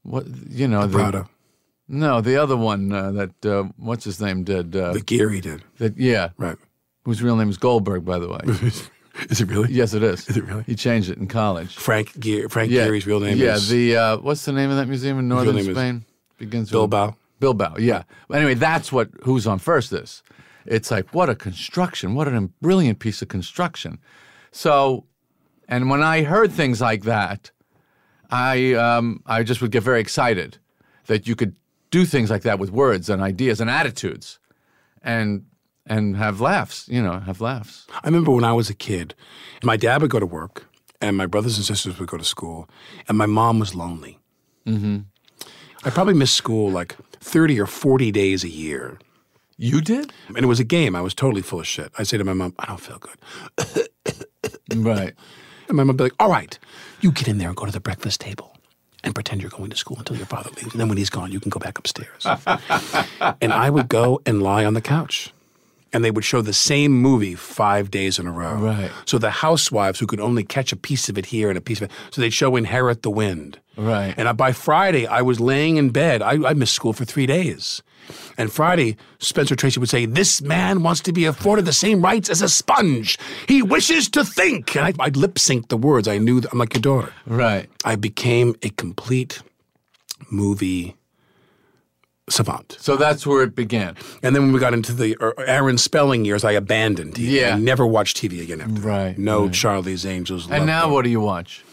what 0.03 0.25
you 0.49 0.67
know 0.67 0.85
the, 0.85 0.97
Prado. 0.97 1.29
No, 1.89 2.21
the 2.21 2.37
other 2.37 2.55
one 2.55 2.91
uh, 2.91 3.11
that 3.11 3.45
uh, 3.45 3.63
what's 3.77 4.05
his 4.05 4.21
name 4.21 4.43
did. 4.43 4.75
Uh, 4.75 4.93
The 4.93 5.01
Gehry 5.01 5.41
did. 5.41 5.63
that 5.79 5.97
yeah 5.97 6.29
Right. 6.37 6.55
Whose 7.03 7.23
real 7.23 7.35
name 7.35 7.49
is 7.49 7.57
Goldberg, 7.57 8.05
by 8.05 8.19
the 8.19 8.29
way. 8.29 8.39
Is 9.29 9.41
it 9.41 9.49
really? 9.49 9.73
yes, 9.73 9.93
it 9.93 10.01
is. 10.01 10.29
Is 10.29 10.37
it 10.37 10.45
really? 10.45 10.63
He 10.63 10.75
changed 10.75 11.09
it 11.09 11.17
in 11.17 11.27
college. 11.27 11.75
Frank 11.75 12.17
Gear. 12.19 12.47
Frank 12.47 12.71
yeah. 12.71 12.87
Gehry's 12.87 13.05
real 13.05 13.19
name 13.19 13.33
is 13.33 13.39
yeah, 13.39 13.55
is 13.55 13.67
the 13.67 13.97
uh, 13.97 14.17
what's 14.19 14.45
the 14.45 14.53
name 14.53 14.69
of 14.69 14.77
that 14.77 14.87
museum 14.87 15.19
in 15.19 15.27
northern 15.27 15.61
Spain? 15.61 16.05
Begins 16.37 16.69
with 16.69 16.73
Bilbao. 16.73 17.17
Bilbao, 17.39 17.77
yeah. 17.77 18.03
Anyway, 18.33 18.53
that's 18.53 18.91
what 18.93 19.09
Who's 19.23 19.45
on 19.45 19.59
First 19.59 19.91
is. 19.91 20.23
It's 20.65 20.89
like 20.91 21.13
what 21.13 21.29
a 21.29 21.35
construction, 21.35 22.15
what 22.15 22.27
a 22.27 22.49
brilliant 22.61 22.99
piece 22.99 23.21
of 23.21 23.27
construction. 23.27 23.99
So, 24.51 25.05
and 25.67 25.89
when 25.89 26.01
I 26.01 26.23
heard 26.23 26.51
things 26.51 26.79
like 26.79 27.03
that, 27.03 27.51
I 28.29 28.73
um, 28.73 29.21
I 29.25 29.43
just 29.43 29.61
would 29.61 29.71
get 29.71 29.83
very 29.83 29.99
excited 29.99 30.59
that 31.07 31.27
you 31.27 31.35
could 31.35 31.55
do 31.91 32.05
things 32.05 32.29
like 32.29 32.43
that 32.43 32.59
with 32.59 32.71
words 32.71 33.09
and 33.09 33.21
ideas 33.21 33.59
and 33.59 33.69
attitudes, 33.69 34.39
and 35.01 35.45
and 35.85 36.17
have 36.17 36.41
laughs. 36.41 36.87
You 36.87 37.01
know, 37.01 37.19
have 37.19 37.41
laughs. 37.41 37.87
I 37.91 38.07
remember 38.07 38.31
when 38.31 38.43
I 38.43 38.53
was 38.53 38.69
a 38.69 38.75
kid, 38.75 39.15
my 39.63 39.77
dad 39.77 40.01
would 40.01 40.11
go 40.11 40.19
to 40.19 40.25
work, 40.25 40.67
and 41.01 41.17
my 41.17 41.25
brothers 41.25 41.57
and 41.57 41.65
sisters 41.65 41.99
would 41.99 42.09
go 42.09 42.17
to 42.17 42.23
school, 42.23 42.69
and 43.07 43.17
my 43.17 43.25
mom 43.25 43.59
was 43.59 43.75
lonely. 43.75 44.19
Mm-hmm. 44.65 44.99
I 45.83 45.89
probably 45.89 46.13
missed 46.13 46.35
school 46.35 46.69
like 46.69 46.95
30 47.21 47.59
or 47.59 47.65
40 47.65 48.11
days 48.11 48.43
a 48.43 48.49
year. 48.49 48.99
You 49.57 49.81
did? 49.81 50.13
And 50.27 50.39
it 50.39 50.45
was 50.45 50.59
a 50.59 50.63
game. 50.63 50.95
I 50.95 51.01
was 51.01 51.13
totally 51.13 51.41
full 51.41 51.59
of 51.59 51.67
shit. 51.67 51.91
I 51.97 52.03
say 52.03 52.17
to 52.17 52.23
my 52.23 52.33
mom, 52.33 52.53
I 52.59 52.65
don't 52.65 52.79
feel 52.79 52.99
good. 52.99 53.87
right. 54.75 55.13
And 55.67 55.77
my 55.77 55.83
mom 55.83 55.87
would 55.87 55.97
be 55.97 56.03
like, 56.05 56.15
all 56.19 56.29
right, 56.29 56.57
you 57.01 57.11
get 57.11 57.27
in 57.27 57.39
there 57.39 57.49
and 57.49 57.57
go 57.57 57.65
to 57.65 57.71
the 57.71 57.79
breakfast 57.79 58.21
table 58.21 58.58
and 59.03 59.13
pretend 59.13 59.41
you're 59.41 59.49
going 59.49 59.69
to 59.69 59.75
school 59.77 59.97
until 59.97 60.17
your 60.17 60.25
father 60.25 60.49
leaves. 60.51 60.71
And 60.71 60.79
then 60.79 60.89
when 60.89 60.97
he's 60.97 61.09
gone, 61.09 61.31
you 61.31 61.39
can 61.39 61.49
go 61.49 61.59
back 61.59 61.77
upstairs. 61.77 62.25
and 63.41 63.53
I 63.53 63.69
would 63.69 63.89
go 63.89 64.21
and 64.25 64.41
lie 64.43 64.65
on 64.65 64.73
the 64.73 64.81
couch. 64.81 65.31
And 65.91 66.05
they 66.05 66.11
would 66.11 66.23
show 66.23 66.41
the 66.41 66.53
same 66.53 66.91
movie 66.91 67.35
five 67.35 67.89
days 67.89 68.19
in 68.19 68.27
a 68.27 68.31
row. 68.31 68.55
Right. 68.55 68.91
So 69.05 69.17
the 69.17 69.31
housewives 69.31 69.99
who 69.99 70.05
could 70.07 70.19
only 70.19 70.43
catch 70.43 70.71
a 70.71 70.75
piece 70.75 71.09
of 71.09 71.17
it 71.17 71.25
here 71.25 71.49
and 71.49 71.57
a 71.57 71.61
piece 71.61 71.81
of 71.81 71.89
it, 71.89 71.91
so 72.11 72.21
they'd 72.21 72.33
show 72.33 72.55
Inherit 72.55 73.01
the 73.01 73.09
Wind. 73.09 73.59
Right. 73.75 74.13
And 74.17 74.27
I, 74.27 74.33
by 74.33 74.51
Friday, 74.51 75.07
I 75.07 75.21
was 75.21 75.39
laying 75.39 75.77
in 75.77 75.89
bed. 75.89 76.21
I, 76.21 76.33
I 76.49 76.53
missed 76.53 76.73
school 76.73 76.93
for 76.93 77.05
three 77.05 77.25
days. 77.25 77.81
And 78.37 78.51
Friday, 78.51 78.97
Spencer 79.19 79.55
Tracy 79.55 79.79
would 79.79 79.89
say, 79.89 80.05
This 80.05 80.41
man 80.41 80.83
wants 80.83 81.01
to 81.01 81.13
be 81.13 81.25
afforded 81.25 81.65
the 81.65 81.73
same 81.73 82.01
rights 82.01 82.29
as 82.29 82.41
a 82.41 82.49
sponge. 82.49 83.17
He 83.47 83.61
wishes 83.61 84.09
to 84.09 84.23
think. 84.23 84.75
And 84.75 84.85
I, 84.85 84.93
I'd 84.99 85.17
lip 85.17 85.39
sync 85.39 85.69
the 85.69 85.77
words. 85.77 86.07
I 86.07 86.17
knew 86.17 86.39
that 86.41 86.51
I'm 86.51 86.59
like 86.59 86.73
your 86.73 86.81
daughter. 86.81 87.13
Right. 87.25 87.69
I 87.85 87.95
became 87.95 88.55
a 88.63 88.69
complete 88.69 89.41
movie 90.31 90.95
savant. 92.29 92.77
So 92.79 92.95
that's 92.95 93.25
where 93.25 93.43
it 93.43 93.55
began. 93.55 93.95
And 94.23 94.35
then 94.35 94.43
when 94.43 94.53
we 94.53 94.59
got 94.59 94.73
into 94.73 94.93
the 94.93 95.15
uh, 95.19 95.31
Aaron 95.45 95.77
Spelling 95.77 96.25
years, 96.25 96.43
I 96.43 96.51
abandoned 96.53 97.15
TV. 97.15 97.31
Yeah. 97.31 97.55
I 97.55 97.59
never 97.59 97.85
watched 97.85 98.17
TV 98.17 98.41
again 98.41 98.61
after 98.61 98.73
that. 98.73 98.87
Right. 98.87 99.17
No 99.17 99.45
right. 99.45 99.53
Charlie's 99.53 100.05
Angels. 100.05 100.49
And 100.49 100.65
now 100.65 100.91
what 100.91 101.03
do 101.03 101.09
you 101.09 101.21
watch? 101.21 101.63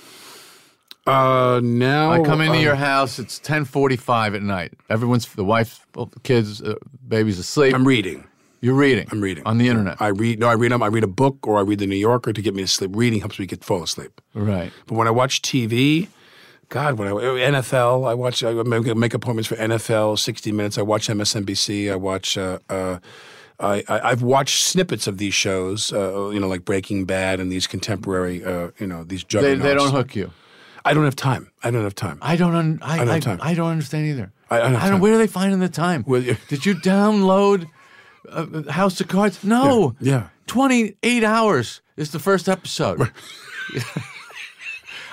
Uh, 1.07 1.61
now 1.63 2.11
I 2.11 2.21
come 2.21 2.41
into 2.41 2.59
uh, 2.59 2.63
your 2.63 2.75
house. 2.75 3.21
It's 3.21 3.39
ten 3.39 3.65
forty-five 3.65 4.35
at 4.35 4.43
night. 4.43 4.73
Everyone's 4.91 5.33
the 5.35 5.45
wife, 5.45 5.87
well, 5.95 6.07
the 6.07 6.19
kids, 6.21 6.61
uh, 6.61 6.75
baby's 7.07 7.39
asleep. 7.39 7.75
I'm 7.75 7.87
reading. 7.87 8.27
You're 8.61 8.75
reading. 8.75 9.07
I'm 9.13 9.21
reading 9.21 9.45
on 9.47 9.59
the 9.59 9.69
internet. 9.69 10.01
I 10.01 10.09
read. 10.09 10.41
No, 10.41 10.49
I 10.49 10.55
read. 10.55 10.73
I 10.73 10.87
read 10.87 11.05
a 11.05 11.09
book 11.09 11.47
or 11.47 11.59
I 11.59 11.61
read 11.61 11.79
the 11.79 11.87
New 11.87 11.95
Yorker 11.95 12.33
to 12.33 12.43
get 12.43 12.55
me 12.55 12.63
to 12.63 12.69
sleep. 12.69 12.91
Reading 12.95 13.21
helps 13.21 13.39
me 13.39 13.47
get 13.47 13.63
fall 13.63 13.85
asleep. 13.85 14.21
Right. 14.35 14.73
But 14.89 14.97
when 14.97 15.07
I 15.07 15.13
watch 15.13 15.43
TV, 15.43 16.09
God, 16.69 16.99
when 16.99 17.07
I 17.09 17.13
NFL, 17.13 18.09
I 18.09 18.15
watch. 18.15 18.43
I 18.43 18.53
make, 18.53 19.15
appointments 19.15 19.49
for 19.49 19.57
NFL, 19.57 20.19
60 20.19 20.53
Minutes. 20.53 20.79
I 20.79 20.83
watch 20.83 21.09
MSNBC. 21.09 21.91
I 21.93 21.97
watch. 21.97 22.37
Uh, 22.37 22.59
uh, 22.69 22.99
I, 23.61 23.85
I, 23.89 24.11
I've 24.11 24.23
watched 24.23 24.65
snippets 24.65 25.07
of 25.07 25.17
these 25.19 25.33
shows, 25.33 25.93
uh, 25.93 26.29
you 26.31 26.41
know, 26.41 26.49
like 26.49 26.65
Breaking 26.65 27.05
Bad 27.05 27.41
and 27.41 27.51
these 27.51 27.67
contemporary, 27.67 28.45
uh, 28.45 28.71
you 28.79 28.87
know, 28.87 29.05
these 29.05 29.25
juggernauts. 29.25 29.63
they 29.63 29.75
don't 29.75 29.91
hook 29.93 30.15
you. 30.15 30.31
I 30.85 30.93
don't 30.93 31.05
have 31.05 31.17
time. 31.17 31.51
I 31.63 31.71
don't 31.71 31.83
have 31.85 31.95
time. 31.95 32.19
I 32.21 32.37
don't. 32.37 32.55
Un, 32.55 32.79
I, 32.83 32.95
I 32.95 32.99
don't 32.99 33.09
have 33.09 33.23
time. 33.23 33.39
I 33.43 33.55
don't 33.55 33.71
understand 33.71 34.07
either. 34.07 34.33
I- 34.51 34.57
I 34.59 34.61
don't 34.61 34.75
have 34.75 34.91
time. 34.91 35.01
Where 35.01 35.15
are 35.15 35.19
they 35.19 35.27
finding 35.27 35.59
the 35.61 35.69
time? 35.69 36.03
Did 36.03 36.67
you 36.67 36.75
download 36.75 37.67
uh, 38.29 38.71
House 38.71 39.01
of 39.01 39.09
Cards? 39.09 39.43
No. 39.43 39.97
Yeah. 40.01 40.29
Twenty-eight 40.47 41.25
hours 41.25 41.81
is 41.97 42.11
the 42.13 42.19
first 42.21 42.49
episode. 42.49 43.11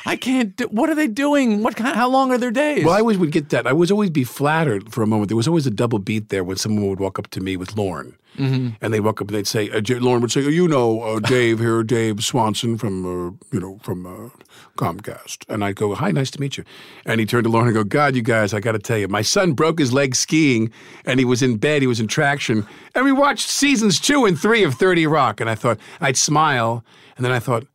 I 0.05 0.15
can't. 0.15 0.55
Do, 0.57 0.65
what 0.65 0.89
are 0.89 0.95
they 0.95 1.07
doing? 1.07 1.63
What 1.63 1.75
kind? 1.75 1.95
How 1.95 2.09
long 2.09 2.31
are 2.31 2.37
their 2.37 2.51
days? 2.51 2.83
Well, 2.85 2.93
I 2.93 2.99
always 2.99 3.17
would 3.17 3.31
get 3.31 3.49
that. 3.49 3.65
I 3.67 3.73
was 3.73 3.89
always 3.91 4.09
be 4.09 4.23
flattered 4.23 4.91
for 4.93 5.01
a 5.01 5.07
moment. 5.07 5.29
There 5.29 5.37
was 5.37 5.47
always 5.47 5.65
a 5.65 5.71
double 5.71 5.99
beat 5.99 6.29
there 6.29 6.43
when 6.43 6.57
someone 6.57 6.89
would 6.89 6.99
walk 6.99 7.17
up 7.19 7.27
to 7.31 7.39
me 7.41 7.55
with 7.57 7.77
Lorne. 7.77 8.15
Mhm. 8.37 8.75
And 8.81 8.91
they'd 8.91 8.99
walk 9.01 9.21
up 9.21 9.27
and 9.27 9.35
they'd 9.37 9.45
say, 9.47 9.69
uh, 9.69 9.79
J- 9.79 9.99
Lorne 9.99 10.19
would 10.21 10.31
say, 10.31 10.43
oh, 10.43 10.49
you 10.49 10.67
know, 10.67 11.01
uh, 11.01 11.19
Dave 11.19 11.59
here, 11.59 11.83
Dave 11.83 12.23
Swanson 12.23 12.79
from, 12.79 13.05
uh, 13.05 13.31
you 13.51 13.59
know, 13.59 13.79
from 13.83 14.07
uh, 14.07 14.29
Comcast. 14.77 15.45
And 15.49 15.63
I'd 15.63 15.75
go, 15.75 15.93
hi, 15.93 16.11
nice 16.11 16.31
to 16.31 16.41
meet 16.41 16.57
you. 16.57 16.63
And 17.05 17.19
he 17.19 17.25
turned 17.27 17.43
to 17.43 17.49
Lorne 17.51 17.67
and 17.67 17.75
go, 17.75 17.83
God, 17.83 18.15
you 18.15 18.23
guys, 18.23 18.53
I 18.53 18.59
got 18.59 18.71
to 18.71 18.79
tell 18.79 18.97
you, 18.97 19.07
my 19.07 19.21
son 19.21 19.53
broke 19.53 19.77
his 19.79 19.93
leg 19.93 20.15
skiing 20.15 20.71
and 21.05 21.19
he 21.19 21.25
was 21.25 21.41
in 21.43 21.57
bed, 21.57 21.81
he 21.81 21.87
was 21.87 21.99
in 21.99 22.07
traction. 22.07 22.65
And 22.95 23.05
we 23.05 23.11
watched 23.11 23.47
seasons 23.49 23.99
two 23.99 24.25
and 24.25 24.37
three 24.37 24.63
of 24.63 24.73
30 24.75 25.05
Rock. 25.07 25.39
And 25.39 25.47
I 25.49 25.55
thought, 25.55 25.77
I'd 26.01 26.17
smile. 26.17 26.83
And 27.17 27.23
then 27.23 27.31
I 27.31 27.39
thought, 27.39 27.67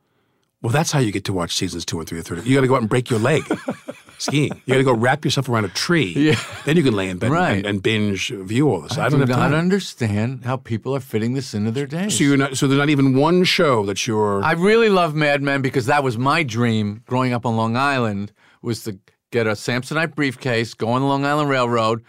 well, 0.63 0.73
that's 0.73 0.91
how 0.93 0.99
you 0.99 1.13
get 1.13 1.25
to 1.25 1.33
watch 1.33 1.55
seasons 1.55 1.85
two 1.85 1.99
and 1.99 2.09
three 2.09 2.19
of 2.19 2.27
30. 2.27 2.43
You 2.49 2.55
got 2.57 2.63
to 2.63 2.67
go 2.69 2.75
out 2.75 2.81
and 2.81 2.89
break 2.89 3.11
your 3.11 3.21
leg. 3.21 3.43
Skiing. 4.19 4.51
You 4.67 4.75
got 4.75 4.79
to 4.79 4.85
go 4.85 4.93
wrap 4.93 5.25
yourself 5.25 5.49
around 5.49 5.65
a 5.67 5.69
tree. 5.69 6.13
Yeah. 6.17 6.41
Then 6.65 6.77
you 6.77 6.83
can 6.83 6.95
lay 6.95 7.09
in 7.09 7.19
bed 7.19 7.31
Right. 7.31 7.59
and, 7.59 7.67
and 7.67 7.83
binge 7.83 8.31
view 8.31 8.69
all 8.69 8.81
this. 8.81 8.99
I, 8.99 9.07
I, 9.07 9.09
don't 9.09 9.21
do 9.21 9.27
not 9.27 9.55
understand 9.55 10.45
how 10.45 10.57
people 10.57 10.95
are 10.97 11.01
fitting 11.01 11.35
this 11.35 11.55
into 11.55 11.71
their 11.71 11.87
days. 11.87 12.19
So 12.19 12.25
you're 12.25 12.37
not. 12.37 12.57
So 12.57 12.67
there's 12.67 12.79
not 12.79 12.89
even 12.89 13.17
one 13.17 13.45
show 13.45 13.87
that 13.87 14.09
you're. 14.09 14.43
I 14.43 14.53
really 14.53 14.89
love 14.89 15.15
Mad 15.15 15.41
Men 15.41 15.63
because 15.63 15.87
that 15.87 16.03
was 16.03 16.19
my 16.19 16.43
dream 16.43 17.05
growing 17.07 17.33
up 17.33 17.47
on 17.47 17.57
Long 17.57 17.77
Island 17.77 18.33
was 18.61 18.83
to 18.85 18.99
get 19.31 19.47
a 19.47 19.53
Samsonite 19.53 20.17
briefcase, 20.17 20.75
go 20.75 20.89
on 20.89 21.01
the 21.03 21.07
Long 21.07 21.25
Island 21.25 21.49
Railroad. 21.49 22.03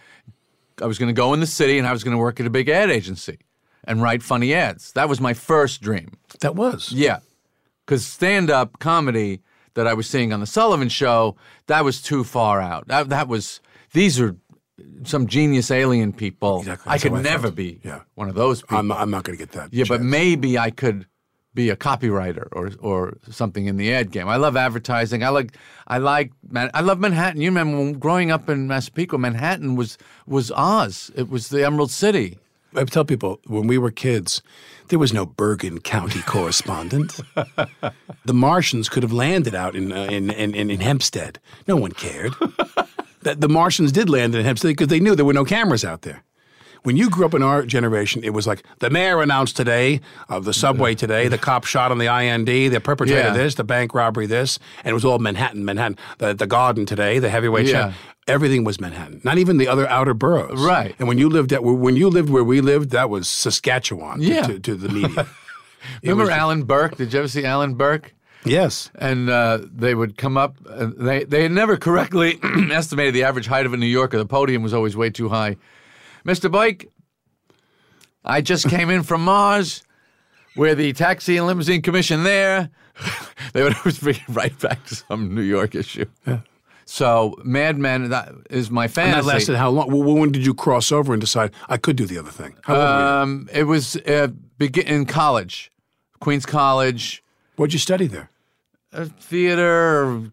I 0.82 0.86
was 0.86 0.98
going 0.98 1.14
to 1.14 1.18
go 1.18 1.32
in 1.32 1.38
the 1.38 1.46
city 1.46 1.78
and 1.78 1.86
I 1.86 1.92
was 1.92 2.02
going 2.02 2.16
to 2.16 2.18
work 2.18 2.40
at 2.40 2.46
a 2.46 2.50
big 2.50 2.68
ad 2.68 2.90
agency 2.90 3.38
and 3.84 4.02
write 4.02 4.22
funny 4.24 4.52
ads. 4.52 4.92
That 4.92 5.08
was 5.08 5.20
my 5.20 5.34
first 5.34 5.80
dream. 5.80 6.16
That 6.40 6.56
was. 6.56 6.90
Yeah. 6.90 7.20
Because 7.90 8.06
stand 8.06 8.50
up 8.50 8.78
comedy 8.78 9.40
that 9.74 9.88
I 9.88 9.94
was 9.94 10.06
seeing 10.08 10.32
on 10.32 10.38
the 10.38 10.46
Sullivan 10.46 10.88
show, 10.88 11.34
that 11.66 11.84
was 11.84 12.00
too 12.00 12.22
far 12.22 12.60
out. 12.60 12.86
That, 12.86 13.08
that 13.08 13.26
was 13.26 13.60
these 13.92 14.20
are 14.20 14.36
some 15.02 15.26
genius 15.26 15.72
alien 15.72 16.12
people. 16.12 16.60
Exactly. 16.60 16.88
I 16.88 16.94
That's 16.94 17.02
could 17.02 17.12
I 17.14 17.22
never 17.22 17.48
felt. 17.48 17.56
be 17.56 17.80
Yeah. 17.84 18.02
one 18.14 18.28
of 18.28 18.36
those 18.36 18.62
people. 18.62 18.76
I'm 18.78 18.86
not, 18.86 19.00
I'm 19.00 19.10
not 19.10 19.24
going 19.24 19.36
to 19.36 19.44
get 19.44 19.50
that. 19.54 19.74
yeah, 19.74 19.86
but 19.88 20.02
maybe 20.02 20.56
I 20.56 20.70
could 20.70 21.06
be 21.52 21.68
a 21.68 21.74
copywriter 21.74 22.46
or 22.52 22.70
or 22.78 23.18
something 23.28 23.66
in 23.66 23.76
the 23.76 23.92
ad 23.92 24.12
game. 24.12 24.28
I 24.28 24.36
love 24.36 24.56
advertising. 24.56 25.24
I 25.24 25.30
like 25.30 25.56
I 25.88 25.98
like 25.98 26.30
man. 26.48 26.70
I 26.74 26.82
love 26.82 27.00
Manhattan. 27.00 27.40
You 27.40 27.50
remember 27.50 27.98
growing 27.98 28.30
up 28.30 28.48
in 28.48 28.68
Massapequa, 28.68 29.18
Manhattan 29.18 29.74
was 29.74 29.98
was 30.28 30.52
Oz. 30.52 31.10
It 31.16 31.28
was 31.28 31.48
the 31.48 31.66
Emerald 31.66 31.90
City. 31.90 32.38
I 32.76 32.84
tell 32.84 33.04
people 33.04 33.40
when 33.48 33.66
we 33.66 33.78
were 33.78 33.90
kids, 33.90 34.42
there 34.90 34.98
was 34.98 35.12
no 35.12 35.24
Bergen 35.24 35.80
County 35.80 36.20
correspondent. 36.22 37.20
the 38.24 38.34
Martians 38.34 38.88
could 38.88 39.02
have 39.02 39.12
landed 39.12 39.54
out 39.54 39.74
in, 39.74 39.92
uh, 39.92 40.04
in, 40.04 40.30
in, 40.30 40.54
in, 40.70 40.80
Hempstead. 40.80 41.38
No 41.66 41.76
one 41.76 41.92
cared. 41.92 42.34
the, 43.22 43.34
the 43.36 43.48
Martians 43.48 43.92
did 43.92 44.10
land 44.10 44.34
in 44.34 44.44
Hempstead 44.44 44.72
because 44.72 44.88
they 44.88 45.00
knew 45.00 45.14
there 45.14 45.24
were 45.24 45.32
no 45.32 45.44
cameras 45.44 45.84
out 45.84 46.02
there. 46.02 46.22
When 46.82 46.96
you 46.96 47.10
grew 47.10 47.26
up 47.26 47.34
in 47.34 47.42
our 47.42 47.64
generation, 47.66 48.24
it 48.24 48.30
was 48.30 48.46
like 48.46 48.64
the 48.78 48.88
mayor 48.90 49.20
announced 49.20 49.56
today 49.56 50.00
of 50.28 50.44
the 50.44 50.52
subway 50.54 50.94
today, 50.94 51.28
the 51.28 51.36
cop 51.38 51.64
shot 51.64 51.90
on 51.90 51.98
the 51.98 52.06
IND, 52.06 52.46
the 52.48 52.80
perpetrator 52.80 53.20
Yeah. 53.28 53.32
this, 53.34 53.54
the 53.56 53.64
bank 53.64 53.92
robbery 53.94 54.26
this, 54.26 54.58
and 54.78 54.90
it 54.90 54.94
was 54.94 55.04
all 55.04 55.18
Manhattan, 55.18 55.64
Manhattan. 55.64 55.98
The, 56.18 56.32
the 56.34 56.46
garden 56.46 56.86
today, 56.86 57.18
the 57.18 57.28
heavyweight 57.28 57.66
Yeah. 57.66 57.72
champ. 57.72 57.94
Everything 58.28 58.64
was 58.64 58.80
Manhattan, 58.80 59.20
not 59.24 59.38
even 59.38 59.56
the 59.58 59.66
other 59.68 59.88
outer 59.88 60.14
boroughs. 60.14 60.60
Right. 60.60 60.94
And 60.98 61.08
when 61.08 61.18
you 61.18 61.28
lived 61.28 61.52
at 61.52 61.62
when 61.64 61.96
you 61.96 62.08
lived 62.08 62.30
where 62.30 62.44
we 62.44 62.60
lived, 62.60 62.90
that 62.90 63.10
was 63.10 63.28
Saskatchewan 63.28 64.20
to- 64.20 64.24
Yeah. 64.24 64.42
to, 64.46 64.58
to 64.60 64.74
the 64.76 64.88
media. 64.88 65.26
Remember 66.02 66.24
was- 66.24 66.30
Alan 66.30 66.62
Burke? 66.62 66.96
Did 66.96 67.12
you 67.12 67.18
ever 67.18 67.28
see 67.28 67.44
Alan 67.44 67.74
Burke? 67.74 68.14
Yes. 68.44 68.90
And 68.94 69.28
uh, 69.28 69.58
they 69.74 69.94
would 69.94 70.16
come 70.16 70.36
up. 70.38 70.56
They 70.64 71.24
they 71.24 71.42
had 71.42 71.52
never 71.52 71.76
correctly 71.76 72.38
estimated 72.70 73.14
the 73.14 73.24
average 73.24 73.46
height 73.48 73.66
of 73.66 73.72
a 73.74 73.76
New 73.76 73.86
Yorker. 73.86 74.16
The 74.16 74.24
podium 74.26 74.62
was 74.62 74.72
always 74.72 74.96
way 74.96 75.10
too 75.10 75.28
high. 75.28 75.56
Mr. 76.24 76.50
Burke, 76.50 76.86
I 78.24 78.40
just 78.40 78.68
came 78.68 78.90
in 78.90 79.02
from 79.02 79.24
Mars. 79.24 79.82
We're 80.56 80.74
the 80.74 80.92
taxi 80.92 81.36
and 81.36 81.46
limousine 81.46 81.82
commission 81.82 82.24
there. 82.24 82.70
they 83.52 83.62
would 83.62 83.74
always 83.76 83.98
bring 83.98 84.16
it 84.16 84.28
right 84.28 84.58
back 84.60 84.84
to 84.86 84.96
some 84.96 85.34
New 85.34 85.42
York 85.42 85.74
issue. 85.74 86.06
Yeah. 86.26 86.40
So 86.84 87.36
Mad 87.44 87.78
Men 87.78 88.10
that 88.10 88.32
is 88.50 88.68
my 88.68 88.86
And 88.86 88.94
that 88.94 89.24
lasted 89.24 89.56
how 89.56 89.70
long? 89.70 89.92
Well, 89.92 90.02
when 90.02 90.32
did 90.32 90.44
you 90.44 90.54
cross 90.54 90.90
over 90.90 91.12
and 91.12 91.20
decide 91.20 91.52
I 91.68 91.76
could 91.76 91.94
do 91.94 92.04
the 92.04 92.18
other 92.18 92.32
thing? 92.32 92.56
How 92.62 92.74
old 92.74 92.82
were 92.82 92.88
you? 92.88 93.06
Um, 93.06 93.48
it 93.52 93.64
was 93.64 93.96
uh, 93.96 94.28
begin 94.58 94.88
in 94.88 95.06
college, 95.06 95.70
Queens 96.18 96.44
College. 96.44 97.22
What'd 97.54 97.72
you 97.72 97.78
study 97.78 98.08
there? 98.08 98.28
Uh, 98.92 99.04
theater, 99.20 100.32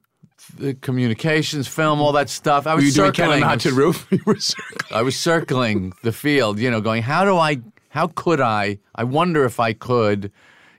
uh, 0.62 0.74
communications, 0.82 1.68
film, 1.68 2.02
all 2.02 2.12
that 2.14 2.30
stuff. 2.30 2.68
I 2.68 2.76
was 2.76 2.84
Were 2.84 2.86
you 2.88 2.92
circling. 2.92 3.42
Haunted 3.42 3.74
Roof? 3.74 4.08
You 4.12 4.20
were 4.26 4.40
circling. 4.40 4.92
I 4.92 5.02
was 5.02 5.16
circling 5.18 5.94
the 6.04 6.12
field, 6.12 6.60
you 6.60 6.70
know, 6.72 6.82
going, 6.82 7.04
how 7.04 7.26
do 7.26 7.38
I, 7.38 7.62
how 7.90 8.08
could 8.08 8.42
I? 8.42 8.80
I 8.96 9.04
wonder 9.04 9.46
if 9.46 9.60
I 9.60 9.74
could, 9.74 10.32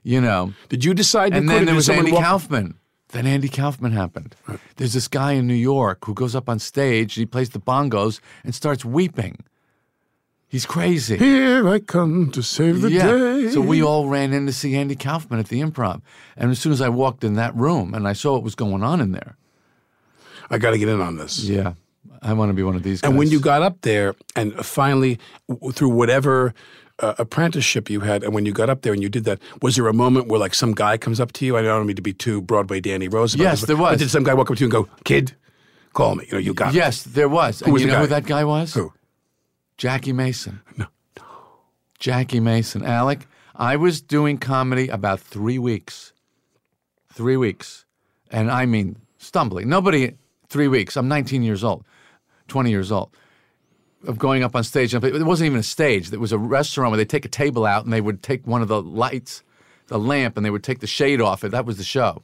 you 0.03 0.21
know. 0.21 0.53
Did 0.69 0.83
you 0.85 0.93
decide 0.93 1.33
And 1.33 1.49
then 1.49 1.65
there 1.65 1.75
was 1.75 1.89
Andy 1.89 2.11
walk- 2.11 2.23
Kaufman. 2.23 2.75
Then 3.09 3.25
Andy 3.25 3.49
Kaufman 3.49 3.91
happened. 3.91 4.35
There's 4.75 4.93
this 4.93 5.07
guy 5.07 5.31
in 5.33 5.47
New 5.47 5.55
York 5.55 6.05
who 6.05 6.13
goes 6.13 6.35
up 6.35 6.47
on 6.47 6.59
stage, 6.59 7.17
and 7.17 7.21
he 7.21 7.25
plays 7.25 7.49
the 7.49 7.59
bongos 7.59 8.19
and 8.43 8.53
starts 8.53 8.85
weeping. 8.85 9.43
He's 10.47 10.65
crazy. 10.65 11.17
Here 11.17 11.67
I 11.69 11.77
come 11.79 12.31
to 12.31 12.41
save 12.41 12.81
the 12.81 12.91
yeah. 12.91 13.07
day. 13.11 13.49
So 13.49 13.61
we 13.61 13.83
all 13.83 14.07
ran 14.07 14.33
in 14.33 14.47
to 14.47 14.51
see 14.51 14.75
Andy 14.75 14.95
Kaufman 14.95 15.39
at 15.39 15.47
the 15.47 15.61
improv. 15.61 16.01
And 16.35 16.49
as 16.49 16.59
soon 16.59 16.71
as 16.71 16.81
I 16.81 16.89
walked 16.89 17.23
in 17.23 17.35
that 17.35 17.55
room 17.55 17.93
and 17.93 18.07
I 18.07 18.13
saw 18.13 18.33
what 18.33 18.43
was 18.43 18.55
going 18.55 18.81
on 18.81 18.99
in 18.99 19.11
there, 19.11 19.37
I 20.49 20.57
got 20.57 20.71
to 20.71 20.77
get 20.77 20.87
in 20.89 21.01
on 21.01 21.17
this. 21.17 21.43
yeah, 21.43 21.73
I 22.21 22.33
want 22.33 22.49
to 22.49 22.53
be 22.53 22.63
one 22.63 22.75
of 22.75 22.83
these 22.83 23.01
guys. 23.01 23.09
And 23.09 23.17
when 23.17 23.29
you 23.29 23.39
got 23.39 23.61
up 23.61 23.81
there 23.81 24.15
and 24.35 24.53
finally, 24.65 25.19
w- 25.47 25.71
through 25.71 25.89
whatever 25.89 26.53
uh, 26.99 27.13
apprenticeship 27.17 27.89
you 27.89 28.01
had, 28.01 28.23
and 28.23 28.33
when 28.33 28.45
you 28.45 28.51
got 28.51 28.69
up 28.69 28.81
there 28.81 28.93
and 28.93 29.01
you 29.01 29.09
did 29.09 29.23
that, 29.25 29.39
was 29.61 29.75
there 29.75 29.87
a 29.87 29.93
moment 29.93 30.27
where 30.27 30.39
like 30.39 30.53
some 30.53 30.73
guy 30.73 30.97
comes 30.97 31.19
up 31.19 31.31
to 31.33 31.45
you? 31.45 31.55
I 31.57 31.61
don't 31.61 31.85
mean 31.87 31.95
to 31.95 32.01
be 32.01 32.13
too 32.13 32.41
Broadway 32.41 32.79
Danny 32.81 33.07
Rose. 33.07 33.35
Yes, 33.35 33.61
this, 33.61 33.67
there 33.67 33.77
was. 33.77 33.99
Did 33.99 34.09
some 34.09 34.23
guy 34.23 34.33
walk 34.33 34.49
up 34.51 34.57
to 34.57 34.61
you 34.61 34.65
and 34.65 34.71
go, 34.71 34.89
"Kid, 35.03 35.35
call 35.93 36.15
me"? 36.15 36.25
You 36.25 36.33
know, 36.33 36.39
you 36.39 36.53
got. 36.53 36.73
Yes, 36.73 37.03
there 37.03 37.29
was. 37.29 37.59
Who 37.59 37.65
and 37.65 37.73
was 37.73 37.81
you 37.81 37.87
know 37.87 37.93
guy? 37.95 38.01
who 38.01 38.07
that 38.07 38.25
guy 38.25 38.43
was? 38.43 38.73
Who? 38.73 38.91
Jackie 39.77 40.13
Mason. 40.13 40.61
No. 40.77 40.87
Jackie 41.99 42.39
Mason. 42.39 42.83
Alec, 42.83 43.27
I 43.55 43.75
was 43.75 44.01
doing 44.01 44.37
comedy 44.37 44.87
about 44.89 45.19
three 45.19 45.59
weeks. 45.59 46.13
Three 47.13 47.37
weeks. 47.37 47.85
And 48.31 48.49
I 48.51 48.65
mean, 48.65 48.97
stumbling. 49.17 49.67
Nobody, 49.69 50.13
three 50.49 50.67
weeks. 50.67 50.97
I'm 50.97 51.07
19 51.07 51.43
years 51.43 51.63
old, 51.63 51.85
20 52.47 52.69
years 52.69 52.91
old, 52.91 53.15
of 54.07 54.17
going 54.17 54.43
up 54.43 54.55
on 54.55 54.63
stage. 54.63 54.93
And 54.93 55.03
It 55.03 55.23
wasn't 55.23 55.47
even 55.47 55.59
a 55.59 55.63
stage. 55.63 56.11
It 56.11 56.19
was 56.19 56.31
a 56.31 56.37
restaurant 56.37 56.91
where 56.91 56.97
they 56.97 57.05
take 57.05 57.25
a 57.25 57.29
table 57.29 57.65
out 57.65 57.83
and 57.83 57.93
they 57.93 58.01
would 58.01 58.21
take 58.23 58.45
one 58.45 58.61
of 58.61 58.67
the 58.67 58.81
lights, 58.81 59.43
the 59.87 59.99
lamp, 59.99 60.37
and 60.37 60.45
they 60.45 60.49
would 60.49 60.63
take 60.63 60.79
the 60.79 60.87
shade 60.87 61.21
off 61.21 61.43
it. 61.43 61.49
That 61.49 61.65
was 61.65 61.77
the 61.77 61.83
show. 61.83 62.23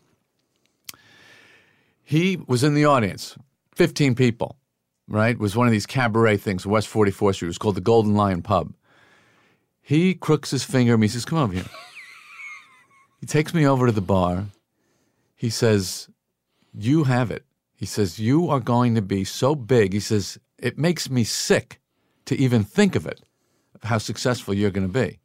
He 2.04 2.38
was 2.48 2.64
in 2.64 2.76
the 2.76 2.86
audience, 2.86 3.36
15 3.76 4.16
people 4.16 4.58
right? 5.08 5.36
It 5.36 5.40
Was 5.40 5.56
one 5.56 5.68
of 5.68 5.72
these 5.72 5.86
cabaret 5.86 6.38
things, 6.38 6.66
West 6.66 6.92
44th 6.92 7.36
Street. 7.36 7.48
It 7.48 7.50
was 7.50 7.58
called 7.58 7.76
the 7.76 7.82
Golden 7.82 8.16
Lion 8.16 8.42
Pub. 8.42 8.74
He 9.82 10.16
crooks 10.16 10.52
his 10.52 10.64
finger 10.64 10.94
at 10.94 11.00
me. 11.00 11.06
He 11.08 11.12
says, 11.12 11.26
Come 11.26 11.38
over 11.38 11.54
here. 11.54 11.66
he 13.20 13.26
takes 13.26 13.54
me 13.54 13.68
over 13.68 13.86
to 13.86 13.92
the 13.92 14.02
bar. 14.02 14.46
He 15.36 15.50
says, 15.50 16.10
You 16.74 17.04
have 17.04 17.32
it. 17.32 17.45
He 17.76 17.86
says, 17.86 18.20
You 18.20 18.50
are 18.50 18.60
going 18.60 18.96
to 18.96 19.02
be 19.02 19.24
so 19.24 19.56
big. 19.56 19.94
He 19.94 20.00
says, 20.00 20.38
It 20.58 20.78
makes 20.78 21.10
me 21.10 21.24
sick 21.24 21.80
to 22.26 22.36
even 22.38 22.64
think 22.64 22.96
of 22.96 23.06
it, 23.06 23.22
of 23.76 23.84
how 23.84 23.98
successful 23.98 24.54
you're 24.54 24.72
going 24.72 24.88
to 24.88 24.94
be. 24.94 25.20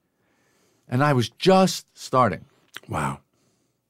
And 0.89 1.03
I 1.05 1.13
was 1.13 1.29
just 1.31 1.87
starting. 1.95 2.45
Wow. 2.89 3.21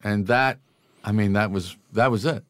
And 0.04 0.26
that, 0.26 0.58
I 1.04 1.12
mean, 1.12 1.32
that 1.32 1.50
was 1.50 1.76
that 1.92 2.10
was 2.10 2.24
it. 2.24 2.44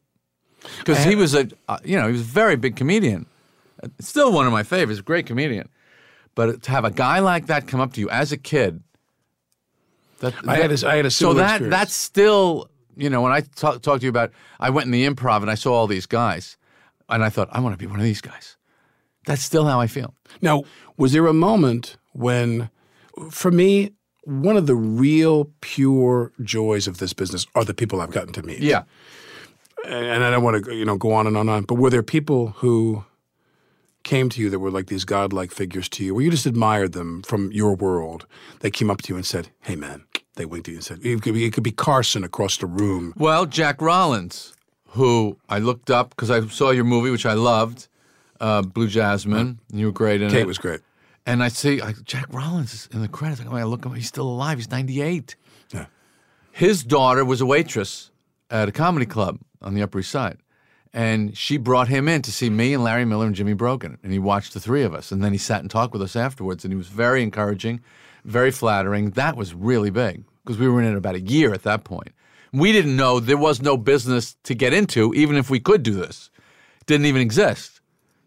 Because 0.77 1.03
he 1.03 1.15
was 1.15 1.33
a, 1.33 1.47
uh, 1.67 1.79
you 1.83 1.97
know, 1.97 2.05
he 2.07 2.11
was 2.11 2.21
a 2.21 2.25
very 2.25 2.55
big 2.55 2.75
comedian. 2.75 3.25
Uh, 3.81 3.87
Still 3.99 4.31
one 4.31 4.45
of 4.45 4.51
my 4.51 4.63
favorites, 4.63 5.01
great 5.01 5.25
comedian. 5.25 5.67
But 6.35 6.61
to 6.63 6.71
have 6.71 6.85
a 6.85 6.91
guy 6.91 7.19
like 7.19 7.47
that 7.47 7.67
come 7.67 7.79
up 7.81 7.93
to 7.93 7.99
you 7.99 8.09
as 8.09 8.31
a 8.31 8.37
kid, 8.37 8.83
that, 10.19 10.33
I 10.47 10.57
had 10.57 10.71
a- 10.71 10.87
I 10.87 10.95
had 10.97 11.05
a 11.05 11.11
so 11.11 11.33
that 11.33 11.51
experience. 11.55 11.71
that's 11.71 11.93
still, 11.93 12.69
you 13.01 13.09
know, 13.09 13.21
when 13.21 13.31
I 13.31 13.41
talk, 13.41 13.81
talk 13.81 13.99
to 13.99 14.03
you 14.05 14.09
about, 14.09 14.31
I 14.59 14.69
went 14.69 14.85
in 14.85 14.91
the 14.91 15.07
improv 15.07 15.41
and 15.41 15.49
I 15.49 15.55
saw 15.55 15.73
all 15.73 15.87
these 15.87 16.05
guys, 16.05 16.57
and 17.09 17.23
I 17.23 17.29
thought 17.29 17.49
I 17.51 17.59
want 17.59 17.73
to 17.73 17.77
be 17.77 17.87
one 17.87 17.99
of 17.99 18.05
these 18.05 18.21
guys. 18.21 18.57
That's 19.25 19.41
still 19.41 19.65
how 19.65 19.79
I 19.79 19.87
feel. 19.87 20.13
Now, 20.41 20.63
was 20.97 21.11
there 21.11 21.25
a 21.27 21.33
moment 21.33 21.97
when, 22.13 22.69
for 23.29 23.51
me, 23.51 23.91
one 24.23 24.55
of 24.55 24.67
the 24.67 24.75
real 24.75 25.51
pure 25.61 26.31
joys 26.43 26.87
of 26.87 26.99
this 26.99 27.13
business 27.13 27.47
are 27.55 27.65
the 27.65 27.73
people 27.73 28.01
I've 28.01 28.11
gotten 28.11 28.33
to 28.33 28.43
meet. 28.43 28.59
Yeah. 28.59 28.83
and 29.85 30.23
I 30.23 30.29
don't 30.29 30.43
want 30.43 30.63
to 30.63 30.75
you 30.75 30.85
know 30.85 30.97
go 30.97 31.11
on 31.11 31.25
and 31.25 31.35
on 31.35 31.49
and 31.49 31.57
on, 31.57 31.63
but 31.63 31.75
were 31.75 31.89
there 31.89 32.03
people 32.03 32.49
who 32.57 33.03
came 34.03 34.29
to 34.29 34.41
you 34.41 34.49
that 34.51 34.59
were 34.59 34.71
like 34.71 34.87
these 34.87 35.05
godlike 35.05 35.51
figures 35.51 35.89
to 35.89 36.05
you, 36.05 36.13
where 36.13 36.23
you 36.23 36.31
just 36.31 36.45
admired 36.45 36.91
them 36.93 37.23
from 37.23 37.51
your 37.51 37.75
world? 37.75 38.27
They 38.59 38.69
came 38.69 38.91
up 38.91 39.01
to 39.03 39.13
you 39.13 39.15
and 39.15 39.25
said, 39.25 39.49
"Hey, 39.61 39.75
man." 39.75 40.03
They 40.35 40.45
winked 40.45 40.67
at 40.67 40.71
you 40.71 40.77
and 40.77 40.85
said, 40.85 40.99
"It 41.03 41.21
could 41.21 41.33
be, 41.33 41.45
it 41.45 41.51
could 41.53 41.63
be 41.63 41.71
Carson 41.71 42.23
across 42.23 42.57
the 42.57 42.65
room." 42.65 43.13
Well, 43.17 43.45
Jack 43.45 43.81
Rollins, 43.81 44.53
who 44.89 45.37
I 45.49 45.59
looked 45.59 45.89
up 45.89 46.11
because 46.11 46.31
I 46.31 46.45
saw 46.47 46.71
your 46.71 46.83
movie, 46.85 47.09
which 47.11 47.25
I 47.25 47.33
loved, 47.33 47.87
uh, 48.39 48.61
Blue 48.61 48.87
Jasmine. 48.87 49.59
and 49.69 49.79
You 49.79 49.87
were 49.87 49.91
great 49.91 50.21
in 50.21 50.27
it. 50.29 50.31
Kate 50.31 50.47
was 50.47 50.57
great. 50.57 50.79
And 51.25 51.43
I 51.43 51.49
see 51.49 51.81
I, 51.81 51.93
Jack 52.03 52.25
Rollins 52.31 52.73
is 52.73 52.89
in 52.91 53.01
the 53.01 53.07
credits. 53.07 53.41
I 53.41 53.63
look 53.63 53.85
him. 53.85 53.93
He's 53.93 54.07
still 54.07 54.27
alive. 54.27 54.57
He's 54.57 54.71
98. 54.71 55.35
Yeah. 55.71 55.85
His 56.51 56.83
daughter 56.83 57.23
was 57.23 57.41
a 57.41 57.45
waitress 57.45 58.09
at 58.49 58.67
a 58.67 58.71
comedy 58.71 59.05
club 59.05 59.39
on 59.61 59.75
the 59.75 59.81
Upper 59.83 59.99
East 59.99 60.11
Side. 60.11 60.37
And 60.93 61.37
she 61.37 61.57
brought 61.57 61.87
him 61.87 62.09
in 62.09 62.21
to 62.23 62.31
see 62.31 62.49
me 62.49 62.73
and 62.73 62.83
Larry 62.83 63.05
Miller 63.05 63.25
and 63.25 63.35
Jimmy 63.35 63.53
Brogan. 63.53 63.97
And 64.03 64.11
he 64.11 64.19
watched 64.19 64.53
the 64.53 64.59
three 64.59 64.81
of 64.83 64.93
us. 64.93 65.11
And 65.11 65.23
then 65.23 65.31
he 65.31 65.37
sat 65.37 65.61
and 65.61 65.69
talked 65.69 65.93
with 65.93 66.01
us 66.01 66.15
afterwards. 66.17 66.65
And 66.65 66.73
he 66.73 66.77
was 66.77 66.87
very 66.87 67.21
encouraging, 67.23 67.79
very 68.25 68.51
flattering. 68.51 69.11
That 69.11 69.35
was 69.35 69.53
really 69.53 69.89
big 69.89 70.23
because 70.43 70.57
we 70.57 70.67
were 70.67 70.81
in 70.81 70.91
it 70.91 70.97
about 70.97 71.15
a 71.15 71.21
year 71.21 71.53
at 71.53 71.63
that 71.63 71.83
point. 71.83 72.09
We 72.53 72.71
didn't 72.71 72.97
know 72.97 73.19
there 73.19 73.37
was 73.37 73.61
no 73.61 73.77
business 73.77 74.35
to 74.43 74.53
get 74.53 74.73
into, 74.73 75.13
even 75.13 75.35
if 75.37 75.49
we 75.49 75.59
could 75.59 75.83
do 75.83 75.93
this. 75.93 76.29
It 76.81 76.85
didn't 76.85 77.05
even 77.05 77.21
exist. 77.21 77.79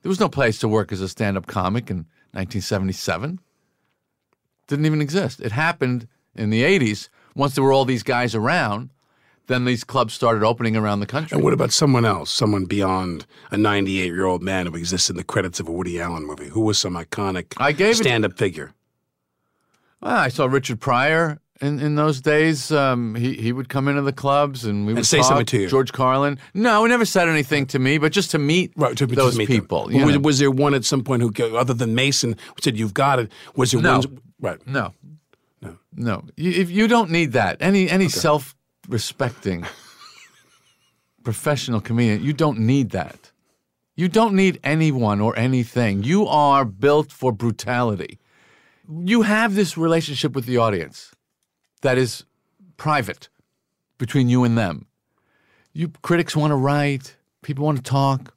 There 0.03 0.09
was 0.09 0.21
no 0.21 0.29
place 0.29 0.59
to 0.61 0.69
work 0.69 0.93
as 0.93 1.01
a 1.01 1.09
stand 1.09 1.37
up 1.37 1.47
comic 1.47 1.91
in 1.91 2.07
1977. 2.33 3.39
Didn't 4.67 4.87
even 4.87 5.03
exist. 5.03 5.41
It 5.41 5.53
happened 5.53 6.09
in 6.35 6.51
the 6.51 6.63
80s. 6.63 7.09
Once 7.35 7.55
there 7.55 7.65
were 7.65 7.73
all 7.73 7.85
these 7.85 8.03
guys 8.03 8.35
around, 8.35 8.91
then 9.47 9.67
these 9.67 9.85
clubs 9.85 10.15
started 10.15 10.43
opening 10.43 10.75
around 10.77 11.01
the 11.01 11.07
country. 11.07 11.35
And 11.37 11.45
what 11.45 11.53
about 11.53 11.73
someone 11.73 12.05
else, 12.07 12.31
someone 12.31 12.65
beyond 12.65 13.27
a 13.51 13.59
98 13.59 14.07
year 14.07 14.25
old 14.25 14.43
man 14.43 14.67
who 14.67 14.77
exists 14.77 15.11
in 15.11 15.17
the 15.17 15.25
credits 15.25 15.61
of 15.61 15.69
a 15.69 15.73
Woody 15.73 16.01
Allen 16.01 16.27
movie? 16.27 16.49
Who 16.49 16.63
was 16.63 16.79
some 16.79 16.95
iconic 16.95 17.55
it- 17.81 17.97
stand 17.97 18.25
up 18.25 18.39
figure? 18.39 18.73
Well, 20.05 20.17
I 20.17 20.29
saw 20.29 20.45
Richard 20.47 20.81
Pryor 20.81 21.41
In, 21.61 21.81
in 21.81 21.95
those 21.95 22.21
days, 22.21 22.71
um, 22.71 23.15
he 23.15 23.35
he 23.35 23.53
would 23.53 23.69
come 23.69 23.89
into 23.89 24.03
the 24.03 24.13
clubs 24.13 24.65
and 24.65 24.87
we 24.87 24.93
would 24.93 25.07
say 25.07 25.19
talk. 25.19 25.27
something 25.29 25.47
to 25.47 25.61
you. 25.63 25.69
George 25.69 25.93
Carlin. 25.93 26.39
No, 26.53 26.83
he 26.85 26.89
never 26.91 27.05
said 27.07 27.29
anything 27.29 27.65
to 27.67 27.79
me, 27.79 27.99
but 27.99 28.13
just 28.13 28.31
to 28.33 28.39
meet 28.39 28.73
Right, 28.77 28.97
to, 28.99 29.07
to 29.07 29.15
those 29.15 29.39
meet 29.39 29.49
people. 29.49 29.89
Was, 29.93 30.19
was 30.19 30.39
there 30.41 30.51
one 30.51 30.75
at 30.75 30.85
some 30.85 31.03
point 31.05 31.23
who, 31.23 31.31
other 31.57 31.73
than 31.75 31.95
Mason, 31.95 32.37
said 32.61 32.77
you've 32.77 32.93
got 32.95 33.19
it? 33.21 33.31
Was 33.57 33.71
there 33.71 33.81
No. 33.83 33.99
one? 33.99 34.21
Right. 34.41 34.61
No, 34.67 34.93
no, 35.63 35.79
no. 35.95 36.23
You, 36.37 36.51
if 36.63 36.71
you 36.71 36.87
don't 36.89 37.11
need 37.11 37.33
that, 37.33 37.57
any 37.61 37.89
any 37.89 38.09
self-respecting 38.09 39.65
professional 41.25 41.81
comedian, 41.81 42.23
you 42.23 42.33
don't 42.33 42.59
need 42.59 42.91
that. 42.91 43.33
You 43.97 44.09
don't 44.09 44.35
need 44.35 44.59
anyone 44.65 45.21
or 45.21 45.39
anything. 45.39 46.03
You 46.03 46.27
are 46.27 46.65
built 46.65 47.13
for 47.13 47.33
brutality. 47.33 48.19
You 48.89 49.23
have 49.23 49.55
this 49.55 49.79
relationship 49.79 50.35
with 50.35 50.45
the 50.47 50.59
audience 50.59 51.13
that 51.83 51.97
is 51.97 52.25
private 52.77 53.29
between 53.99 54.29
you 54.29 54.45
and 54.45 54.59
them. 54.59 54.87
You 55.73 55.89
critics 56.03 56.37
want 56.37 56.51
to 56.51 56.57
write, 56.57 57.17
people 57.43 57.65
want 57.65 57.79
to 57.79 57.83
talk. 57.83 58.35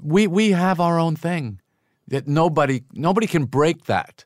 We 0.00 0.26
we 0.26 0.50
have 0.50 0.80
our 0.80 0.98
own 0.98 1.16
thing 1.16 1.60
that 2.08 2.26
nobody 2.26 2.82
nobody 2.92 3.26
can 3.26 3.44
break 3.44 3.84
that. 3.84 4.24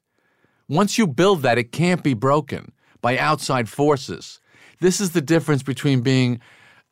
Once 0.69 0.97
you 0.97 1.07
build 1.07 1.43
that, 1.43 1.59
it 1.59 1.73
can't 1.73 2.03
be 2.03 2.15
broken 2.15 2.73
by 3.01 3.19
outside 3.19 3.69
forces. 3.69 4.41
This 4.81 5.01
is 5.01 5.11
the 5.11 5.21
difference 5.21 5.63
between 5.63 6.01
being 6.01 6.41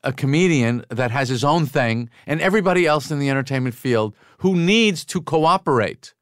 a 0.03 0.13
comedian 0.13 0.85
that 0.91 1.11
has 1.11 1.29
his 1.29 1.45
own 1.45 1.67
thing 1.67 2.11
and 2.27 2.41
everybody 2.41 2.87
else 2.87 3.11
in 3.11 3.19
the 3.19 3.31
entertainment 3.31 3.75
field 3.75 4.15
who 4.39 4.55
needs 4.55 5.05
to 5.07 5.21
cooperate 5.21 6.15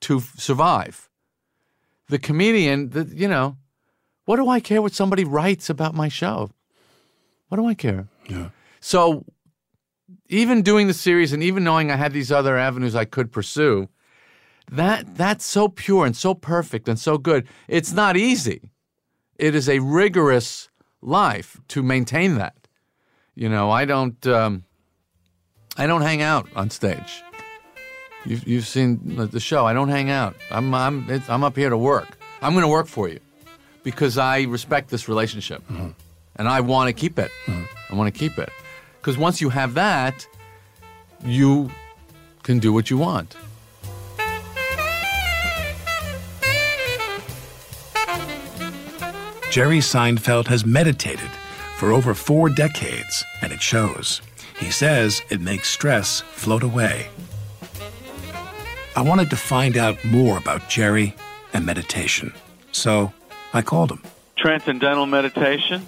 to 0.00 0.20
survive. 0.20 1.08
The 2.08 2.18
comedian, 2.18 2.90
the, 2.90 3.04
you 3.04 3.28
know, 3.28 3.56
what 4.24 4.36
do 4.36 4.48
I 4.48 4.60
care 4.60 4.82
what 4.82 4.92
somebody 4.92 5.24
writes 5.24 5.70
about 5.70 5.94
my 5.94 6.08
show? 6.08 6.50
What 7.48 7.56
do 7.56 7.66
I 7.66 7.74
care? 7.74 8.08
Yeah. 8.28 8.50
So, 8.80 9.24
even 10.28 10.62
doing 10.62 10.86
the 10.86 10.94
series 10.94 11.32
and 11.32 11.42
even 11.42 11.64
knowing 11.64 11.90
I 11.90 11.96
had 11.96 12.12
these 12.12 12.32
other 12.32 12.56
avenues 12.56 12.94
I 12.94 13.04
could 13.04 13.32
pursue, 13.32 13.88
that 14.70 15.16
that's 15.16 15.44
so 15.44 15.68
pure 15.68 16.06
and 16.06 16.16
so 16.16 16.34
perfect 16.34 16.88
and 16.88 16.98
so 16.98 17.18
good. 17.18 17.46
It's 17.68 17.92
not 17.92 18.16
easy. 18.16 18.70
It 19.36 19.54
is 19.54 19.68
a 19.68 19.80
rigorous 19.80 20.68
life 21.02 21.60
to 21.68 21.82
maintain 21.82 22.36
that. 22.36 22.68
You 23.34 23.48
know, 23.48 23.70
I 23.70 23.84
don't 23.84 24.24
um, 24.26 24.64
I 25.76 25.86
don't 25.86 26.02
hang 26.02 26.22
out 26.22 26.48
on 26.54 26.70
stage. 26.70 27.22
You've, 28.24 28.46
you've 28.46 28.66
seen 28.66 29.16
the- 29.16 29.26
the 29.26 29.40
show. 29.40 29.66
I 29.66 29.72
don't 29.72 29.88
hang 29.88 30.10
out. 30.10 30.36
I'm 30.50 30.74
I'm 30.74 31.08
it's, 31.08 31.28
I'm 31.28 31.42
up 31.44 31.56
here 31.56 31.70
to 31.70 31.78
work. 31.78 32.18
I'm 32.42 32.52
going 32.52 32.64
to 32.64 32.68
work 32.68 32.86
for 32.86 33.08
you 33.08 33.20
because 33.82 34.18
I 34.18 34.42
respect 34.42 34.90
this 34.90 35.08
relationship 35.08 35.62
mm-hmm. 35.68 35.90
and 36.36 36.48
I 36.48 36.60
want 36.60 36.88
to 36.88 36.92
keep 36.92 37.18
it. 37.18 37.30
Mm-hmm. 37.46 37.92
I 37.92 37.96
want 37.96 38.12
to 38.12 38.18
keep 38.18 38.38
it 38.38 38.50
because 39.00 39.16
once 39.18 39.40
you 39.40 39.48
have 39.50 39.74
that, 39.74 40.26
you 41.24 41.70
can 42.42 42.58
do 42.58 42.72
what 42.72 42.90
you 42.90 42.98
want. 42.98 43.36
Jerry 49.50 49.78
Seinfeld 49.78 50.46
has 50.46 50.64
meditated 50.64 51.28
for 51.76 51.90
over 51.90 52.14
four 52.14 52.48
decades, 52.48 53.24
and 53.42 53.52
it 53.52 53.60
shows. 53.60 54.20
He 54.60 54.70
says 54.70 55.22
it 55.28 55.40
makes 55.40 55.68
stress 55.68 56.20
float 56.20 56.62
away. 56.62 57.08
I 59.00 59.02
wanted 59.02 59.30
to 59.30 59.36
find 59.36 59.78
out 59.78 60.04
more 60.04 60.36
about 60.36 60.68
Jerry 60.68 61.14
and 61.54 61.64
meditation, 61.64 62.34
so 62.70 63.14
I 63.54 63.62
called 63.62 63.90
him. 63.90 64.02
Transcendental 64.36 65.06
meditation. 65.06 65.86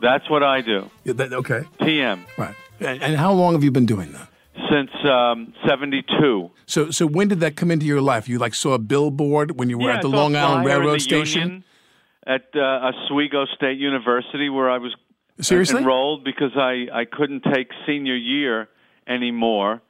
That's 0.00 0.28
what 0.28 0.42
I 0.42 0.60
do. 0.60 0.90
okay. 1.06 1.62
TM. 1.78 2.18
Right. 2.36 2.56
And, 2.80 3.00
and 3.00 3.16
how 3.16 3.32
long 3.32 3.52
have 3.52 3.62
you 3.62 3.70
been 3.70 3.86
doing 3.86 4.10
that? 4.10 4.28
Since 4.68 4.90
um, 5.04 5.54
72. 5.68 6.50
So, 6.66 6.90
so 6.90 7.06
when 7.06 7.28
did 7.28 7.38
that 7.38 7.54
come 7.54 7.70
into 7.70 7.86
your 7.86 8.00
life? 8.00 8.28
You 8.28 8.40
like 8.40 8.56
saw 8.56 8.72
a 8.72 8.78
billboard 8.80 9.56
when 9.60 9.70
you 9.70 9.78
were 9.78 9.90
yeah, 9.90 9.98
at 9.98 10.02
the 10.02 10.08
Long 10.08 10.34
Island 10.34 10.66
Railroad 10.66 11.00
Station? 11.00 11.42
Union 11.42 11.64
At 12.26 12.46
uh, 12.56 12.90
Oswego 12.90 13.46
State 13.54 13.78
University, 13.78 14.48
where 14.48 14.68
I 14.68 14.78
was 14.78 14.96
Seriously? 15.40 15.78
enrolled 15.78 16.24
because 16.24 16.56
I, 16.56 16.88
I 16.92 17.04
couldn't 17.04 17.44
take 17.54 17.68
senior 17.86 18.16
year 18.16 18.68
anymore. 19.06 19.80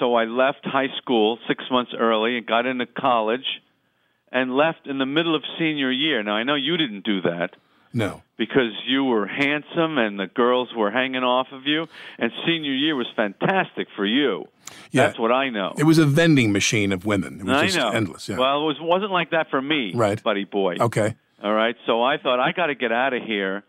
So 0.00 0.14
I 0.14 0.24
left 0.24 0.64
high 0.64 0.88
school 0.98 1.38
six 1.46 1.62
months 1.70 1.92
early 1.96 2.36
and 2.36 2.44
got 2.46 2.66
into 2.66 2.86
college 2.86 3.46
and 4.32 4.56
left 4.56 4.86
in 4.86 4.98
the 4.98 5.06
middle 5.06 5.36
of 5.36 5.42
senior 5.58 5.90
year. 5.92 6.22
Now, 6.22 6.32
I 6.34 6.42
know 6.42 6.54
you 6.56 6.76
didn't 6.76 7.04
do 7.04 7.20
that 7.22 7.50
No. 7.92 8.22
because 8.36 8.72
you 8.86 9.04
were 9.04 9.26
handsome 9.26 9.98
and 9.98 10.18
the 10.18 10.26
girls 10.26 10.70
were 10.74 10.90
hanging 10.90 11.22
off 11.22 11.48
of 11.52 11.66
you, 11.66 11.86
and 12.18 12.32
senior 12.46 12.72
year 12.72 12.96
was 12.96 13.06
fantastic 13.14 13.86
for 13.94 14.06
you. 14.06 14.46
Yeah. 14.92 15.06
That's 15.06 15.18
what 15.18 15.32
I 15.32 15.50
know. 15.50 15.74
It 15.78 15.84
was 15.84 15.98
a 15.98 16.06
vending 16.06 16.52
machine 16.52 16.92
of 16.92 17.04
women. 17.04 17.40
It 17.40 17.44
was 17.46 17.56
I 17.56 17.66
just 17.66 17.76
know. 17.78 17.90
endless. 17.90 18.28
Yeah. 18.28 18.38
Well, 18.38 18.62
it 18.62 18.66
was, 18.66 18.76
wasn't 18.80 19.10
like 19.12 19.30
that 19.32 19.50
for 19.50 19.60
me, 19.60 19.92
Right. 19.94 20.22
buddy 20.22 20.44
boy. 20.44 20.76
okay. 20.80 21.14
All 21.42 21.52
right. 21.54 21.74
So 21.86 22.02
I 22.02 22.16
thought 22.18 22.38
I 22.40 22.52
got 22.52 22.66
to 22.66 22.74
get 22.74 22.92
out 22.92 23.12
of 23.14 23.22
here 23.22 23.64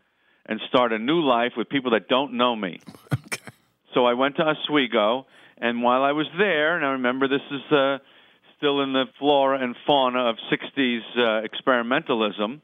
and 0.45 0.59
start 0.69 0.91
a 0.93 0.99
new 0.99 1.21
life 1.21 1.53
with 1.57 1.69
people 1.69 1.91
that 1.91 2.07
don't 2.07 2.34
know 2.34 2.55
me. 2.55 2.79
okay. 3.13 3.41
So 3.93 4.05
I 4.05 4.13
went 4.13 4.36
to 4.38 4.43
Oswego, 4.43 5.25
and 5.62 5.82
while 5.82 6.03
I 6.03 6.12
was 6.12 6.28
there, 6.38 6.76
and 6.76 6.86
I 6.86 6.89
remember 6.93 7.28
this 7.28 7.39
is 7.51 7.72
uh, 7.72 7.97
still 8.57 8.82
in 8.82 8.93
the 8.93 9.05
flora 9.20 9.64
and 9.64 9.76
fauna 9.86 10.30
of 10.30 10.36
'60s 10.51 10.99
uh, 11.16 11.47
experimentalism. 11.47 12.62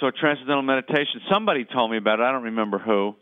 So 0.00 0.10
transcendental 0.10 0.62
meditation. 0.62 1.20
Somebody 1.30 1.64
told 1.64 1.90
me 1.90 1.98
about 1.98 2.20
it. 2.20 2.22
I 2.22 2.32
don't 2.32 2.44
remember 2.44 2.78
who. 2.78 3.14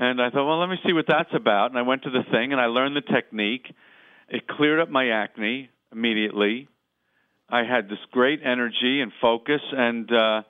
And 0.00 0.22
I 0.22 0.30
thought, 0.30 0.46
well, 0.46 0.60
let 0.60 0.68
me 0.68 0.76
see 0.86 0.92
what 0.92 1.06
that's 1.08 1.34
about. 1.34 1.70
And 1.70 1.78
I 1.78 1.82
went 1.82 2.04
to 2.04 2.10
the 2.10 2.22
thing 2.30 2.52
and 2.52 2.60
I 2.60 2.66
learned 2.66 2.94
the 2.94 3.00
technique. 3.00 3.66
It 4.28 4.46
cleared 4.46 4.78
up 4.78 4.88
my 4.88 5.08
acne 5.08 5.70
immediately. 5.90 6.68
I 7.48 7.64
had 7.64 7.88
this 7.88 7.98
great 8.12 8.40
energy 8.44 9.00
and 9.00 9.10
focus, 9.20 9.62
and 9.72 10.12
uh, 10.12 10.42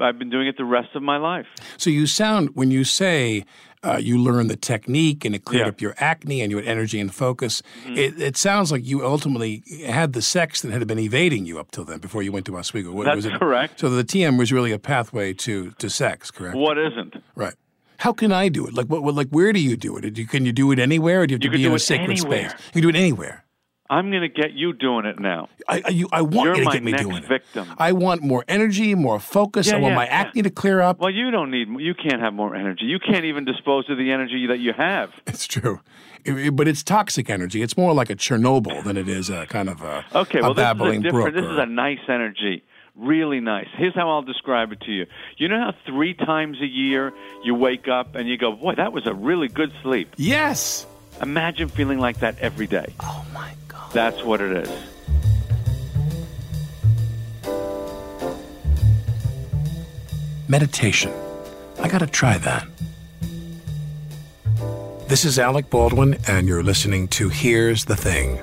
I've 0.00 0.18
been 0.18 0.30
doing 0.30 0.46
it 0.46 0.56
the 0.56 0.64
rest 0.64 0.94
of 0.94 1.02
my 1.02 1.16
life. 1.16 1.46
So 1.76 1.90
you 1.90 2.06
sound 2.06 2.50
when 2.54 2.70
you 2.70 2.84
say 2.84 3.44
uh, 3.82 3.96
you 3.96 4.18
learned 4.18 4.50
the 4.50 4.56
technique 4.56 5.24
and 5.24 5.34
it 5.34 5.44
cleared 5.46 5.64
Yeah. 5.66 5.70
up 5.70 5.80
your 5.80 5.94
acne 5.98 6.42
and 6.42 6.50
you 6.50 6.58
had 6.58 6.66
energy 6.66 7.00
and 7.00 7.12
focus. 7.14 7.62
Mhm. 7.86 7.96
It, 7.96 8.20
it 8.20 8.36
sounds 8.36 8.70
like 8.70 8.84
you 8.86 9.04
ultimately 9.06 9.62
had 9.86 10.12
the 10.12 10.20
sex 10.20 10.60
that 10.62 10.70
had 10.70 10.86
been 10.86 10.98
evading 10.98 11.46
you 11.46 11.58
up 11.58 11.70
till 11.70 11.84
then 11.84 11.98
before 11.98 12.22
you 12.22 12.30
went 12.30 12.44
to 12.46 12.56
Oswego. 12.58 12.92
Wa- 12.92 13.04
That's 13.04 13.16
was 13.16 13.24
it, 13.26 13.32
correct. 13.38 13.80
So 13.80 13.88
the 13.88 14.04
TM 14.04 14.38
was 14.38 14.52
really 14.52 14.70
a 14.72 14.78
pathway 14.78 15.32
to 15.32 15.70
to 15.78 15.88
sex, 15.88 16.30
correct? 16.30 16.56
What 16.56 16.76
isn't? 16.78 17.22
Right. 17.34 17.54
How 17.98 18.12
can 18.12 18.32
I 18.32 18.48
do 18.50 18.66
it? 18.66 18.74
Like, 18.74 18.86
what, 18.86 19.02
what- 19.02 19.14
like, 19.14 19.28
where 19.28 19.52
do 19.52 19.60
you 19.60 19.76
do 19.76 19.96
it? 19.96 20.02
Do 20.14 20.20
you- 20.22 20.28
Can 20.28 20.44
you 20.46 20.52
do 20.52 20.70
it 20.72 20.78
anywhere, 20.78 21.22
or 21.22 21.26
do 21.26 21.32
you 21.32 21.36
have 21.38 21.44
You 21.44 21.50
to 21.50 21.56
be 21.58 21.64
in 21.66 21.72
a 21.72 21.78
sacred 21.78 22.10
anywhere. 22.18 22.50
space? 22.50 22.60
You 22.74 22.82
can 22.82 22.82
do 22.82 22.88
it 22.90 22.96
anywhere. 22.96 23.44
I'm 23.90 24.10
going 24.10 24.22
to 24.22 24.28
get 24.28 24.52
you 24.52 24.72
doing 24.72 25.04
it 25.04 25.18
now. 25.18 25.48
I, 25.68 25.82
I, 25.84 25.88
you, 25.90 26.08
I 26.12 26.22
want 26.22 26.46
You're 26.46 26.56
you 26.58 26.64
to 26.64 26.70
get 26.70 26.82
me 26.84 26.92
doing 26.92 27.16
it. 27.16 27.24
victim. 27.26 27.66
I 27.76 27.90
want 27.90 28.22
more 28.22 28.44
energy, 28.46 28.94
more 28.94 29.18
focus. 29.18 29.66
Yeah, 29.66 29.76
I 29.76 29.80
want 29.80 29.92
yeah, 29.92 29.96
my 29.96 30.04
yeah. 30.06 30.10
acne 30.20 30.42
to 30.42 30.50
clear 30.50 30.80
up. 30.80 31.00
Well, 31.00 31.10
you 31.10 31.32
don't 31.32 31.50
need. 31.50 31.66
You 31.80 31.94
can't 31.94 32.22
have 32.22 32.32
more 32.32 32.54
energy. 32.54 32.84
You 32.84 33.00
can't 33.00 33.24
even 33.24 33.44
dispose 33.44 33.90
of 33.90 33.98
the 33.98 34.12
energy 34.12 34.46
that 34.46 34.60
you 34.60 34.72
have. 34.76 35.10
It's 35.26 35.46
true, 35.46 35.80
It- 36.24 36.38
it- 36.38 36.56
but 36.56 36.68
it's 36.68 36.82
toxic 36.84 37.28
energy. 37.28 37.62
It's 37.62 37.76
more 37.76 37.92
like 37.92 38.10
a 38.10 38.14
Chernobyl 38.16 38.84
than 38.84 38.96
it 38.96 39.08
is 39.08 39.28
a 39.28 39.46
kind 39.46 39.68
of 39.68 39.82
a, 39.82 40.04
Okay, 40.14 40.38
a 40.38 40.42
well, 40.42 40.54
this 40.54 40.64
is 40.64 40.70
a 40.70 40.74
different. 41.00 41.12
brook. 41.12 41.34
This 41.34 41.44
is 41.50 41.58
a 41.58 41.66
nice 41.66 41.98
energy. 42.08 42.62
Really 42.96 43.40
nice. 43.40 43.66
Here's 43.76 43.94
how 43.94 44.10
I'll 44.10 44.22
describe 44.22 44.72
it 44.72 44.80
to 44.82 44.92
you. 44.92 45.06
You 45.38 45.48
know 45.48 45.58
how 45.58 45.72
three 45.86 46.12
times 46.14 46.60
a 46.60 46.66
year 46.66 47.12
you 47.44 47.54
wake 47.54 47.88
up 47.88 48.14
and 48.14 48.28
you 48.28 48.36
go, 48.36 48.52
"Boy, 48.52 48.74
that 48.74 48.92
was 48.92 49.06
a 49.06 49.14
really 49.14 49.48
good 49.48 49.72
sleep." 49.82 50.12
Yes. 50.16 50.86
Imagine 51.20 51.68
feeling 51.68 51.98
like 51.98 52.20
that 52.20 52.38
every 52.38 52.66
day. 52.66 52.94
Oh 53.00 53.24
my 53.32 53.52
God. 53.68 53.92
That's 53.92 54.22
what 54.24 54.40
it 54.40 54.52
is. 54.52 54.90
meditation. 60.50 61.12
I 61.78 61.88
got 61.88 61.98
to 61.98 62.06
try 62.06 62.36
that. 62.38 62.66
This 65.06 65.24
is 65.24 65.38
Alec 65.38 65.70
Baldwin, 65.70 66.18
and 66.26 66.48
you're 66.48 66.62
listening 66.62 67.08
to 67.08 67.28
Here's 67.28 67.84
the 67.84 67.96
Thing. 67.96 68.42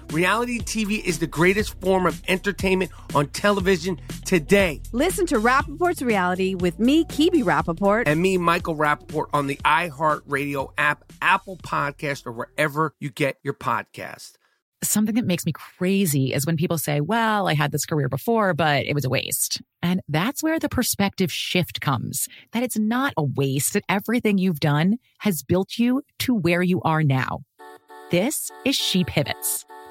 Reality 0.11 0.59
TV 0.59 1.01
is 1.01 1.19
the 1.19 1.27
greatest 1.27 1.79
form 1.79 2.05
of 2.05 2.21
entertainment 2.27 2.91
on 3.15 3.27
television 3.27 3.97
today. 4.25 4.81
Listen 4.91 5.25
to 5.27 5.39
Rapaport's 5.39 6.01
reality 6.01 6.53
with 6.53 6.79
me, 6.79 7.05
Kebe 7.05 7.45
Rapaport. 7.45 8.03
And 8.07 8.21
me, 8.21 8.37
Michael 8.37 8.75
Rapaport, 8.75 9.27
on 9.31 9.47
the 9.47 9.55
iHeartRadio 9.63 10.73
app, 10.77 11.05
Apple 11.21 11.55
Podcast, 11.55 12.25
or 12.25 12.33
wherever 12.33 12.93
you 12.99 13.09
get 13.09 13.37
your 13.41 13.53
podcast. 13.53 14.33
Something 14.83 15.15
that 15.15 15.25
makes 15.25 15.45
me 15.45 15.53
crazy 15.53 16.33
is 16.33 16.45
when 16.45 16.57
people 16.57 16.77
say, 16.77 16.99
well, 16.99 17.47
I 17.47 17.53
had 17.53 17.71
this 17.71 17.85
career 17.85 18.09
before, 18.09 18.53
but 18.53 18.85
it 18.85 18.93
was 18.93 19.05
a 19.05 19.09
waste. 19.09 19.61
And 19.81 20.01
that's 20.09 20.43
where 20.43 20.59
the 20.59 20.67
perspective 20.67 21.31
shift 21.31 21.79
comes 21.79 22.27
that 22.51 22.63
it's 22.63 22.77
not 22.77 23.13
a 23.15 23.23
waste, 23.23 23.71
that 23.73 23.85
everything 23.87 24.37
you've 24.37 24.59
done 24.59 24.97
has 25.19 25.41
built 25.41 25.77
you 25.77 26.01
to 26.19 26.35
where 26.35 26.63
you 26.63 26.81
are 26.81 27.01
now. 27.01 27.43
This 28.09 28.51
is 28.65 28.75
She 28.75 29.05
Pivots, 29.05 29.63